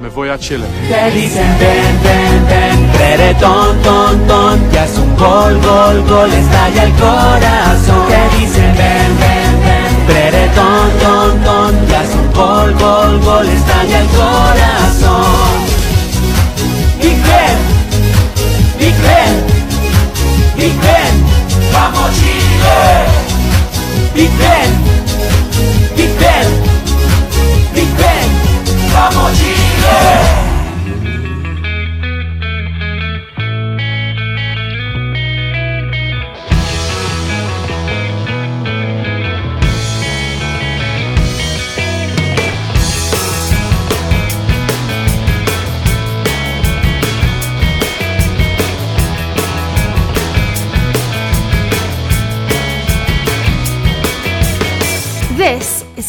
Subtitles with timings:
[0.00, 0.66] me voy a Chile.
[0.88, 6.84] Te dicen ven, ven, ven, Prere, ton, ton, ya es un gol, gol, gol, estalla
[6.84, 8.08] el corazón.
[8.08, 10.90] Te dicen ven, ven, ven, Prere, ton,
[11.44, 15.54] ton, ya es un gol, gol, gol, estalla el corazón.
[16.98, 17.58] Y creen,
[18.78, 19.34] y creen,
[20.56, 21.14] y creen,
[21.72, 22.88] vamos Chile.
[24.14, 24.99] Y creen,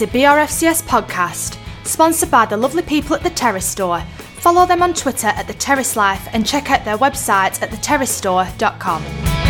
[0.01, 4.01] a BRFCS podcast, sponsored by the lovely people at the Terrace Store.
[4.39, 9.40] Follow them on Twitter at the Terrace Life and check out their website at theterracestore.com.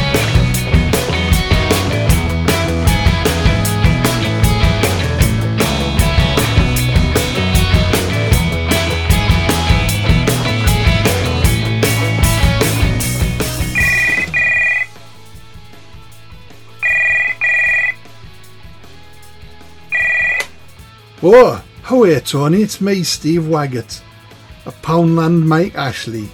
[21.23, 22.61] Oh, how are you, Tony?
[22.61, 24.01] It's me, Steve Waggott,
[24.65, 26.29] a Poundland Mike Ashley.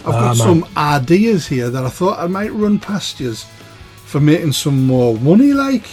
[0.00, 0.36] I've got Ah, man.
[0.36, 3.34] some ideas here that I thought I might run past you
[4.04, 5.84] for making some more money, like.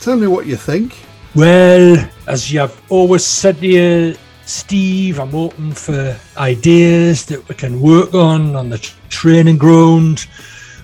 [0.00, 0.96] Tell me what you think.
[1.34, 7.80] Well, as you've always said to you, Steve, I'm open for ideas that we can
[7.80, 10.26] work on on the training ground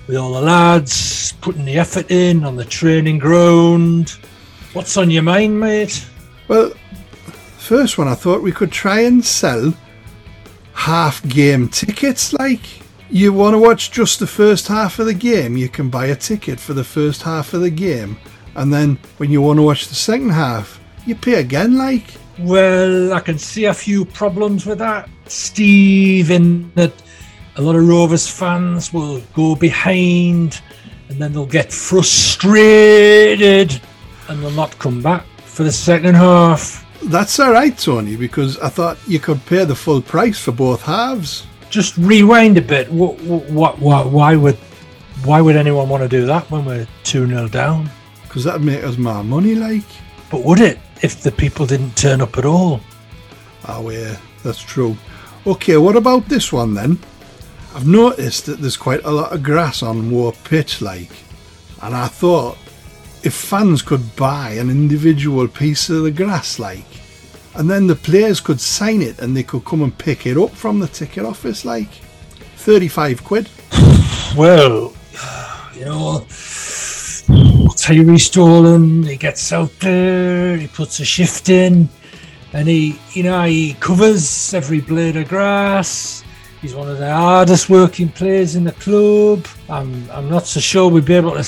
[0.06, 4.10] with all the lads putting the effort in on the training ground.
[4.72, 6.06] What's on your mind, mate?
[6.48, 6.70] Well,
[7.58, 9.74] first one, I thought we could try and sell
[10.72, 12.32] half game tickets.
[12.32, 12.62] Like,
[13.10, 16.16] you want to watch just the first half of the game, you can buy a
[16.16, 18.16] ticket for the first half of the game.
[18.54, 22.04] And then when you want to watch the second half, you pay again, like.
[22.38, 26.92] Well, I can see a few problems with that, Steve, in that
[27.56, 30.62] a lot of Rovers fans will go behind
[31.08, 33.80] and then they'll get frustrated
[34.28, 35.26] and they'll not come back
[35.58, 36.86] for the second half.
[37.06, 40.82] That's all right, Tony, because I thought you could pay the full price for both
[40.82, 41.48] halves.
[41.68, 42.88] Just rewind a bit.
[42.92, 44.54] What, what, what, why would
[45.24, 47.90] why would anyone want to do that when we're 2 0 down?
[48.22, 49.82] Because that'd make us more money, like.
[50.30, 52.78] But would it if the people didn't turn up at all?
[53.66, 54.96] Oh, yeah, that's true.
[55.44, 57.00] Okay, what about this one then?
[57.74, 61.10] I've noticed that there's quite a lot of grass on Moor Pitch, like,
[61.82, 62.58] and I thought
[63.28, 66.86] if fans could buy an individual piece of the grass, like,
[67.56, 70.48] and then the players could sign it and they could come and pick it up
[70.48, 71.90] from the ticket office, like,
[72.56, 73.48] 35 quid.
[74.36, 74.92] Well,
[75.74, 76.24] you know,
[77.82, 81.88] Tyrhys Dolan, he gets out there, he puts a shift in,
[82.52, 86.22] and he, you know, he covers every blade of grass.
[86.60, 89.46] He's one of the hardest working players in the club.
[89.68, 91.44] I'm, I'm not so sure we'd be able to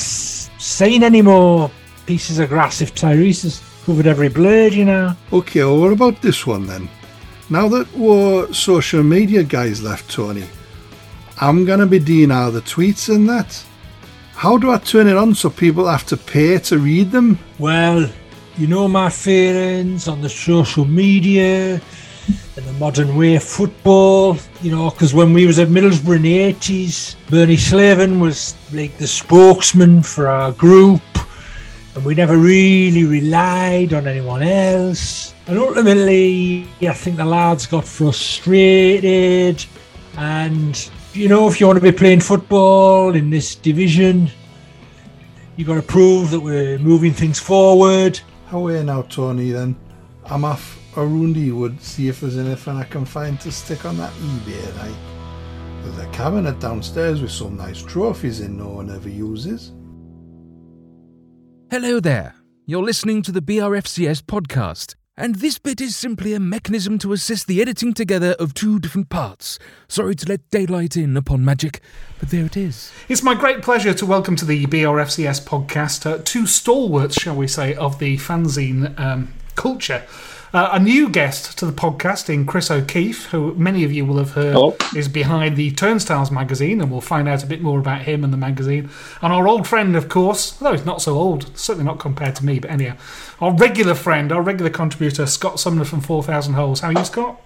[0.61, 1.71] s- sign any more
[2.07, 5.15] pieces of grass if Tyrhys has covered every blade, you know.
[5.33, 6.89] Okay, well, what about this one then?
[7.49, 10.45] Now that we're social media guys left, Tony,
[11.41, 13.63] I'm gonna be doing all the tweets and that.
[14.35, 17.39] How do I turn it on so people have to pay to read them?
[17.59, 18.09] Well,
[18.57, 21.81] you know my feelings on the social media
[22.57, 26.23] and the modern way of football, you know, because when we was at Middlesbrough in
[26.23, 31.03] the 80s, Bernie Slaven was like the spokesman for our group
[31.95, 35.35] and we never really relied on anyone else.
[35.47, 39.65] And ultimately, I think the lads got frustrated
[40.17, 44.31] and you know, if you want to be playing football in this division,
[45.57, 48.21] you've got to prove that we're moving things forward.
[48.47, 49.51] How are you now, Tony?
[49.51, 49.77] Then
[50.31, 54.13] I'm off around Ewood, see if there's anything I can find to stick on that
[54.13, 54.77] eBay.
[54.77, 59.73] Like, there's a cabinet downstairs with some nice trophies in no one ever uses.
[61.69, 62.37] Hello there.
[62.65, 67.49] You're listening to the BRFCS podcast, and this bit is simply a mechanism to assist
[67.49, 69.59] the editing together of two different parts.
[69.89, 71.81] Sorry to let daylight in upon magic,
[72.21, 72.93] but there it is.
[73.09, 77.49] It's my great pleasure to welcome to the BRFCS podcast uh, two stalwarts, shall we
[77.49, 80.03] say, of the fanzine um, culture.
[80.53, 84.19] Uh, a new guest to the podcast in Chris O'Keefe, who many of you will
[84.19, 84.77] have heard Hello.
[84.97, 88.33] is behind the Turnstiles magazine, and we'll find out a bit more about him and
[88.33, 88.91] the magazine.
[89.23, 92.45] And our old friend, of course, although he's not so old, certainly not compared to
[92.45, 92.97] me, but anyhow,
[93.41, 96.81] our regular friend, our regular contributor, Scott Sumner from 4,000 Holes.
[96.81, 97.41] How are you, Scott?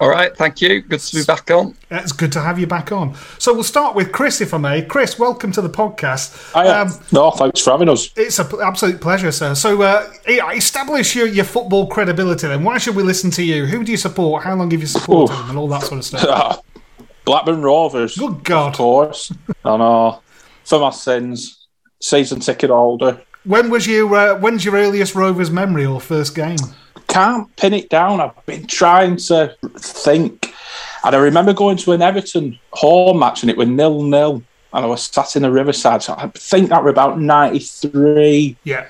[0.00, 0.80] All right, thank you.
[0.80, 1.76] Good to be back on.
[1.90, 3.14] It's good to have you back on.
[3.36, 4.80] So we'll start with Chris, if I may.
[4.80, 6.52] Chris, welcome to the podcast.
[6.54, 8.08] Hi, um, no, thanks for having us.
[8.16, 9.54] It's an absolute pleasure, sir.
[9.54, 12.64] So uh, establish your, your football credibility then.
[12.64, 13.66] Why should we listen to you?
[13.66, 14.42] Who do you support?
[14.42, 16.62] How long have you supported them and all that sort of stuff?
[17.26, 18.16] Blackburn Rovers.
[18.16, 18.68] Good God.
[18.68, 19.30] Of course.
[19.66, 20.22] I know.
[20.64, 21.66] For my sins.
[22.00, 23.20] Season ticket holder.
[23.44, 24.14] When was you?
[24.14, 26.58] Uh, when's your earliest Rovers memory or first game?
[27.10, 28.20] can't pin it down.
[28.20, 30.54] I've been trying to think.
[31.04, 34.42] And I remember going to an Everton home match and it was nil nil.
[34.72, 36.02] And I was sat in the Riverside.
[36.02, 38.86] So I think that were about 93, yeah.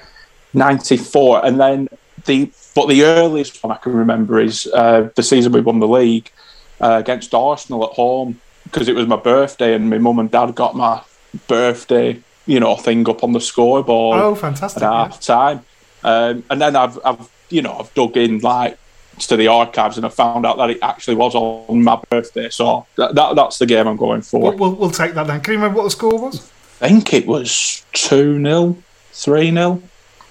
[0.53, 1.46] 94.
[1.46, 1.88] And then
[2.26, 5.88] the, but the earliest one I can remember is uh, the season we won the
[5.88, 6.31] league
[6.81, 10.55] uh, against Arsenal at home because it was my birthday and my mum and dad
[10.55, 11.03] got my
[11.49, 14.20] birthday, you know, thing up on the scoreboard.
[14.20, 14.82] Oh, fantastic.
[14.82, 15.64] At half time.
[16.02, 18.76] Um, and then I've, I've you know, I've dug in like
[19.19, 22.49] to the archives and I found out that it actually was on my birthday.
[22.49, 24.41] So that, that that's the game I'm going for.
[24.41, 25.41] We'll, we'll, we'll, take that then.
[25.41, 26.50] Can you remember what the score was?
[26.81, 28.76] I think it was 2 0,
[29.12, 29.82] 3 0.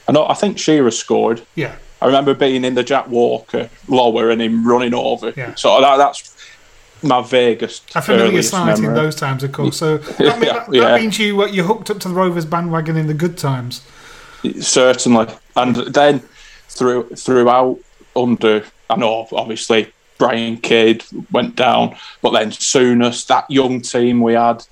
[0.07, 1.45] I know, I think Shearer scored.
[1.56, 1.75] Yeah.
[2.01, 5.33] I remember being in the Jack Walker lower and him running over.
[5.38, 5.56] Yeah.
[5.56, 6.36] So that, that's
[7.04, 7.92] my vaguest.
[7.92, 9.78] Familiar sight in those times, of course.
[9.78, 10.81] So that, yeah, that, yeah.
[10.81, 13.86] that means you uh, you hooked up to the Rovers bandwagon in the good times.
[14.60, 16.19] Certainly, and then
[16.68, 17.80] through throughout
[18.16, 18.63] under.
[18.90, 24.66] I know obviously Brian Kidd went down, but then Souness, that young team we had,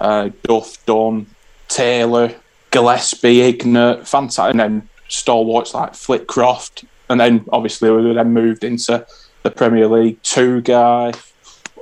[0.00, 1.26] uh, Duff, Dunn,
[1.68, 2.34] Taylor,
[2.70, 9.06] Gillespie, Ignat, fantastic, and then stalwarts like Flitcroft, and then obviously we then moved into
[9.42, 10.22] the Premier League.
[10.22, 11.14] Tugay,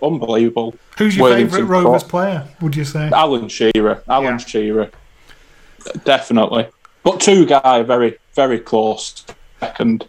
[0.02, 0.74] unbelievable.
[0.98, 2.46] Who's your favourite Rovers player?
[2.60, 4.02] Would you say Alan Shearer?
[4.08, 4.36] Alan yeah.
[4.38, 4.90] Shearer,
[6.04, 6.66] definitely.
[7.02, 9.24] But Tugay, very very close
[9.62, 10.08] second.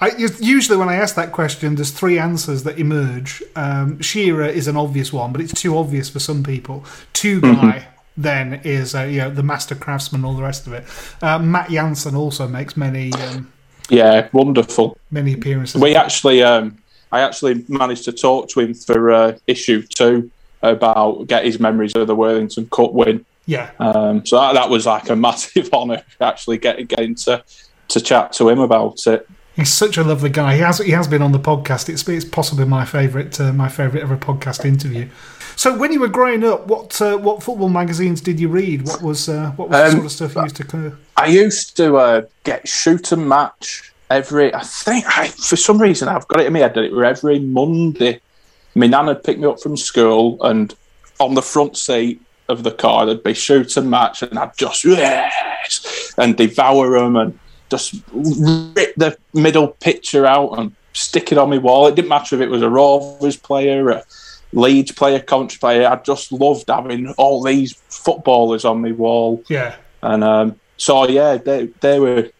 [0.00, 0.10] I,
[0.40, 3.42] usually, when I ask that question, there's three answers that emerge.
[3.56, 6.84] Um, Shearer is an obvious one, but it's too obvious for some people.
[7.14, 7.90] Tugay mm-hmm.
[8.16, 10.84] then is uh, you know the master craftsman, all the rest of it.
[11.22, 13.12] Uh, Matt Jansen also makes many.
[13.14, 13.52] Um,
[13.88, 14.98] yeah, wonderful.
[15.10, 15.80] Many appearances.
[15.80, 16.78] We actually, um,
[17.14, 20.32] I actually managed to talk to him for uh, issue two
[20.62, 23.24] about get his memories of the Worthington Cup win.
[23.46, 23.70] Yeah.
[23.78, 27.44] Um, so that, that was like a massive honour actually getting getting to
[27.88, 29.28] to chat to him about it.
[29.54, 30.56] He's such a lovely guy.
[30.56, 31.88] He has he has been on the podcast.
[31.88, 35.08] It's, it's possibly my favourite uh, my favourite ever podcast interview.
[35.54, 38.88] So when you were growing up, what uh, what football magazines did you read?
[38.88, 40.98] What was uh, what was um, the sort of stuff you used to?
[41.16, 44.54] I used to uh, get shoot and match every.
[44.54, 47.04] I think I, for some reason I've got it in my head that it were
[47.04, 48.20] every Monday.
[48.74, 50.74] My nan would pick me up from school, and
[51.20, 54.84] on the front seat of the car there'd be shoot and match, and I'd just
[54.84, 57.38] yes and devour them and
[57.70, 61.86] just rip the middle picture out and stick it on my wall.
[61.86, 64.04] It didn't matter if it was a Rovers player, a
[64.52, 65.88] Leeds player, country player.
[65.88, 69.42] I just loved having all these footballers on my wall.
[69.48, 69.76] Yeah.
[70.02, 72.30] And um, so, yeah, they, they were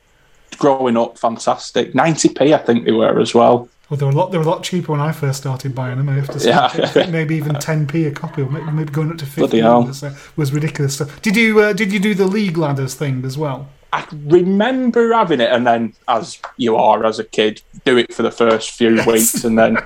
[0.55, 1.93] growing up fantastic.
[1.93, 3.69] 90p, I think they were as well.
[3.91, 4.33] Well, they were a lot.
[4.33, 6.09] They were a lot cheaper when I first started buying them.
[6.09, 7.11] I have to say, yeah.
[7.11, 10.97] maybe even 10p a copy, or maybe going up to 50 was, uh, was ridiculous.
[10.97, 13.69] So, did you uh, did you do the league ladders thing as well?
[13.93, 18.23] I remember having it, and then, as you are as a kid, do it for
[18.23, 19.07] the first few yes.
[19.07, 19.79] weeks, and then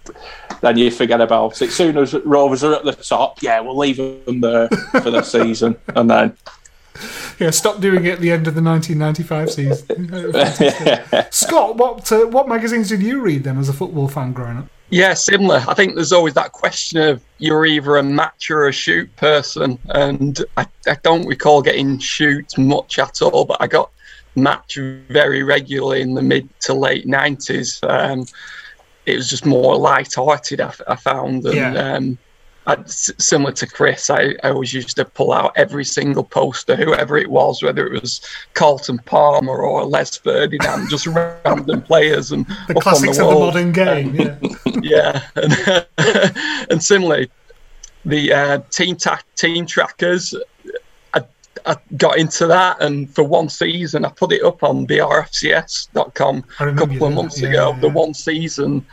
[0.60, 1.70] then you forget about it.
[1.72, 5.76] Soon as Rovers are at the top, yeah, we'll leave them there for the season,
[5.96, 6.36] and then
[7.38, 11.30] yeah, stop doing it at the end of the 1995 season.
[11.30, 14.68] Scott, what uh, what magazines did you read then as a football fan growing up?
[14.90, 15.62] Yeah, similar.
[15.68, 19.78] I think there's always that question of you're either a match or a shoot person,
[19.90, 23.90] and I, I don't recall getting shoot much at all, but I got
[24.34, 24.76] match
[25.08, 27.86] very regularly in the mid to late 90s.
[27.88, 28.26] Um,
[29.04, 31.94] it was just more light-hearted, I, I found, and yeah.
[31.94, 32.18] um,
[32.86, 37.30] similar to Chris, I, I, always used to pull out every single poster, whoever it
[37.30, 38.20] was, whether it was
[38.54, 41.06] Carlton Palmer or Les Ferdinand, just
[41.44, 44.14] random players and the classics the of the modern game.
[44.14, 44.36] Yeah,
[44.82, 45.86] yeah, and,
[46.70, 47.30] and similarly,
[48.04, 50.34] the uh, team ta- team trackers.
[51.14, 51.22] I,
[51.64, 56.74] I got into that, and for one season, I put it up on brfcs.com a
[56.74, 57.72] couple of months yeah, ago.
[57.72, 57.80] Yeah.
[57.80, 58.84] The one season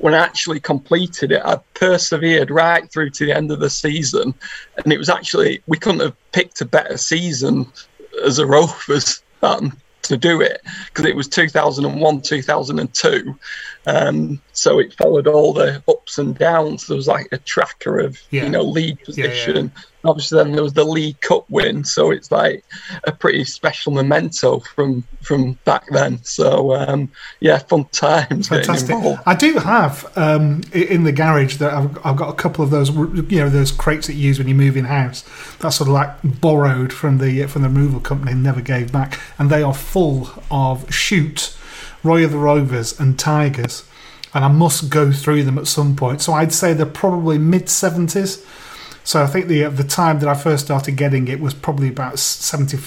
[0.00, 4.34] when I actually completed it, I persevered right through to the end of the season,
[4.82, 7.66] and it was actually we couldn't have picked a better season
[8.24, 13.38] as a Rovers um, to do it because it was 2001, 2002,
[13.86, 16.86] Um, so it followed all the ups and downs.
[16.86, 18.44] There was like a tracker of Yeah.
[18.44, 19.28] you know league Yeah, yeah.
[19.30, 19.72] position.
[20.02, 22.64] Obviously, then there was the League Cup win, so it's like
[23.04, 26.22] a pretty special memento from from back then.
[26.24, 27.10] So um,
[27.40, 28.96] yeah, fun times Fantastic.
[29.26, 32.88] I do have um, in the garage that I've, I've got a couple of those,
[32.90, 35.22] you know, those crates that you use when you move in house.
[35.58, 36.10] That's sort of like
[36.40, 40.30] borrowed from the from the removal company and never gave back, and they are full
[40.50, 41.54] of shoot,
[42.02, 43.84] Roy of the Rovers and Tigers,
[44.32, 46.22] and I must go through them at some point.
[46.22, 48.44] So I'd say they're probably mid seventies.
[49.04, 52.18] So I think the the time that I first started getting it was probably about
[52.18, 52.78] seventy.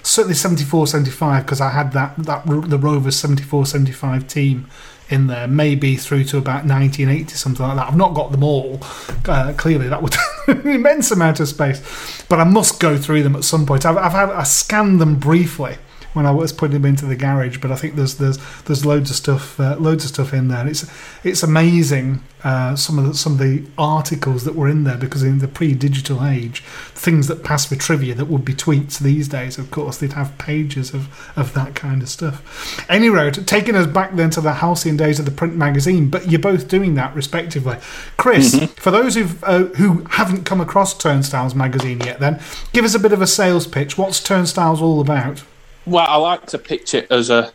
[0.00, 4.70] Certainly 74 75 because I had that, that the Rovers 74 75 team
[5.10, 7.88] in there, maybe through to about 1980, something like that.
[7.88, 8.78] I've not got them all.
[9.26, 10.14] Uh, clearly, that would
[10.46, 13.84] an immense amount of space, but I must go through them at some point.
[13.84, 15.76] I've, I've had I scanned them briefly
[16.18, 19.08] when I was putting them into the garage, but I think there's there's there's loads
[19.08, 20.58] of stuff uh, loads of stuff in there.
[20.58, 20.84] And it's
[21.22, 25.22] it's amazing uh, some of the, some of the articles that were in there because
[25.22, 26.60] in the pre-digital age,
[26.94, 30.36] things that pass for trivia that would be tweets these days, of course, they'd have
[30.38, 32.88] pages of, of that kind of stuff.
[32.88, 36.30] Any road, taking us back then to the halcyon days of the print magazine, but
[36.30, 37.76] you're both doing that respectively.
[38.16, 42.40] Chris, for those who've, uh, who haven't come across Turnstiles magazine yet, then
[42.72, 43.98] give us a bit of a sales pitch.
[43.98, 45.42] What's Turnstiles all about?
[45.88, 47.52] Well, I like to pitch it as a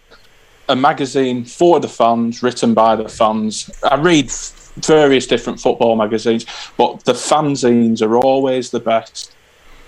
[0.70, 3.70] a magazine for the fans, written by the fans.
[3.84, 4.32] I read
[4.78, 6.46] various different football magazines,
[6.78, 9.36] but the fanzines are always the best,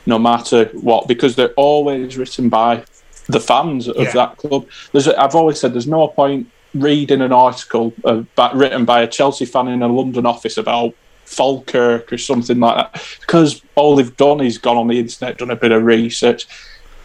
[0.05, 2.83] no matter what, because they're always written by
[3.27, 4.11] the fans of Yeah.
[4.11, 4.67] that club.
[4.91, 9.45] There's, I've always said there's no point reading an article about, written by a Chelsea
[9.45, 14.41] fan in a London office about Falkirk or something like that, because all they've done
[14.41, 16.45] is gone on the internet, done a bit of research,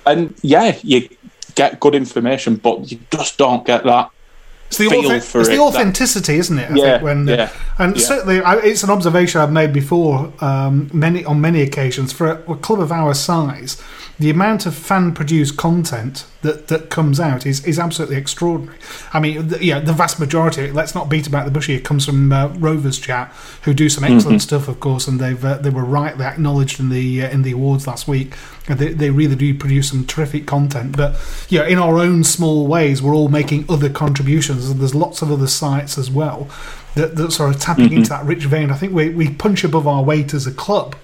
[0.07, 1.09] and yeah, you
[1.63, 4.07] get good information, but you just don't get that
[4.69, 5.57] It's the, feel authe- for it's it.
[5.57, 6.71] the authenticity, isn't it?
[6.71, 7.49] I Yeah, think when, yeah,
[7.83, 8.03] and yeah.
[8.13, 12.13] certainly I, it's an observation I've made before, um, many on many occasions.
[12.19, 13.73] For a, a club of our size,
[14.25, 18.79] the amount of fan-produced content that, that comes out is, is absolutely extraordinary.
[19.17, 20.71] I mean, the, yeah, the vast majority.
[20.81, 21.81] Let's not beat about the bush here.
[21.81, 23.27] Comes from uh, Rovers chat,
[23.65, 26.89] who do some excellent stuff, of course, and they've uh, they were rightly acknowledged in
[26.91, 28.35] the uh, in the awards last week.
[28.75, 30.97] They, they really do produce some terrific content.
[30.97, 31.17] But
[31.49, 35.31] yeah, in our own small ways, we're all making other contributions, and there's lots of
[35.31, 36.49] other sites as well
[36.95, 37.97] that, that sort of tapping mm-hmm.
[37.99, 38.71] into that rich vein.
[38.71, 40.97] I think we, we punch above our weight as a club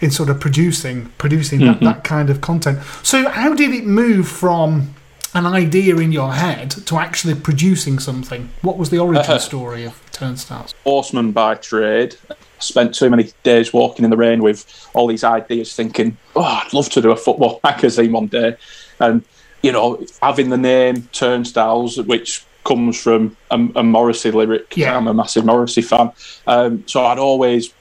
[0.00, 1.84] in sort of producing producing that, mm-hmm.
[1.84, 2.82] that kind of content.
[3.02, 4.94] So how did it move from
[5.34, 8.50] an idea in your head to actually producing something?
[8.62, 9.38] What was the origin uh-huh.
[9.38, 10.74] story of Turnstiles?
[10.84, 12.16] horseman by trade.
[12.62, 16.72] Spent too many days walking in the rain with all these ideas, thinking, "Oh, I'd
[16.72, 18.56] love to do a football magazine one day,"
[19.00, 19.24] and
[19.62, 24.76] you know, having the name Turnstiles, which comes from a, a Morrissey lyric.
[24.76, 24.96] Yeah.
[24.96, 26.12] I'm a massive Morrissey fan,
[26.46, 27.72] um, so I'd always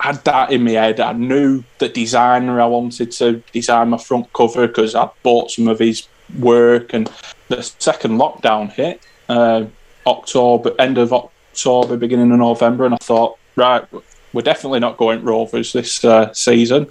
[0.00, 1.00] had that in my head.
[1.00, 5.68] I knew the designer I wanted to design my front cover because I'd bought some
[5.68, 6.06] of his
[6.38, 6.92] work.
[6.92, 7.10] And
[7.48, 9.64] the second lockdown hit, uh,
[10.06, 13.84] October, end of October, beginning of November, and I thought, right,
[14.32, 16.88] we're definitely not going Rovers this uh, season.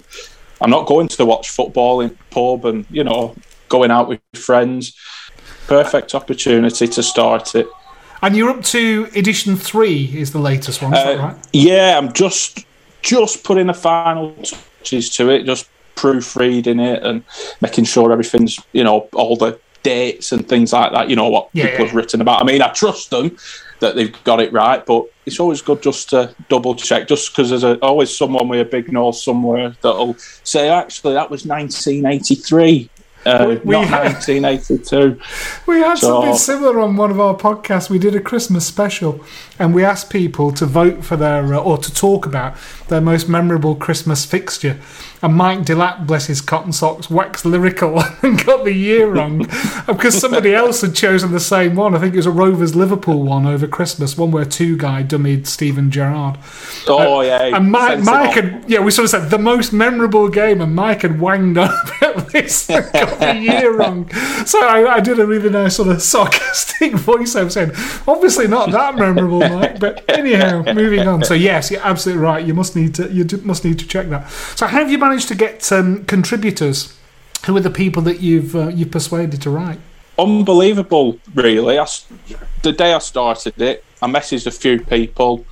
[0.60, 3.34] I'm not going to watch football in pub and you know
[3.68, 4.94] going out with friends.
[5.66, 7.66] Perfect opportunity to start it.
[8.22, 11.36] And you're up to edition three is the latest one, is that Uh, right?
[11.52, 12.64] Yeah, I'm just
[13.02, 17.22] just putting the final touches to it, just proofreading it and
[17.60, 21.10] making sure everything's you know all the dates and things like that.
[21.10, 21.86] You know what Yeah, people yeah.
[21.86, 22.40] have written about.
[22.40, 23.36] I mean, I trust them
[23.80, 27.50] that they've got it right, but it's always good just to double check, just because
[27.50, 30.14] there's a, always someone with a big nose somewhere that'll
[30.44, 32.90] say, actually, that was 1983.
[33.26, 35.18] Uh, We- we- not 1982.
[35.66, 37.90] We had So- something similar on one of our podcasts.
[37.90, 39.20] We did a Christmas special,
[39.58, 42.54] and we asked people to vote for their uh, or to talk about
[42.88, 44.78] their most memorable Christmas fixture.
[45.22, 49.46] And Mike Delapp, bless his cotton socks, waxed lyrical and got the year wrong
[49.86, 51.94] because somebody else had chosen the same one.
[51.94, 55.90] I think it was a Rovers Liverpool one over Christmas, one where Tugay dummied Steven
[55.90, 56.38] Gerrard.
[56.86, 57.56] Oh, yeah.
[57.56, 58.00] And Mike.
[58.04, 61.58] Mike had, yeah, we sort of said the most memorable game, and Mike had wanged
[61.58, 64.08] on about this and got the year wrong.
[64.44, 67.72] So I, I did a really nice sort of sarcastic voiceover saying,
[68.06, 69.80] obviously not that memorable, Mike.
[69.80, 71.24] But anyhow, moving on.
[71.24, 72.46] So yes, you're absolutely right.
[72.46, 74.30] You must need to, you must need to check that.
[74.30, 76.96] So how have you managed to get um, contributors?
[77.46, 79.78] Who are the people that you've uh, you've persuaded to write?
[80.18, 81.78] unbelievable, really.
[81.78, 81.86] I,
[82.62, 85.44] the day I started it, I messaged a few people,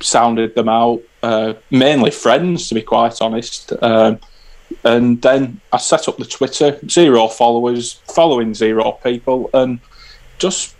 [0.00, 3.72] sounded them out, uh, mainly friends, to be quite honest.
[3.82, 4.18] Um,
[4.84, 9.80] and then I set up the Twitter, zero followers, following zero people, and
[10.38, 10.74] just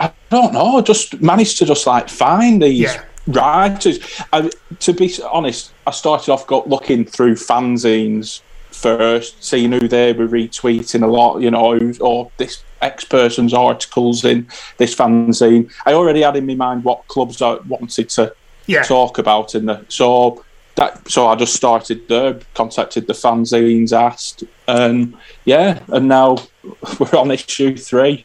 [0.00, 3.04] I don't know, just managed to just like find these Yeah.
[3.26, 3.98] Writers.
[4.32, 4.50] I,
[4.80, 8.40] to be honest, I started off got looking through fanzines
[8.70, 14.24] first, seeing who they were retweeting a lot, you know, or this X person's articles
[14.24, 14.46] in
[14.78, 15.72] this fanzine.
[15.86, 18.34] I already had in my mind what clubs I wanted to
[18.66, 18.82] Yeah.
[18.82, 20.44] talk about in the so
[20.76, 25.14] that so I just started there, contacted the fanzines, asked, and
[25.44, 26.38] yeah, and now
[26.98, 28.24] we're on issue three.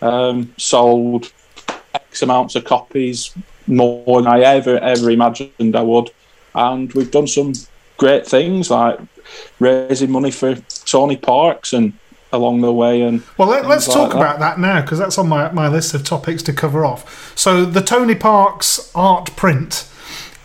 [0.00, 1.30] Um, sold
[1.94, 3.32] X amounts of copies,
[3.66, 6.10] more than I ever ever imagined I would,
[6.54, 7.52] and we've done some
[7.96, 8.98] great things like
[9.60, 11.92] raising money for Tony Parkes and
[12.32, 15.18] along the way and Well, let, let's things talk like about that now because that's
[15.18, 17.36] on my, my list of topics to cover off.
[17.38, 19.88] So, the Tony Parkes art print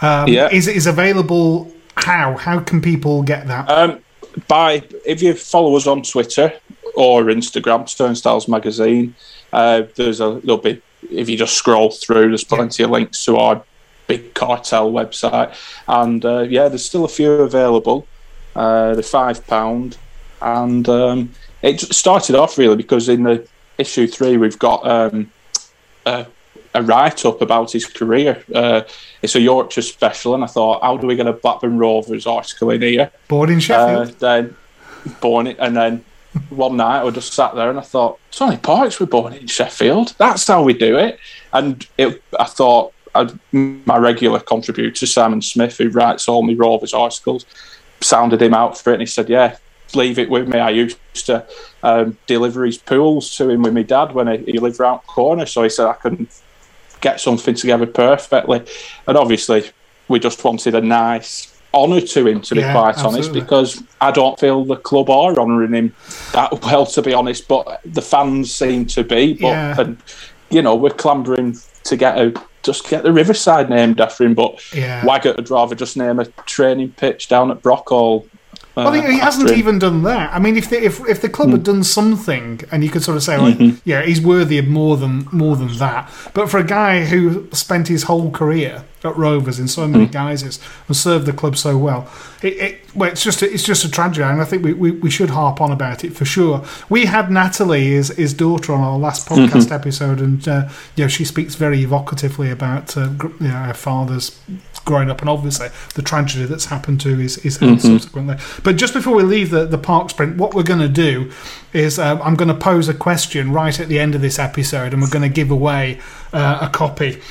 [0.02, 0.50] um, Yeah.
[0.52, 1.72] is is available.
[1.96, 3.70] How how can people get that?
[3.70, 4.00] Um,
[4.48, 6.54] by if you follow us on Twitter
[6.96, 9.16] or Instagram, Turnstiles Magazine,
[9.54, 10.82] uh, there's a there'll be
[11.12, 13.64] if you just scroll through, there's plenty of links to our
[14.08, 15.54] big cartel website,
[15.88, 18.08] and uh, yeah, there's still a few available.
[18.56, 19.98] Uh, they're five pound,
[20.42, 25.30] and um, it started off really because in the issue three we've got um,
[26.06, 26.26] a,
[26.74, 28.44] a write up about his career.
[28.56, 28.82] Uh,
[29.22, 32.72] it's a Yorkshire special, and I thought, how do we get a Blackburn Rovers article
[32.72, 33.12] in here?
[33.28, 34.20] Born in Uh, Sheffield.
[34.20, 34.56] then
[35.22, 36.04] born it, and then
[36.50, 40.14] one night I just sat there and I thought, Tony Parkes were born in Sheffield.
[40.18, 41.20] That's how we do it.
[41.54, 46.94] And it, I thought, i my regular contributor Simon Smith, who writes all my Rovers
[46.94, 47.46] articles,
[48.02, 49.58] sounded him out for it, and he said, "Yeah,
[49.96, 51.46] leave it with me." I used to
[51.82, 55.08] um, deliver his pools to him with my dad when he, he lived round the
[55.08, 56.28] corner, so he said I can
[57.02, 58.64] get something together perfectly.
[59.08, 59.72] And obviously,
[60.08, 64.12] we just wanted a nice honour to him, to be Yeah, quite honest, because I
[64.12, 65.94] don't feel the club are honouring him
[66.34, 67.48] that well, to be honest.
[67.48, 69.34] But the fans seem to be.
[69.34, 69.80] But Yeah.
[69.82, 69.98] and
[70.50, 74.34] you know, we're clambering to get a just get the Riverside named after him.
[74.34, 75.06] But Yeah.
[75.06, 78.26] Waggott would rather just name a training pitch down at Brockhall.
[78.86, 80.34] Well, he, uh, he hasn't even done that.
[80.34, 81.56] I mean, if the, if if the club Hmm.
[81.56, 83.78] had done something, and you could sort of say, like, Mm-hmm.
[83.86, 86.10] yeah, he's worthy of more than more than that.
[86.34, 90.12] But for a guy who spent his whole career at Rovers in so many Hmm.
[90.12, 92.08] guises and served the club so well,
[92.42, 94.92] it, it well, it's just a, it's just a tragedy, and I think we, we,
[94.92, 96.64] we should harp on about it for sure.
[96.90, 99.46] We had Natalie, his his daughter, on our last Mm-hmm.
[99.46, 103.10] podcast episode, and uh, you know she speaks very evocatively about uh,
[103.40, 104.40] you know, her father's
[104.88, 108.38] growing up, and obviously the tragedy that's happened to his, his health subsequently.
[108.64, 111.32] But just before we leave the, the Parkes print, what we're going to do
[111.74, 114.94] is um, I'm going to pose a question right at the end of this episode,
[114.94, 116.00] and we're going to give away
[116.34, 117.22] uh, a copy.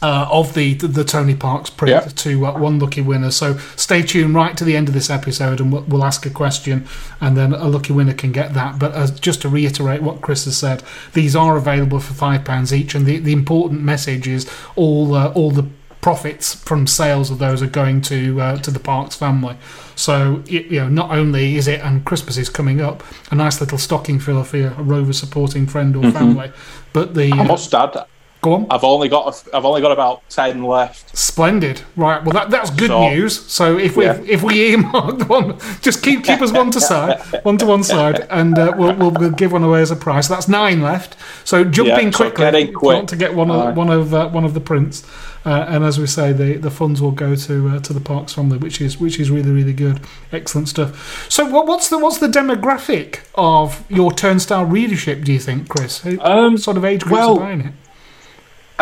[0.00, 2.00] Uh, of the, the the Tony Parkes print Yeah.
[2.22, 3.32] to uh, one lucky winner.
[3.32, 6.30] So stay tuned right to the end of this episode, and we'll, we'll ask a
[6.30, 6.86] question,
[7.20, 8.78] and then a lucky winner can get that.
[8.78, 10.84] But uh, just to reiterate what Chris has said,
[11.14, 15.32] these are available for five pounds each, and the, the important message is all uh,
[15.32, 15.66] all the
[16.00, 19.56] profits from sales of those are going to uh, to the Parkes family.
[19.96, 23.60] So y- you know, not only is it, and Christmas is coming up, a nice
[23.60, 26.52] little stocking filler for your Rover supporting friend or family,
[26.92, 27.96] but the I must add,
[28.40, 28.66] go on.
[28.70, 31.16] I've only got a, I've only got about ten left.
[31.18, 31.82] Splendid.
[31.96, 32.22] Right.
[32.22, 33.38] Well, that, that's good So- news.
[33.50, 34.20] So if we Yeah.
[34.24, 38.20] if we earmark one, just keep keep us one to side, one to one side,
[38.30, 40.28] and uh, we'll, we'll give one away as a prize.
[40.28, 41.16] That's nine left.
[41.44, 42.94] So jump Yeah, in so quickly get if you quick.
[42.96, 43.70] want to get one of Aye.
[43.72, 45.04] one of uh, one of the prints.
[45.48, 48.34] Uh, and as we say, the, the funds will go to uh, to the Parkes
[48.34, 49.98] family, which is which is really really good,
[50.30, 50.90] excellent stuff.
[51.30, 55.24] So what, what's the what's the demographic of your turnstile readership?
[55.24, 56.02] Do you think, Chris?
[56.04, 57.74] Who, Um, sort of age groups well, are buying it?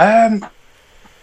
[0.06, 0.34] Um,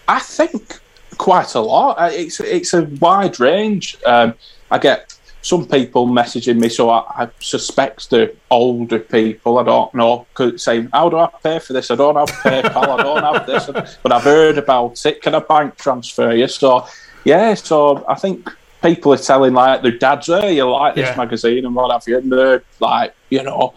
[0.08, 0.80] I think
[1.18, 1.98] quite a lot.
[2.00, 3.98] Uh, It's it's a wide range.
[4.06, 4.36] Um,
[4.72, 9.60] I get some people messaging me, so I, I suspect they're older people.
[9.60, 10.26] I don't know,
[10.56, 11.92] saying, "How do I pay for this?
[11.92, 13.00] I don't have PayPal.
[13.00, 15.22] I don't have this, but I've heard about it.
[15.22, 16.88] Can I bank transfer you?" So,
[17.26, 17.54] yeah.
[17.56, 18.50] So I think
[18.82, 21.18] people are telling like their dads, "Hey, you like this Yeah.
[21.18, 23.76] magazine and what have you?" And they're like, you know.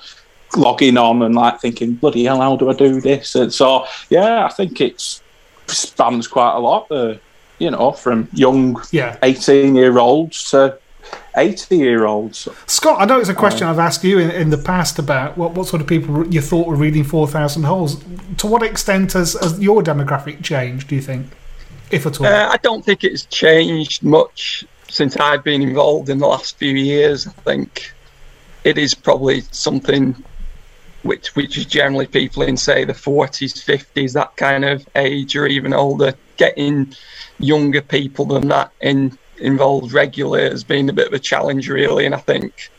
[0.57, 3.35] Logging on and like thinking, bloody hell, how do I do this?
[3.35, 5.03] And so, yeah, I think it
[5.67, 6.87] spans quite a lot.
[6.91, 7.15] Uh,
[7.59, 9.17] you know, from young Yeah.
[9.25, 10.79] eighteen-year-olds to
[11.37, 12.49] eighty-year-olds.
[12.67, 15.53] Scott, I know it's a question I've asked you in, in the past about what,
[15.53, 18.03] what sort of people you thought were reading 4,000 holes.
[18.39, 21.27] To what extent has, has your demographic changed, do you think?
[21.91, 22.27] If at all?
[22.27, 26.75] Uh, I don't think it's changed much since I've been involved in the last few
[26.75, 27.27] years.
[27.27, 27.93] I think
[28.65, 30.17] it is probably something
[31.03, 35.47] which which is generally people in say the 40s, 50s, that kind of age or
[35.47, 36.15] even older.
[36.37, 36.95] Getting
[37.39, 42.07] younger people than that in involved regularly has been a bit of a challenge, really.
[42.07, 42.71] And I think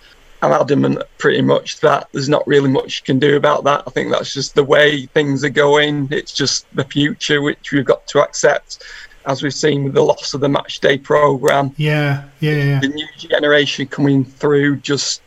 [0.42, 3.84] I'm adamant pretty much that there's not really much you can do about that.
[3.88, 6.08] I think that's just the way things are going.
[6.12, 8.84] It's just the future which we've got to accept,
[9.26, 11.74] as we've seen with the loss of the match day program.
[11.78, 12.80] Yeah, yeah, yeah.
[12.80, 15.22] The new generation coming through just,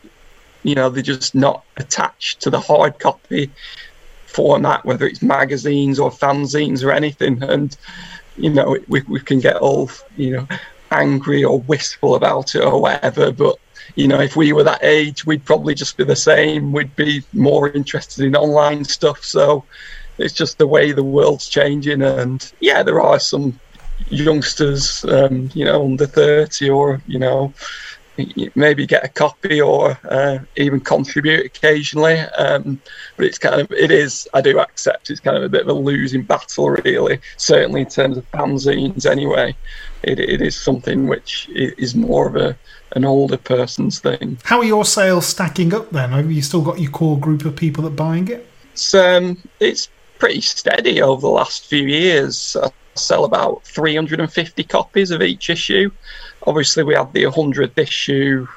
[0.63, 3.51] you know, they're just not attached to the hard copy
[4.27, 7.43] format, whether it's magazines or fanzines or anything.
[7.43, 7.75] And,
[8.37, 10.47] you know, we, we can get all, you know,
[10.91, 13.57] angry or wistful about it or whatever, but
[13.95, 16.71] you know, if we were that age, we'd probably just be the same.
[16.71, 19.23] We'd be more interested in online stuff.
[19.23, 19.65] So
[20.17, 22.01] it's just the way the world's changing.
[22.01, 23.59] And yeah, there are some
[24.09, 27.53] youngsters, um, you know, under 30 or, you know,
[28.55, 32.19] maybe get a copy or uh, even contribute occasionally.
[32.19, 32.81] Um,
[33.17, 35.67] but it's kind of, it is, I do accept it's kind of a bit of
[35.67, 39.55] a losing battle, really, certainly in terms of fanzines anyway.
[40.03, 42.57] It, it is something which is more of a,
[42.93, 44.39] an older person's thing.
[44.43, 46.11] How are your sales stacking up then?
[46.11, 48.47] Have you still got your core group of people that buying it?
[48.73, 52.55] It's, um, it's pretty steady over the last few years.
[52.61, 55.91] I sell about 350 copies of each issue.
[56.47, 58.47] Obviously, we had the 100th issue,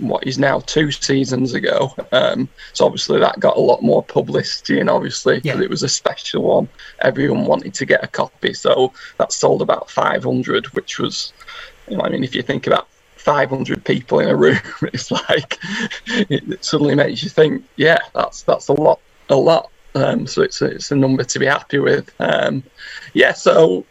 [0.00, 1.94] what is now two seasons ago.
[2.12, 5.60] Um, so obviously that got a lot more publicity, and obviously yeah.
[5.60, 6.68] it was a special one,
[7.00, 8.54] everyone wanted to get a copy.
[8.54, 11.32] So that sold about 500, which was,
[11.88, 15.58] you know, I mean, if you think about 500 people in a room, it's like
[16.06, 19.70] it suddenly makes you think, yeah, that's that's a lot, a lot.
[19.94, 22.12] Um, so it's a, it's a number to be happy with.
[22.20, 22.62] Um,
[23.12, 23.84] yeah, so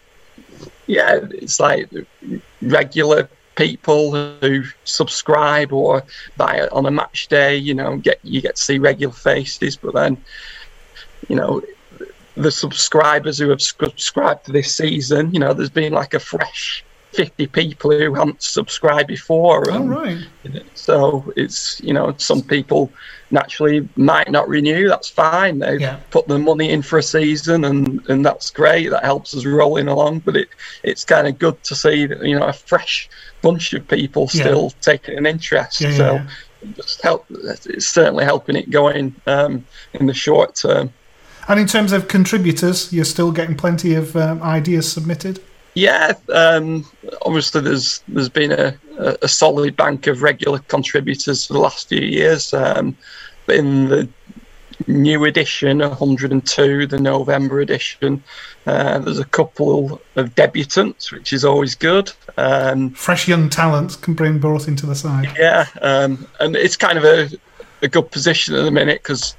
[0.88, 1.90] yeah, it's like
[2.62, 6.02] regular people who subscribe or
[6.38, 7.58] buy it on a match day.
[7.58, 10.17] You know, get you get to see regular faces, but then
[11.28, 11.62] you know
[12.36, 16.86] the subscribers who have subscribed to this season, you know, there's been like a fresh
[17.13, 19.69] 50 people who haven't subscribed before.
[19.72, 20.19] Oh, right.
[20.76, 22.91] So it's, you know, some people
[23.32, 24.88] naturally might not renew.
[24.88, 25.60] That's fine.
[25.60, 26.00] They yeah.
[26.12, 28.89] put the money in for a season and, and that's great.
[28.89, 30.19] That helps us rolling along.
[30.19, 30.50] But it
[30.84, 33.10] it's kind of good to see, that, you know, a fresh
[33.41, 34.82] bunch of people still yeah.
[34.82, 35.82] taking an interest.
[35.82, 36.22] Yeah, so
[36.76, 40.93] just help, it's certainly helping it going um, in the short term.
[41.48, 45.41] And in terms of contributors, you're still getting plenty of um, ideas submitted?
[45.73, 46.86] Yeah, um,
[47.21, 48.77] obviously there's there's been a,
[49.21, 52.53] a, solid bank of regular contributors for the last few years.
[52.53, 52.97] Um,
[53.47, 54.10] in the
[54.88, 58.23] new edition, 102, the November edition,
[58.65, 62.12] uh, there's a couple of debutants, which is always good.
[62.38, 65.32] Um, Fresh young talents can bring both into the side.
[65.38, 67.29] Yeah, um, and it's kind of a,
[67.82, 69.36] a good position at the minute because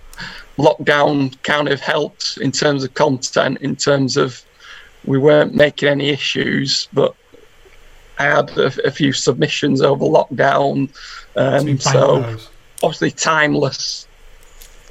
[0.58, 4.42] lockdown kind of helped in terms of content, in terms of
[5.04, 7.14] we weren't making any issues, but
[8.18, 10.90] I had a, a few submissions over lockdown.
[11.36, 12.48] Um, so those.
[12.82, 14.06] obviously timeless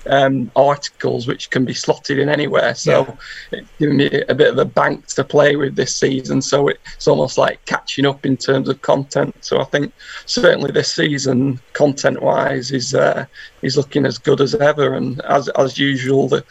[0.08, 2.76] um, articles which can be slotted in anywhere.
[2.76, 3.06] So
[3.52, 3.60] yeah.
[3.60, 6.42] it's given me a bit of a bank to play with this season.
[6.42, 9.36] So it's almost like catching up in terms of content.
[9.42, 9.94] So I think
[10.26, 13.26] certainly this season, content wise, is uh,
[13.62, 14.94] is looking as good as ever.
[14.94, 16.44] And as as usual, the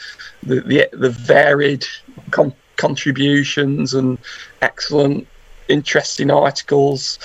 [0.42, 1.84] the the, the varied
[2.30, 4.16] content contributions and
[4.62, 5.26] excellent,
[5.68, 7.18] interesting articles,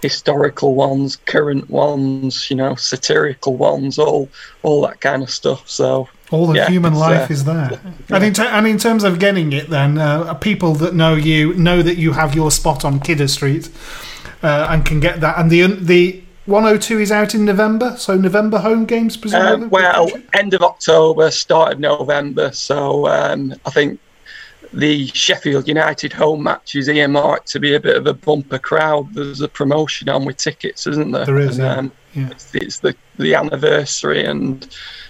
[0.00, 4.30] historical ones, current ones, you know, satirical ones, all
[4.62, 5.68] all that kind of stuff.
[5.68, 7.80] So all the yeah, human life uh, is there.
[8.08, 8.16] Yeah.
[8.16, 11.52] And, in ter- and in terms of getting it, then uh, people that know you
[11.54, 13.68] know that you have your spot on Kidder Street
[14.42, 15.38] uh, and can get that.
[15.38, 19.66] And the the 102 is out in November, so November home games, presumably.
[19.66, 22.50] Uh, well, end of October, start of November.
[22.52, 24.00] So um, I think
[24.72, 29.12] the Sheffield United home match is earmarked to be a bit of a bumper crowd.
[29.14, 31.26] There's a promotion on with tickets, isn't there?
[31.26, 31.58] There is.
[31.58, 31.74] And, yeah.
[31.74, 32.30] Um, yeah.
[32.30, 34.68] It's, it's, the the anniversary and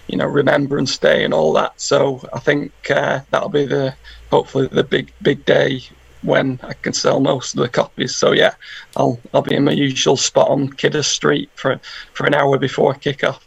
[0.09, 1.81] you know Remembrance Day and all that.
[1.81, 3.95] So I think uh, that'll be the
[4.31, 5.83] hopefully the big big day
[6.23, 8.15] when I can sell most of the copies.
[8.15, 8.55] So yeah,
[8.97, 11.81] I'll I'll be in my usual spot on Kidder Street for
[12.13, 13.47] for an hour before kick off.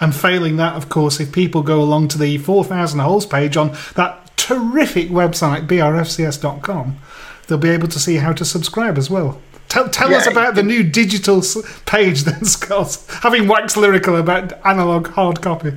[0.00, 3.76] And failing that, of course, if people go along to the 4,000 holes page on
[3.94, 6.98] that terrific website, brfcs.com,
[7.46, 9.40] they'll be able to see how to subscribe as well.
[9.68, 11.42] Tell, tell yeah, us about the new digital
[11.86, 15.72] page then, Scott, having waxed lyrical about analog hard copy.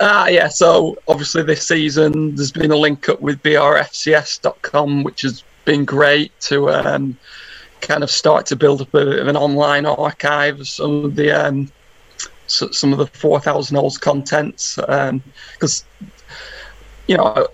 [0.00, 0.48] Ah, uh, yeah.
[0.48, 6.38] So obviously this season there's been a link up with brfcs.com, which has been great
[6.40, 7.16] to um,
[7.80, 11.70] kind of start to build up a an online archive of some of the um,
[12.46, 16.10] some of the 4,000 Holes contents because um,
[17.12, 17.48] you know,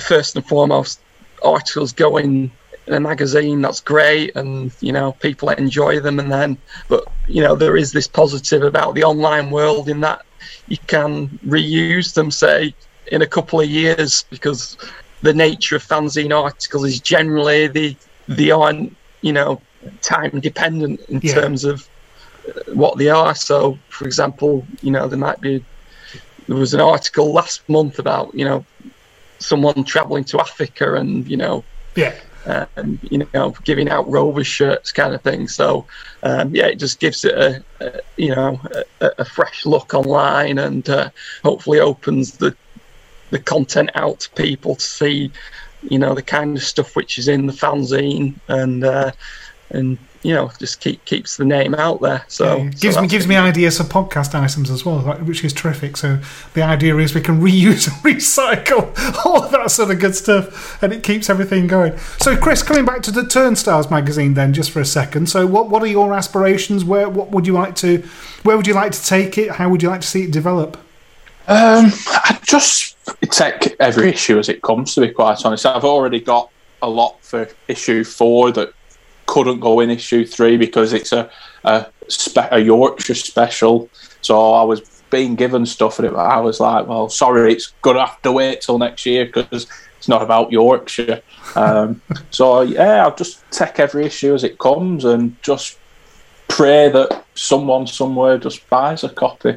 [0.00, 1.04] first and foremost,
[1.44, 6.20] articles going in a magazine, that's great, and you know people enjoy them.
[6.20, 10.22] And then, but you know there is this positive about the online world in that
[10.68, 12.74] you can reuse them, say
[13.12, 14.76] in a couple of years, because
[15.22, 19.62] the nature of fanzine articles is generally the they aren't you know
[20.02, 21.34] time dependent in Yeah.
[21.34, 21.88] terms of
[22.74, 23.34] what they are.
[23.34, 25.64] So, for example, you know there might be
[26.48, 28.66] there was an article last month about you know
[29.40, 31.64] someone traveling to Africa and you know
[31.96, 32.14] Yeah.
[32.46, 35.48] um, you know, giving out rover shirts kind of thing.
[35.48, 35.86] So,
[36.22, 38.58] um, yeah, it just gives it a, a you know,
[39.00, 41.10] a, a fresh look online and uh,
[41.44, 42.56] hopefully opens the
[43.30, 45.30] the content out to people to see,
[45.82, 49.12] you know, the kind of stuff which is in the fanzine and uh,
[49.70, 49.98] and
[50.28, 52.22] you know, just keep keeps the name out there.
[52.28, 55.54] So, Yeah, so gives me gives me ideas for podcast items as well, which is
[55.54, 55.96] terrific.
[55.96, 56.18] So
[56.52, 58.92] the idea is we can reuse and recycle
[59.24, 61.96] all that sort of good stuff, and it keeps everything going.
[62.18, 65.30] So, Chris, coming back to the Turnstiles magazine, then just for a second.
[65.30, 66.84] So, what what are your aspirations?
[66.84, 68.02] Where what would you like to?
[68.42, 69.52] Where would you like to take it?
[69.52, 70.76] How would you like to see it develop?
[71.46, 72.98] Um, I just
[73.30, 74.94] take every issue as it comes.
[74.94, 76.50] To be quite honest, I've already got
[76.82, 78.74] a lot for issue four that
[79.28, 81.30] couldn't go in issue three because it's a
[81.64, 83.88] a, spe- a Yorkshire special.
[84.22, 88.04] So I was being given stuff, and it, I was like, "Well, sorry, it's gonna
[88.04, 89.66] have to wait till next year because
[89.98, 91.22] it's not about Yorkshire."
[91.54, 95.78] Um, so yeah, I'll just take every issue as it comes and just
[96.48, 99.50] pray that someone somewhere just buys a copy.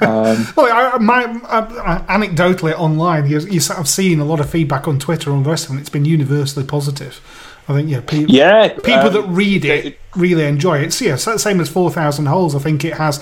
[0.00, 4.88] Um, Well, I, my uh, anecdotally online, you, you, I've seen a lot of feedback
[4.88, 5.80] on Twitter and the rest of it.
[5.80, 7.20] It's been universally positive.
[7.70, 10.92] I think yeah, people yeah, people um, that read it really enjoy it.
[10.92, 12.56] So, yeah, same as Four Thousand Holes.
[12.56, 13.18] I think it has.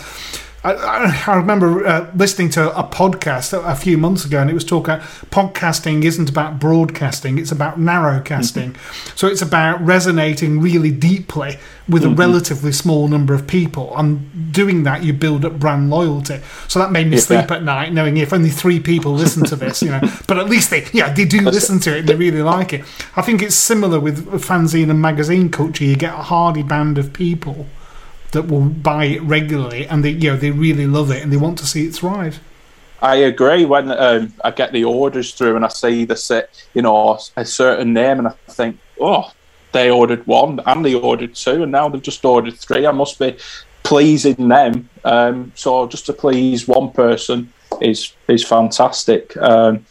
[0.64, 4.54] I, I, remember uh, listening to a podcast a, a few months ago, and it
[4.54, 4.94] was talking.
[4.94, 8.72] Uh, podcasting isn't about broadcasting; it's about narrowcasting.
[8.72, 9.16] Mm-hmm.
[9.16, 12.16] So it's about resonating really deeply with a mm-hmm.
[12.16, 13.96] relatively small number of people.
[13.96, 16.40] And doing that, you build up brand loyalty.
[16.66, 17.22] So that made me Yeah.
[17.22, 20.00] sleep at night, knowing if only three people listen to this, you know.
[20.26, 22.84] But at least they, yeah, they do listen to it and they really like it.
[23.16, 25.84] I think it's similar with fanzine and magazine culture.
[25.84, 27.66] You get a hardy band of people
[28.32, 31.36] that will buy it regularly, and they, you know, they really love it and they
[31.36, 32.40] want to see it thrive.
[33.00, 33.64] I agree.
[33.64, 37.44] When um, I get the orders through and I see the set, you know, a
[37.44, 39.32] certain name, and I think, oh,
[39.72, 42.86] they ordered one and they ordered two, and now they've just ordered three.
[42.86, 43.36] I must be
[43.82, 44.88] pleasing them.
[45.04, 49.36] Um, so just to please one person is is fantastic.
[49.36, 49.86] Um,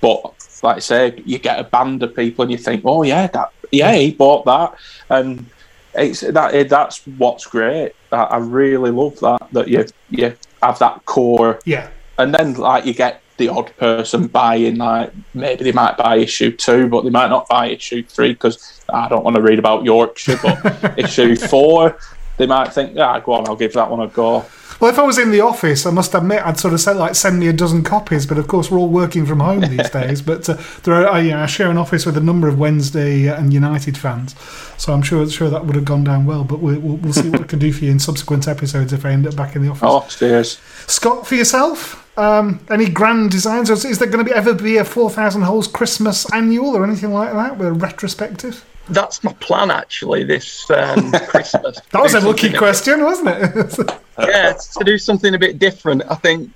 [0.00, 0.22] but
[0.62, 3.52] like I say, you get a band of people, and you think, oh yeah, that
[3.72, 4.74] yeah, he bought that,
[5.08, 5.46] and
[5.94, 7.92] it's that eh, that's what's great.
[8.10, 11.60] I, I really love that that you you have that core.
[11.64, 16.16] Yeah, and then like you get the odd person buying like maybe they might buy
[16.16, 19.58] issue two but they might not buy issue three because i don't want to read
[19.58, 21.98] about yorkshire but issue four
[22.36, 24.44] they might think yeah go on i'll give that one a go
[24.82, 27.14] Well, if I was in the office, I must admit I'd sort of say like
[27.14, 28.26] send me a dozen copies.
[28.26, 30.20] But of course, we're all working from home these days.
[30.20, 32.58] But uh, there are, I, you know, I share an office with a number of
[32.58, 34.34] Wednesday and United fans,
[34.78, 36.42] so I'm sure sure that would have gone down well.
[36.42, 39.06] But we'll, we'll, we'll see what we can do for you in subsequent episodes if
[39.06, 39.84] I end up back in the office.
[39.84, 43.70] oh cheers Scott, for yourself, um, any grand designs?
[43.70, 46.82] Or is, there going to be ever be a four thousand holes Christmas annual or
[46.82, 48.64] anything like that with a retrospective?
[48.92, 50.24] That's my plan actually.
[50.24, 51.80] This um, Christmas.
[51.90, 54.00] That was a lucky question, wasn't it?
[54.18, 56.02] yeah, to do something a bit different.
[56.10, 56.50] I think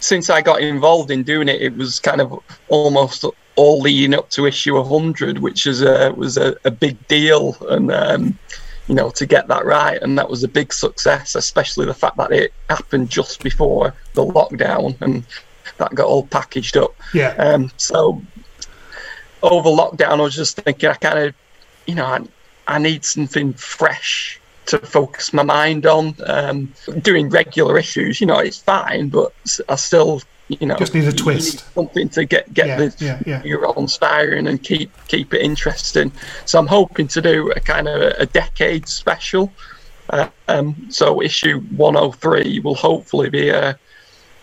[0.00, 3.24] since I got involved in doing it, it was kind of almost
[3.56, 7.90] all leading up to issue 100, which is a, was a, a big deal, and
[7.90, 8.38] um,
[8.86, 12.16] you know to get that right, and that was a big success, especially the fact
[12.16, 15.24] that it happened just before the lockdown, and
[15.78, 16.94] that got all packaged up.
[17.12, 17.34] yeah.
[17.34, 18.22] Um, so
[19.42, 21.34] over lockdown, I was just thinking, I kind of,
[21.86, 22.20] you know, I,
[22.66, 26.14] I need something fresh to focus my mind on.
[26.26, 26.72] Um,
[27.02, 29.32] doing regular issues, you know, it's fine, but
[29.68, 31.64] I still, you know, Just need a twist.
[31.74, 32.94] something to get get Yeah, the
[33.26, 33.72] yeah, yeah.
[33.76, 36.12] inspiring and keep keep it interesting.
[36.44, 39.52] So I'm hoping to do a kind of a, decade special.
[40.10, 43.78] Uh, um, so issue 103 will hopefully be a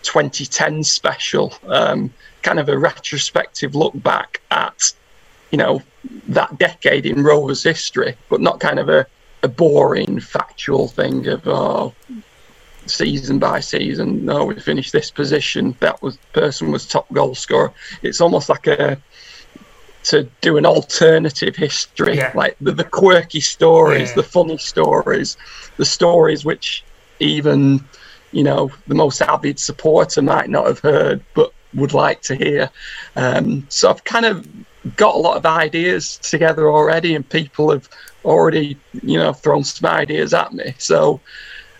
[0.02, 2.12] 2010 special, um,
[2.46, 4.92] kind of a retrospective look back at,
[5.50, 5.82] you know,
[6.28, 9.04] that decade in Rovers history, but not kind of a,
[9.42, 11.92] a boring factual thing of, oh,
[12.86, 17.72] season by season, no, we finished this position, that was person was top goal scorer.
[18.02, 18.96] It's almost like a,
[20.04, 22.30] to do an alternative history, Yeah.
[22.36, 24.16] like the, the quirky stories, Yeah.
[24.16, 25.36] the funny stories,
[25.78, 26.84] the stories which
[27.18, 27.84] even
[28.30, 32.70] you know the most avid supporter might not have heard, but would like to hear.
[33.14, 34.46] Um, so I've kind of
[34.96, 37.88] got a lot of ideas together already, and people have
[38.24, 40.74] already, you know, thrown some ideas at me.
[40.78, 41.20] So,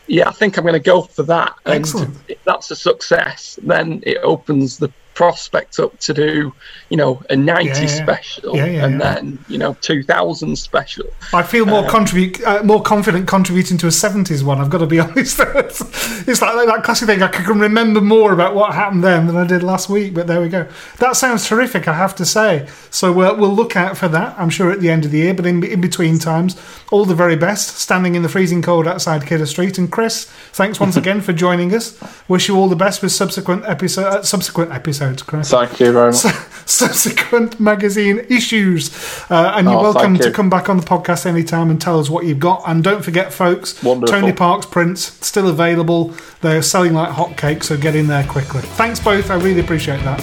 [0.07, 1.55] yeah, I think I'm going to go for that.
[1.65, 2.17] And Excellent.
[2.29, 6.52] if that's a success, then it opens the prospect up to do,
[6.90, 7.87] you know, a 90 Yeah, yeah.
[7.87, 11.07] special Yeah, and then, you know, 2000 special.
[11.33, 14.61] I feel more contribute, uh, more confident contributing to a seventies one.
[14.61, 15.40] I've got to be honest.
[15.40, 15.81] it's
[16.29, 17.22] it's like, like that classic thing.
[17.22, 20.14] I can remember more about what happened then than I did last week.
[20.14, 20.68] But there we go.
[20.98, 21.88] That sounds terrific.
[21.88, 22.68] I have to say.
[22.90, 24.38] So uh, we'll look out for that.
[24.38, 25.33] I'm sure at the end of the year.
[25.35, 26.57] But in, in between times,
[26.92, 27.79] all the very best.
[27.79, 29.79] Standing in the freezing cold outside Kidder Street.
[29.79, 31.98] And Chris, thanks once again for joining us.
[32.29, 35.06] Wish you all the best with subsequent episode, uh, subsequent episodes.
[35.14, 36.16] Chris Thank you very much.
[36.66, 38.90] subsequent magazine issues.
[39.31, 42.01] Uh, and you're Oh, welcome thank to come back on the podcast anytime and tell
[42.01, 42.62] us what you've got.
[42.66, 44.21] And don't forget, folks, Wonderful.
[44.21, 46.12] Tony Parkes prints still available.
[46.40, 48.62] They're selling like hotcakes, so get in there quickly.
[48.62, 49.31] Thanks both.
[49.31, 50.21] I really appreciate that.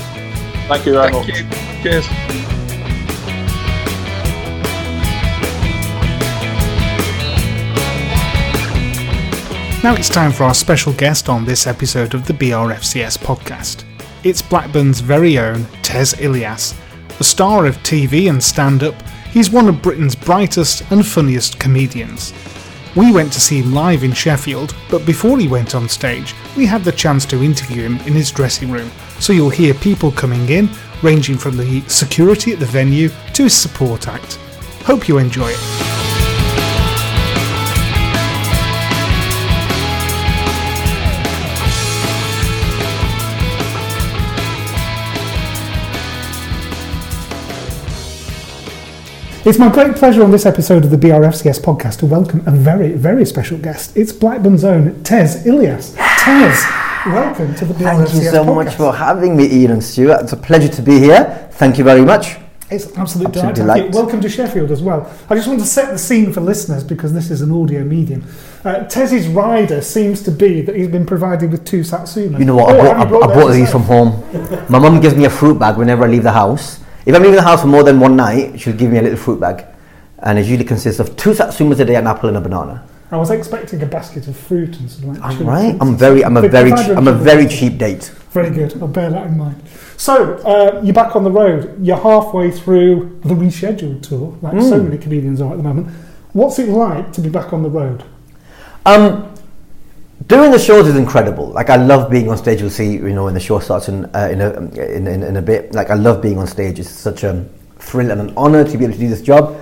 [0.67, 1.39] Thank you very Thank much.
[1.39, 1.81] you.
[1.83, 2.07] Cheers.
[9.83, 13.83] Now it's time for our special guest on this episode of the BRFCS podcast.
[14.23, 16.79] It's Blackburn's very own Tez Ilyas.
[17.19, 18.95] A star of TV and stand up,
[19.31, 22.31] he's one of Britain's brightest and funniest comedians.
[22.95, 26.65] We went to see him live in Sheffield, but before he went on stage, we
[26.65, 30.47] had the chance to interview him in his dressing room, so you'll hear people coming
[30.47, 30.69] in,
[31.01, 34.35] ranging from the security at the venue to his support act.
[34.85, 36.02] Hope you enjoy it.
[49.45, 52.93] It's my great pleasure on this episode of the BRFCS podcast to welcome a very,
[52.93, 53.95] very special guest.
[53.97, 55.95] It's Blackburn's own Tez Ilyas.
[56.19, 56.63] Tez,
[57.13, 58.07] welcome to the BRFCS podcast.
[58.07, 58.55] Thank you so podcast.
[58.55, 60.21] much for having me, Ian and Stuart.
[60.21, 61.49] It's a pleasure to be here.
[61.53, 62.37] Thank you very much.
[62.71, 63.77] It's an absolute, Absolute delight.
[63.81, 63.93] delight.
[63.93, 65.11] Welcome to Sheffield as well.
[65.29, 68.25] I just want to set the scene for listeners because this is an audio medium.
[68.63, 72.39] Uh, Tez's rider seems to be that he's been provided with two Satsuma.
[72.39, 72.73] You know what?
[72.73, 74.23] Oh, I have you bought, I, I that bought these from home.
[74.69, 76.79] My mum gives me a fruit bag whenever I leave the house.
[77.05, 79.17] If I'm leaving the house for more than one night, she'll give me a little
[79.17, 79.65] fruit bag.
[80.19, 82.87] And it usually consists of two satsumas a day, an apple and a banana.
[83.11, 85.39] I was expecting a basket of fruit and sort of like.
[85.39, 85.77] I'm right.
[85.81, 86.23] I'm very.
[86.25, 88.05] I'm a very, I'm a very cheap date.
[88.31, 88.81] Very good.
[88.81, 89.61] I'll bear that in mind.
[89.97, 91.77] So uh, you're back on the road.
[91.85, 94.85] You're halfway through the rescheduled tour, like so Hmm.
[94.85, 95.89] many comedians are at the moment.
[96.31, 98.03] What's it like to be back on the road?
[98.85, 99.32] Um,
[100.27, 101.47] doing the shows is incredible.
[101.47, 102.61] Like I love being on stage.
[102.61, 105.37] You'll see, you know, when the show starts in uh, in, a, in, in in
[105.37, 105.73] a bit.
[105.73, 106.79] Like I love being on stage.
[106.79, 107.45] It's such a
[107.77, 109.61] thrill and an honour to be able to do this job.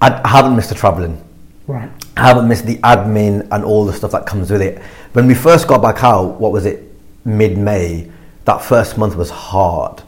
[0.00, 1.22] I, I haven't missed the travelling.
[1.66, 1.90] Right.
[2.16, 4.82] I haven't missed the admin and all the stuff that comes with it.
[5.12, 6.92] When we first got back out, what was it,
[7.24, 8.10] mid May,
[8.44, 10.02] that first month was hard.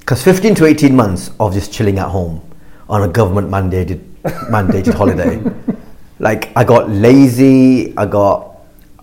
[0.00, 2.40] Because 15 to 18 months of just chilling at home
[2.88, 4.00] on a government mandated
[4.50, 5.42] mandated holiday.
[6.18, 8.55] Like I got lazy, I got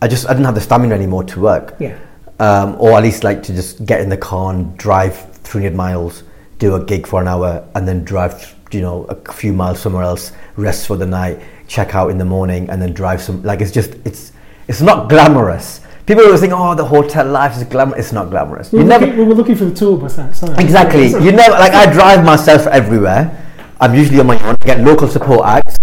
[0.04, 1.76] I just I didn't have the stamina anymore to work.
[1.80, 1.98] Yeah.
[2.40, 6.24] Um, or at least like to just get in the car and drive 300 miles,
[6.60, 10.04] do a gig for an hour, and then drive, you know, a few miles somewhere
[10.04, 13.42] else, rest for the night, check out in the morning, and then drive some.
[13.44, 14.34] Like it's just it's
[14.68, 15.80] it's not glamorous.
[16.06, 18.00] People always think, oh, the hotel life is glamorous.
[18.02, 18.74] It's not glamorous.
[18.74, 20.60] We You were, never looking, we were looking for the tour bus outside.
[20.60, 21.08] exactly.
[21.12, 23.32] You never like I drive myself everywhere.
[23.80, 24.58] I'm usually on my own.
[24.62, 25.78] I get local support acts.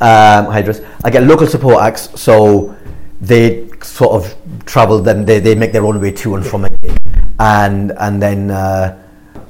[0.00, 0.80] Um, hi, Idris.
[1.04, 2.74] I get local support acts, so
[3.20, 4.34] they sort of
[4.66, 5.00] travel.
[5.00, 6.98] Then they, they make their own way to and from a gig,
[7.38, 8.98] and and then uh,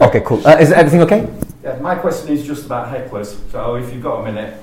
[0.01, 0.47] okay, cool.
[0.47, 1.29] Uh, is everything okay?
[1.62, 3.37] Yeah, my question is just about hecklers.
[3.51, 4.57] So if you've got a minute,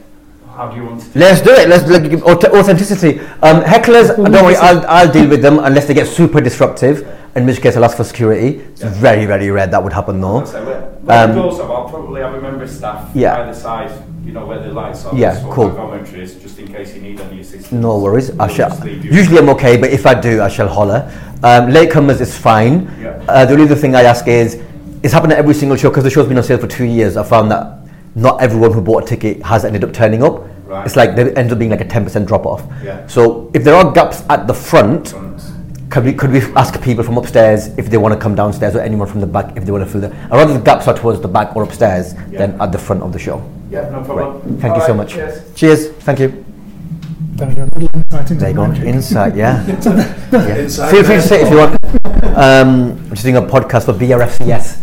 [0.56, 1.67] how do you want to do Let's do it.
[1.67, 3.19] Let's like, give authenticity.
[3.41, 7.08] Um, hecklers, don't worry, I'll, I'll deal with them unless they get super disruptive.
[7.36, 8.60] In which case, I'll ask for security.
[8.60, 10.92] It's very, very rare that would happen though.
[11.04, 13.42] Where, where Um, goes, I'll probably have a member of staff Yeah.
[13.42, 13.92] either side,
[14.26, 15.13] you know, where the lights are.
[15.16, 15.70] Yeah, cool.
[15.72, 17.72] commentary is, just in case you need any assistance.
[17.74, 18.32] No worries.
[18.32, 18.70] I We'll shall.
[18.70, 19.12] just leave you.
[19.12, 21.12] Usually I'm okay, but if I do, I shall holler.
[21.44, 22.89] Um, latecomers is fine.
[23.02, 23.22] Yeah.
[23.28, 24.62] Uh, the only other thing I ask is,
[25.04, 27.18] it's happened at every single show because the show's been on sale for two years.
[27.18, 27.80] I found that
[28.16, 30.44] not everyone who bought a ticket has ended up turning up.
[30.66, 30.86] Right.
[30.86, 32.63] It's like there ends up being like a ten percent drop off.
[32.82, 33.06] Yeah.
[33.08, 35.42] So if there are gaps at the front, Front.
[35.93, 38.79] Could we could we ask people from upstairs if they want to come downstairs or
[38.79, 40.08] anyone from the back if they want to fill the?
[40.25, 42.39] I'd rather the gaps are towards the back or upstairs Yeah.
[42.39, 43.43] than at the front of the show.
[43.69, 44.41] Yeah, no problem.
[44.58, 45.13] Thank you All so much.
[45.13, 45.53] cheers.
[45.53, 45.89] Cheers.
[46.01, 46.43] Thank you.
[47.36, 47.63] There you go.
[47.75, 48.86] Little insight into There the magic.
[48.86, 49.65] Insight, yeah.
[49.67, 50.67] yeah.
[50.91, 51.77] Feel free to say if you want.
[52.23, 54.80] Um, I'm just doing a podcast for BRFCS.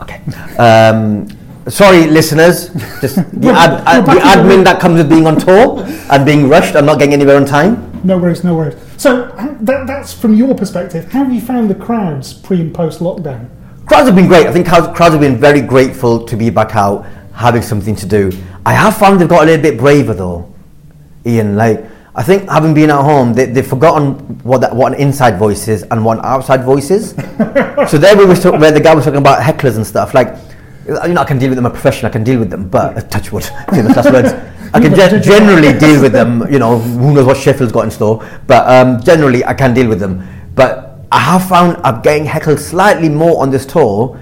[0.00, 0.20] Okay.
[0.58, 1.28] Um,
[1.68, 2.68] sorry, listeners.
[3.00, 6.74] Just the, ad, ad, the admin that comes with being on tour and being rushed
[6.74, 8.00] and not getting anywhere on time.
[8.04, 8.76] No worries, no worries.
[8.96, 11.10] So uh, that, that's from your perspective.
[11.12, 13.48] How have you found the crowds pre and post lockdown?
[13.86, 14.46] crowds have been great.
[14.46, 17.04] I think crowds, crowds have been very grateful to be back out,
[17.34, 18.32] having something to do.
[18.64, 20.52] I have found they've got a little bit braver though,
[21.26, 21.56] Ian.
[21.56, 21.84] Like
[22.14, 25.68] I think having been at home, they, they've forgotten what that, what an inside voice
[25.68, 27.10] is and what an outside voice is.
[27.88, 30.14] so there we were talking, where the guy was talking about hecklers and stuff.
[30.14, 30.36] Like
[30.86, 31.66] you know, I can deal with them.
[31.66, 32.10] I'm a professional.
[32.10, 32.68] I can deal with them.
[32.68, 34.32] But uh, touch wood, last words.
[34.74, 36.50] I can ge- generally deal with them.
[36.52, 38.26] You know, who knows what Sheffield's got in store.
[38.46, 40.26] But um, generally, I can deal with them.
[40.54, 44.18] But I have found I'm getting heckled slightly more on this tour,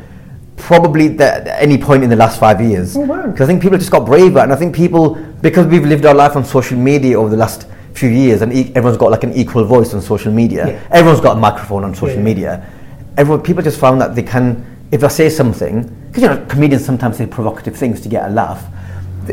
[0.57, 2.97] probably at any point in the last five years.
[2.97, 3.27] Oh, wow.
[3.27, 6.15] Because I think people just got braver, and I think people, because we've lived our
[6.15, 9.33] life on social media over the last few years, and e- everyone's got like an
[9.33, 10.67] equal voice on social media.
[10.67, 10.81] Yeah.
[10.91, 12.23] Everyone's got a microphone on social Yeah.
[12.23, 12.71] media.
[13.17, 16.85] Everyone, people just found that they can, if I say something, because you know, comedians
[16.85, 18.65] sometimes say provocative things to get a laugh.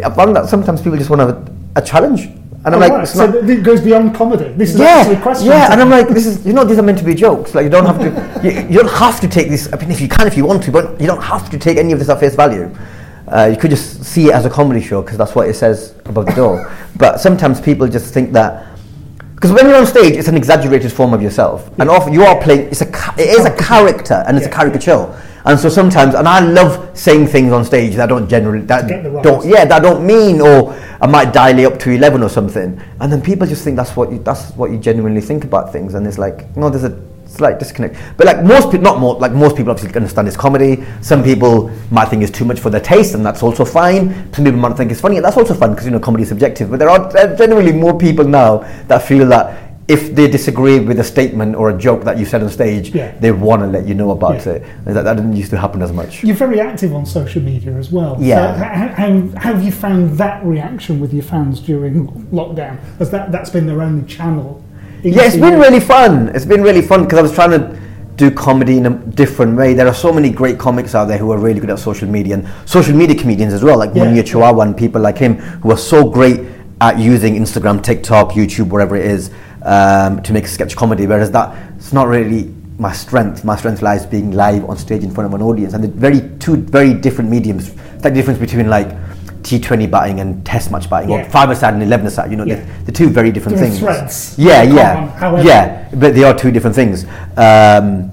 [0.03, 3.07] I found that sometimes people just want a, a challenge, and I'm Oh, like, right.
[3.07, 4.49] so not- it goes beyond comedy.
[4.53, 5.47] This is actually a question.
[5.47, 7.55] yeah, and I'm like, this is you know these are meant to be jokes.
[7.55, 9.71] Like you don't have to, you, you don't have to take this.
[9.73, 11.77] I mean, if you can, if you want to, but you don't have to take
[11.77, 12.69] any of this at face value.
[13.27, 15.93] Uh, you could just see it as a comedy show because that's what it says
[16.05, 16.71] above the door.
[16.95, 18.76] but sometimes people just think that
[19.37, 22.41] because when you're on stage, it's an exaggerated form of yourself, and often you are
[22.41, 22.69] playing.
[22.69, 22.87] It's a
[23.19, 25.15] it is a character, and it's a caricature.
[25.45, 29.03] And so sometimes, and I love saying things on stage that don't generally that get
[29.03, 29.23] the rise.
[29.23, 32.81] don't yeah that don't mean, or I might dial it up to eleven or something,
[32.99, 35.93] and then people just think that's what you, that's what you genuinely think about things,
[35.93, 37.95] and it's like no, there's a slight disconnect.
[38.17, 40.83] But like most people, not more like most people obviously understand it's comedy.
[41.01, 44.31] Some people might think it's too much for their taste, and that's also fine.
[44.33, 46.29] Some people might think it's funny, and that's also fun because you know comedy is
[46.29, 46.69] subjective.
[46.69, 49.63] But there are generally more people now that feel that.
[49.89, 53.13] If they disagree with a statement or a joke that you said on stage, Yeah.
[53.21, 54.55] they want to let you know about Yeah.
[54.55, 54.63] it.
[54.85, 56.25] And that, that didn't used to happen as much.
[56.25, 58.17] You're very active on social media as well.
[58.19, 58.35] Yeah.
[58.57, 58.63] So
[58.99, 62.79] how have you found that reaction with your fans during lockdown?
[62.99, 64.61] Has that that's been their only channel?
[65.03, 66.29] Yeah, it's been really fun.
[66.29, 67.79] It's been really fun because I was trying to
[68.15, 69.73] do comedy in a different way.
[69.73, 72.33] There are so many great comics out there who are really good at social media
[72.35, 74.05] and social media comedians as well, like Yeah.
[74.05, 76.41] Munya Chawawa and people like him who are so great
[76.81, 79.29] at using Instagram, TikTok, YouTube, whatever it is,
[79.63, 81.05] um, to make sketch comedy.
[81.05, 83.43] Whereas that it's not really my strength.
[83.43, 86.21] My strength lies being live on stage in front of an audience, and the very
[86.39, 87.69] two very different mediums.
[87.69, 88.89] It's like the difference between like
[89.43, 91.29] T20 batting and Test match batting, or Yeah.
[91.29, 92.31] five aside and eleven aside.
[92.31, 92.55] You know, Yeah.
[92.55, 94.35] they're, they're two very different Different things.
[94.37, 95.85] Yeah, yeah, yeah.
[95.93, 97.05] But they are two different things.
[97.37, 98.11] Um,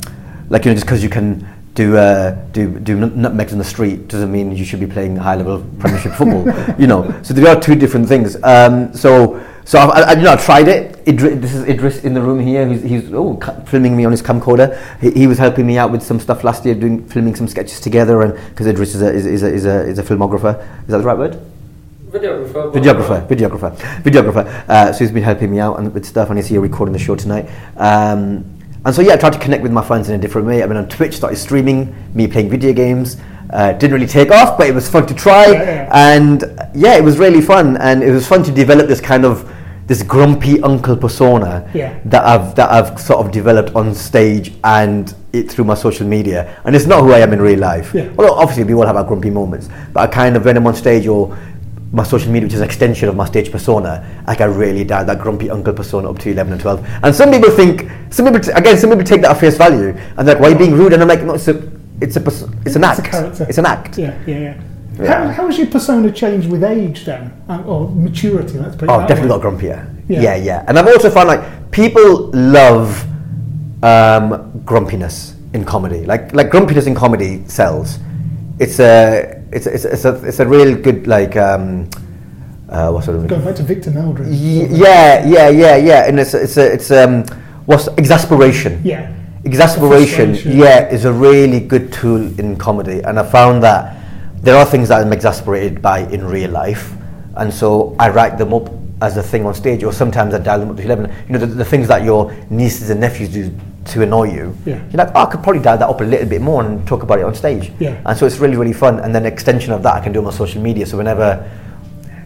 [0.50, 4.06] like you know, just because you can do uh, do do nutmegs in the street
[4.08, 6.44] doesn't mean you should be playing high level Premiership football.
[6.78, 8.36] You know, so there are two different things.
[8.42, 11.04] Um, so so I, I, you know I tried it.
[11.06, 12.66] Idri- this is Idris in the room here.
[12.68, 14.78] He's, he's oh, filming me on his camcorder.
[15.00, 17.80] He, he was helping me out with some stuff last year, doing filming some sketches
[17.80, 18.22] together.
[18.22, 20.60] And because Idris is a is, is, a, is a is a filmographer.
[20.82, 21.40] Is that the right word?
[22.10, 22.72] Videographer.
[22.72, 24.68] videographer, videographer, videographer.
[24.68, 26.98] Uh, so he's been helping me out and with stuff, and he's here recording the
[26.98, 27.48] show tonight.
[27.76, 28.44] Um,
[28.84, 30.62] and so yeah, I tried to connect with my fans in a different way.
[30.62, 33.16] I mean, on Twitch, started streaming me playing video games.
[33.50, 36.14] Uh, didn't really take off, but it was fun to try, Yeah, yeah.
[36.14, 36.44] and
[36.74, 39.50] yeah, it was really fun, and it was fun to develop this kind of
[39.86, 41.98] this grumpy uncle persona Yeah.
[42.06, 46.56] that I've that I've sort of developed on stage and it through my social media.
[46.64, 47.92] And it's not who I am in real life.
[47.94, 48.08] Yeah.
[48.16, 50.74] Although obviously we all have our grumpy moments, but I kind of when I'm on
[50.74, 51.36] stage or
[51.92, 55.04] my social media, which is an extension of my stage persona, like I really dial
[55.04, 56.84] that grumpy uncle persona up to 11 and 12.
[57.04, 59.94] And some people think, some people, t- again, some people take that at face value,
[60.16, 60.92] and they're like, why are you being rude?
[60.92, 61.62] And I'm like, no, it's a,
[62.00, 63.04] it's a, pers- it's an It's a act.
[63.04, 63.46] character.
[63.48, 63.96] It's an act.
[63.98, 64.60] Yeah, yeah, yeah.
[65.00, 65.26] Yeah.
[65.26, 68.58] How, how has your persona changed with age then, Um, or maturity?
[68.58, 69.42] Let's put it Oh, definitely way.
[69.42, 69.94] got grumpier.
[70.08, 70.20] Yeah.
[70.22, 70.36] Yeah.
[70.36, 73.04] yeah, And I've also found like people love
[73.82, 76.04] um, grumpiness in comedy.
[76.04, 77.98] Like like grumpiness in comedy sells.
[78.58, 81.88] It's a it's a, it's a, it's a, it's a real good like um,
[82.68, 84.26] uh, what's sort of Going back to Victor Meldrew.
[84.26, 87.24] Y- yeah yeah yeah yeah and it's it's a, it's um
[87.66, 89.12] what's exasperation Yeah.
[89.44, 93.96] exasperation yeah is a really good tool in comedy and i found that
[94.44, 96.92] there are things that i'm exasperated by in real life
[97.36, 98.70] and so i write them up
[99.02, 101.38] as a thing on stage or sometimes i dial them up to 11 you know
[101.38, 103.52] the, the things that your nieces and nephews do
[103.84, 104.76] to annoy you Yeah.
[104.90, 107.02] you're like oh, i could probably dial that up a little bit more and talk
[107.02, 108.00] about it on stage Yeah.
[108.06, 110.26] and so it's really really fun and then extension of that i can do on
[110.26, 111.50] my social media so whenever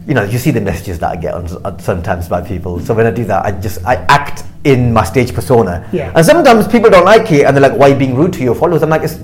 [0.07, 2.81] you know, you see the messages that I get on, on uh, sometimes by people.
[2.81, 5.87] So when I do that, I just I act in my stage persona.
[5.93, 6.11] Yeah.
[6.17, 8.43] And sometimes people don't like it, and they're like, "Why are you being rude to
[8.43, 9.19] your followers?" I'm like, "It's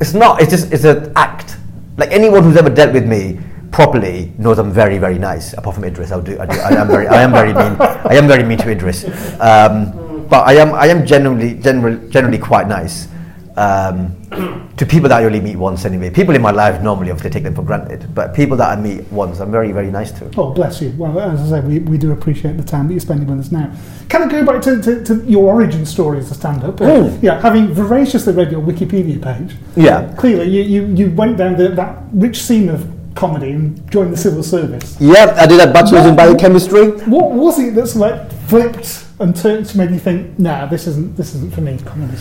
[0.00, 0.40] it's not.
[0.40, 1.58] It's just it's an act.
[1.96, 3.38] Like anyone who's ever dealt with me
[3.70, 5.52] properly knows I'm very very nice.
[5.54, 6.38] Apart from Idris, I'll do.
[6.38, 7.76] I, do, I am very I am very mean.
[7.80, 9.04] I am very mean to Idris.
[9.40, 13.08] Um, but I am I am generally generally generally quite nice.
[13.56, 14.16] Um,
[14.76, 16.10] to people that I only meet once anyway.
[16.10, 19.04] People in my life normally obviously take them for granted, but people that I meet
[19.12, 20.28] once, I'm very very nice to.
[20.36, 20.92] Oh, bless you.
[20.98, 23.52] Well, as I say, we, we do appreciate the time that you're spending with us
[23.52, 23.72] now.
[24.08, 26.80] Can I go back to, to, to your origin story as a stand-up?
[26.80, 27.22] Uh, Mm.
[27.22, 30.12] Yeah, having voraciously read your Wikipedia page, Yeah.
[30.16, 34.16] clearly you, you, you went down the, that rich seam of comedy and joined the
[34.16, 34.96] civil service.
[35.00, 36.90] Yeah, I did a bachelor's in biochemistry.
[37.06, 41.16] What was it that's like flipped and turned to make you think, nah, this isn't
[41.16, 42.16] this isn't for me, comedy?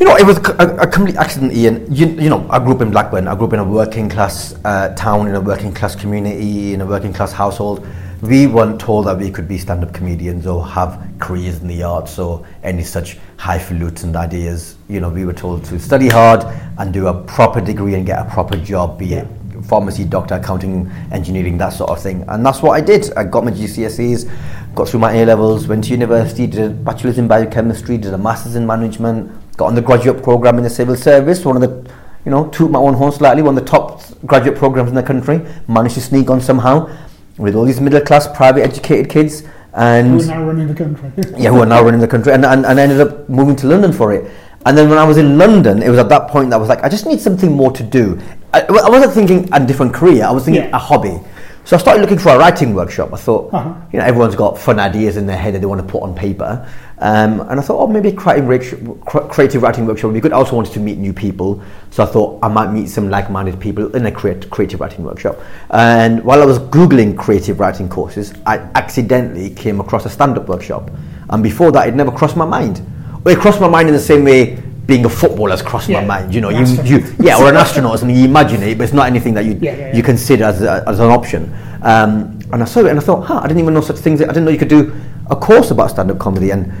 [0.00, 1.84] You know, it was a, a complete accident, Ian.
[1.94, 3.28] You, you know, I grew up in Blackburn.
[3.28, 6.80] I grew up in a working class uh, town, in a working class community, in
[6.80, 7.86] a working class household.
[8.22, 11.82] We weren't told that we could be stand up comedians or have careers in the
[11.82, 14.76] arts or any such highfalutin ideas.
[14.88, 16.44] You know, we were told to study hard
[16.78, 19.28] and do a proper degree and get a proper job, be it
[19.64, 22.24] pharmacy, doctor, accounting, engineering, that sort of thing.
[22.28, 23.12] And that's what I did.
[23.14, 27.18] I got my GCSEs, got through my A levels, went to university, did a bachelor's
[27.18, 29.30] in biochemistry, did a master's in management,
[29.60, 31.92] got on the graduate program in the civil service, one of the,
[32.24, 35.02] you know, toot my own horn slightly, one of the top graduate programs in the
[35.02, 36.88] country, managed to sneak on somehow
[37.36, 39.44] with all these middle class, private educated kids.
[39.74, 41.12] And Who are now running the country?
[41.38, 43.66] yeah, who are now running the country, and, and, and I ended up moving to
[43.66, 44.30] London for it.
[44.66, 46.68] And then when I was in London, it was at that point that I was
[46.68, 48.18] like, I just need something more to do.
[48.52, 50.76] I, I wasn't thinking a different career, I was thinking Yeah.
[50.76, 51.20] a hobby.
[51.66, 53.12] So I started looking for a writing workshop.
[53.12, 53.74] I thought, Uh-huh.
[53.92, 56.14] you know, everyone's got fun ideas in their head that they want to put on
[56.14, 56.66] paper.
[57.00, 60.34] Um, and I thought, oh, maybe a creative, creative writing workshop would be good.
[60.34, 61.62] I also wanted to meet new people.
[61.90, 65.04] So I thought I might meet some like minded people in a creat- creative writing
[65.04, 65.38] workshop.
[65.70, 70.46] And while I was Googling creative writing courses, I accidentally came across a stand up
[70.46, 70.90] workshop.
[71.30, 72.82] And before that, it never crossed my mind.
[73.24, 76.00] Well, it crossed my mind in the same way being a footballer has crossed Yeah,
[76.00, 76.34] my mind.
[76.34, 78.16] You know, you, you, yeah, or an astronaut, or something.
[78.16, 80.84] You imagine it, but it's not anything that you Yeah, yeah, you consider as, a,
[80.86, 81.54] as an option.
[81.82, 84.20] Um, and I saw it and I thought, huh, I didn't even know such things.
[84.20, 84.92] I didn't know you could do
[85.30, 86.50] a course about stand-up comedy.
[86.50, 86.72] And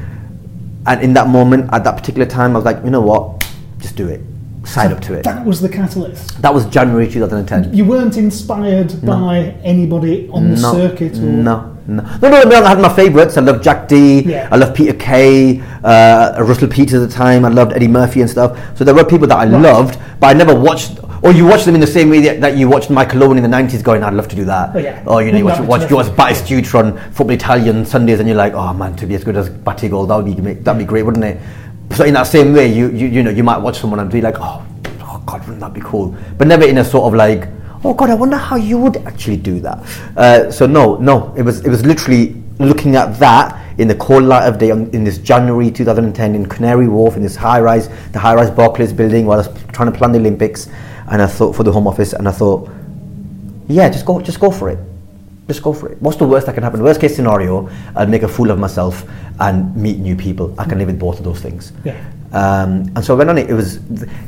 [0.86, 3.46] and in that moment, at that particular time, I was like, you know what,
[3.78, 4.20] just do it.
[4.64, 5.24] Sign up to it.
[5.24, 6.40] That was the catalyst.
[6.42, 7.74] That was January 2010.
[7.74, 12.64] You weren't inspired by anybody on the no, circuit or no, no, no, no, no.
[12.64, 13.36] I had my favourites.
[13.36, 14.48] I loved Jack Dee Yeah.
[14.52, 15.60] I loved Peter Kay.
[15.82, 17.44] Uh, Russell Peters at the time.
[17.44, 18.58] I loved Eddie Murphy and stuff.
[18.76, 20.98] So there were people that I loved, but I never watched.
[21.22, 23.42] Or you watch them in the same way that, that you watched Michael Owen in
[23.42, 25.02] the nineties, going, "I'd love to do that." Oh, yeah.
[25.06, 28.54] Or you know, you watch, watch, you watch on Football Italian Sundays, and you're like,
[28.54, 31.24] "Oh man, to be as good as Batigol, that would be that'd be great, wouldn't
[31.24, 31.38] it?"
[31.92, 34.22] So in that same way, you you, you know, you might watch someone and be
[34.22, 34.64] like, "Oh,
[35.02, 37.48] oh God, wouldn't that be cool?" But never in a sort of like,
[37.84, 39.78] "Oh God, I wonder how you would actually do that."
[40.16, 44.24] Uh, so no, no, it was it was literally looking at that in the cold
[44.24, 47.88] light of day on, in this January 2010 in Canary Wharf in this high rise,
[48.12, 50.68] the high rise Barclays building, while I was trying to plan the Olympics,
[51.10, 52.68] and I thought for the Home Office, and I thought,
[53.68, 54.78] yeah, just go, just go for it.
[55.48, 56.00] Just go for it.
[56.00, 56.82] What's the worst that can happen?
[56.82, 59.04] Worst case scenario, I'll make a fool of myself
[59.40, 60.54] and meet new people.
[60.58, 61.72] I can live with both of those things.
[61.84, 61.98] Yeah.
[62.32, 63.50] Um, and so I went on it.
[63.50, 63.80] It was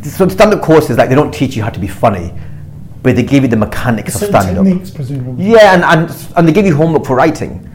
[0.02, 2.34] so stand-up courses like they don't teach you how to be funny,
[3.04, 4.64] but they give you the mechanics of certain stand-up.
[4.64, 5.44] techniques, presumably.
[5.46, 7.68] Yeah, and, and and they give you homework for writing.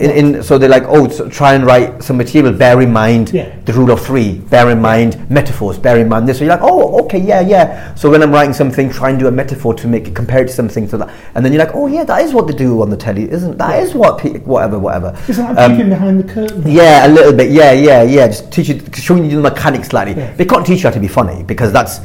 [0.00, 2.54] In, in, so they're like, oh, so try and write some material.
[2.54, 3.54] Bear in mind Yeah.
[3.66, 4.38] the rule of three.
[4.38, 5.78] Bear in mind metaphors.
[5.78, 6.38] Bear in mind this.
[6.38, 7.94] So you're like, oh, okay, yeah, yeah.
[7.96, 10.46] So when I'm writing something, try and do a metaphor to make it compare it
[10.48, 10.88] to something.
[10.88, 12.96] So that, and then you're like, oh, yeah, that is what they do on the
[12.96, 13.58] telly, isn't?
[13.58, 15.14] That is what pe- whatever, whatever.
[15.28, 16.62] Isn't that Um, behind the curtain?
[16.66, 17.50] yeah, a little bit.
[17.50, 18.26] Yeah, yeah, yeah.
[18.28, 20.14] Just teach you, showing you the mechanics slightly.
[20.14, 20.32] Yeah.
[20.34, 22.00] They can't teach you how to be funny because that's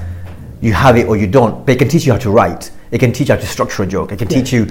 [0.59, 1.65] you have it or you don't.
[1.65, 2.71] They can teach you how to write.
[2.91, 4.11] It can teach you how to structure a joke.
[4.11, 4.37] It can Yeah.
[4.39, 4.67] teach you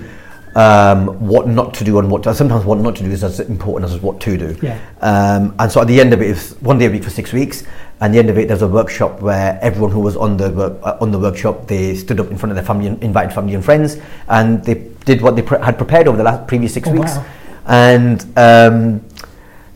[0.57, 2.23] um, what not to do and what.
[2.25, 4.57] To, sometimes what not to do is as important as what to do.
[4.63, 4.79] Yeah.
[5.01, 7.33] Um, and so at the end of it, it's one day a week for six
[7.33, 7.65] weeks.
[8.01, 10.79] And the end of it, there's a workshop where everyone who was on the work,
[10.83, 13.55] uh, on the workshop, they stood up in front of their family, and invited family
[13.55, 13.97] and friends,
[14.29, 14.75] and they
[15.05, 17.17] did what they pre- had prepared over the last previous six Oh, weeks.
[17.17, 17.25] wow.
[17.67, 19.05] And um,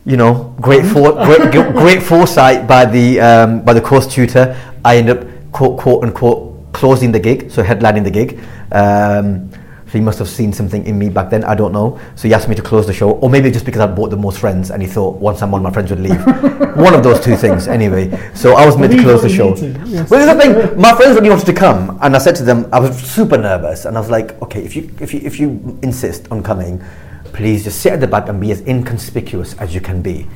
[0.05, 4.55] you know, great for, great, great foresight by the um, by the course tutor.
[4.85, 8.39] I ended up quote, quote unquote closing the gig, so headlining the gig.
[8.71, 9.49] Um,
[9.89, 11.43] so he must have seen something in me back then.
[11.43, 11.99] I don't know.
[12.15, 14.17] So he asked me to close the show, or maybe just because I bought the
[14.17, 16.23] most friends, and he thought once I'm on, my friends would leave.
[16.77, 18.11] One of those two things, anyway.
[18.35, 19.55] So I was meant to close the show.
[19.55, 20.07] to, yes.
[20.11, 20.79] Well, here's the thing.
[20.79, 23.85] My friends really wanted to come, and I said to them, I was super nervous,
[23.85, 26.83] and I was like, okay, if you if you if you insist on coming,
[27.33, 30.27] please just sit at the back and be as inconspicuous as you can be.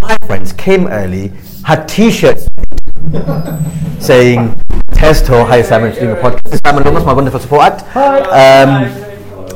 [0.00, 1.32] My friends came early,
[1.64, 2.48] had T-shirts
[4.00, 4.54] saying
[4.92, 5.94] "Testo." Hi, Simon.
[5.94, 6.60] Doing a podcast.
[6.64, 7.82] Simon Lomas, my wonderful support act.
[7.88, 8.20] Hi.
[8.62, 8.92] Um,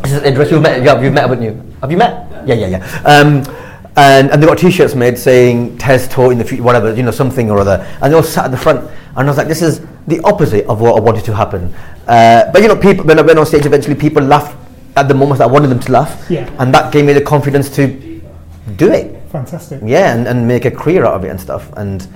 [0.03, 0.51] this is Idris.
[0.51, 0.83] You've met.
[0.83, 1.63] Yeah, you've met, haven't you?
[1.81, 2.27] Have you met?
[2.47, 3.03] Yeah, yeah, yeah.
[3.05, 3.45] Um,
[3.99, 7.51] and, and they got T-shirts made saying "Testo" in the future, whatever, you know, something
[7.51, 7.87] or other.
[8.03, 10.67] And they all sat at the front, and I was like, this is the opposite
[10.67, 11.75] of what I wanted to happen.
[12.07, 14.57] Uh, but you know, people when I went on stage, eventually people laughed
[14.97, 16.49] at the moments I wanted them to laugh, Yeah.
[16.59, 17.89] and that gave me the confidence to
[18.77, 19.23] do it.
[19.31, 19.81] Fantastic.
[19.85, 21.71] Yeah, and, and make a career out of it and stuff.
[21.77, 22.07] And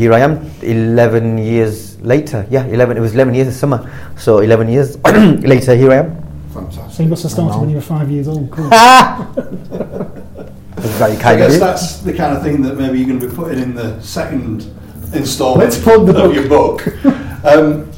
[0.00, 2.46] here I am, 11 years later.
[2.50, 2.96] Yeah, 11.
[2.96, 3.90] It was 11 years this summer.
[4.16, 6.22] So 11 years later, here I am.
[6.54, 6.92] Fantastic.
[6.92, 8.50] So you must have started when you were five years old.
[8.50, 8.70] Cool.
[10.80, 11.60] That's very I kind of guess you.
[11.60, 14.62] that's the kind of thing that maybe you're going to be putting in the second
[15.12, 16.34] instalment Let's plug the of book.
[16.34, 16.86] your book.
[17.44, 17.90] um,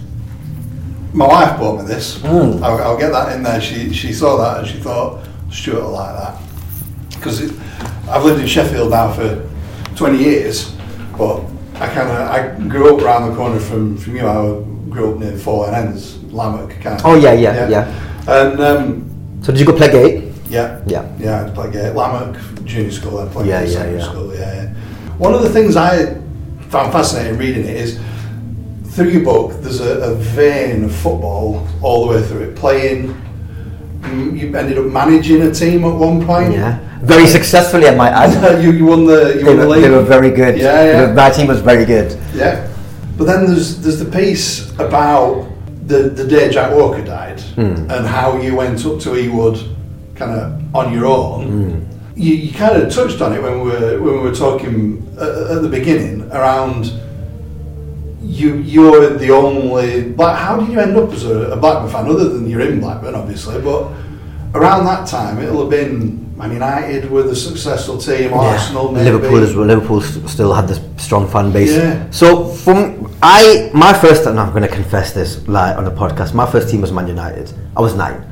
[1.12, 2.18] my wife bought me this.
[2.18, 2.60] Mm.
[2.60, 3.60] I'll, I'll get that in there.
[3.60, 6.36] She she saw that and she thought Stuart will like that
[7.14, 7.40] because
[8.08, 9.48] I've lived in Sheffield now for
[9.94, 10.74] 20 years,
[11.16, 11.44] but
[11.74, 14.26] I kind of I grew up around the corner from from you.
[14.26, 17.06] I grew up near Four Ends, Lammack kind of.
[17.06, 18.22] Oh, yeah, yeah, yeah.
[18.28, 20.32] And um, So did you go Pleckgate?
[20.48, 20.82] yeah.
[20.86, 21.10] Yeah.
[21.18, 21.94] Yeah, I'd play gate.
[21.94, 24.02] Lammack Junior School, I'd play Yeah, yeah, yeah.
[24.02, 24.68] school, yeah, yeah.
[25.16, 26.14] One of the things I
[26.68, 27.98] found fascinating reading it is
[28.94, 32.56] through your book, there's a, a vein of football all the way through it.
[32.56, 33.14] Playing,
[34.02, 36.52] mm, you ended up managing a team at one point.
[36.52, 36.78] Yeah.
[37.02, 38.62] Very successfully, I might add.
[38.62, 39.82] you, you won the you They won the were, league.
[39.84, 40.56] they were very good.
[40.58, 41.12] Yeah, yeah.
[41.12, 42.16] My team was very good.
[42.34, 42.68] Yeah.
[43.16, 45.48] But then there's there's the piece about
[45.86, 47.90] the the day Jack Walker died Hmm.
[47.90, 49.58] and how you went up to Ewood
[50.14, 51.40] kind of on your own.
[51.46, 51.78] Hmm.
[52.14, 55.28] You, you kind of touched on it when we were when we were talking at,
[55.56, 56.92] at the beginning around
[58.32, 62.08] you you're the only black how did you end up as a, a Blackburn fan
[62.08, 63.92] other than you're in Blackburn obviously but
[64.54, 68.90] around that time it'll have been Man United with a successful team Arsenal.
[68.90, 69.66] Liverpool as well.
[69.66, 71.76] Liverpool still had this strong fan base.
[71.76, 72.10] Yeah.
[72.10, 76.34] So from I my first and I'm going to confess this like on the podcast.
[76.34, 77.52] My first team was Man United.
[77.76, 78.26] I was nine.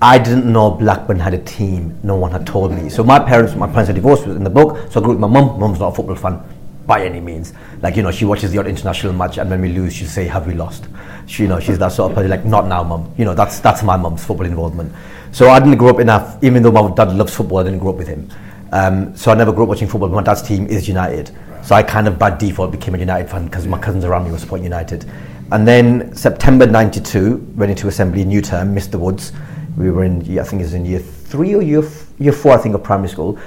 [0.00, 1.98] I didn't know Blackburn had a team.
[2.02, 2.88] No one had told me.
[2.88, 4.90] So my parents, my parents are divorced was in the book.
[4.90, 5.60] So I grew up with my mum.
[5.60, 6.40] Mum's not a football fan
[6.86, 7.52] by any means.
[7.80, 10.26] Like you know, she watches the odd international match, and when we lose, she'll say,
[10.26, 10.86] "Have we lost?"
[11.26, 12.30] She, you know, she's that sort of person.
[12.30, 13.12] Like, not now, mum.
[13.16, 14.92] You know, that's that's my mum's football involvement.
[15.32, 16.42] So I didn't grow up enough.
[16.42, 18.28] Even though my dad loves football, I didn't grow up with him.
[18.72, 20.08] Um, so I never grew up watching football.
[20.08, 21.30] My dad's team is United.
[21.62, 24.32] So I kind of by default became a United fan because my cousins around me
[24.32, 25.08] were supporting United.
[25.52, 28.98] And then September '92, went into assembly, new term, Mr.
[28.98, 29.32] Woods.
[29.76, 32.52] We were in, I think it was in year three or year f- year four,
[32.52, 33.38] I think, of primary school.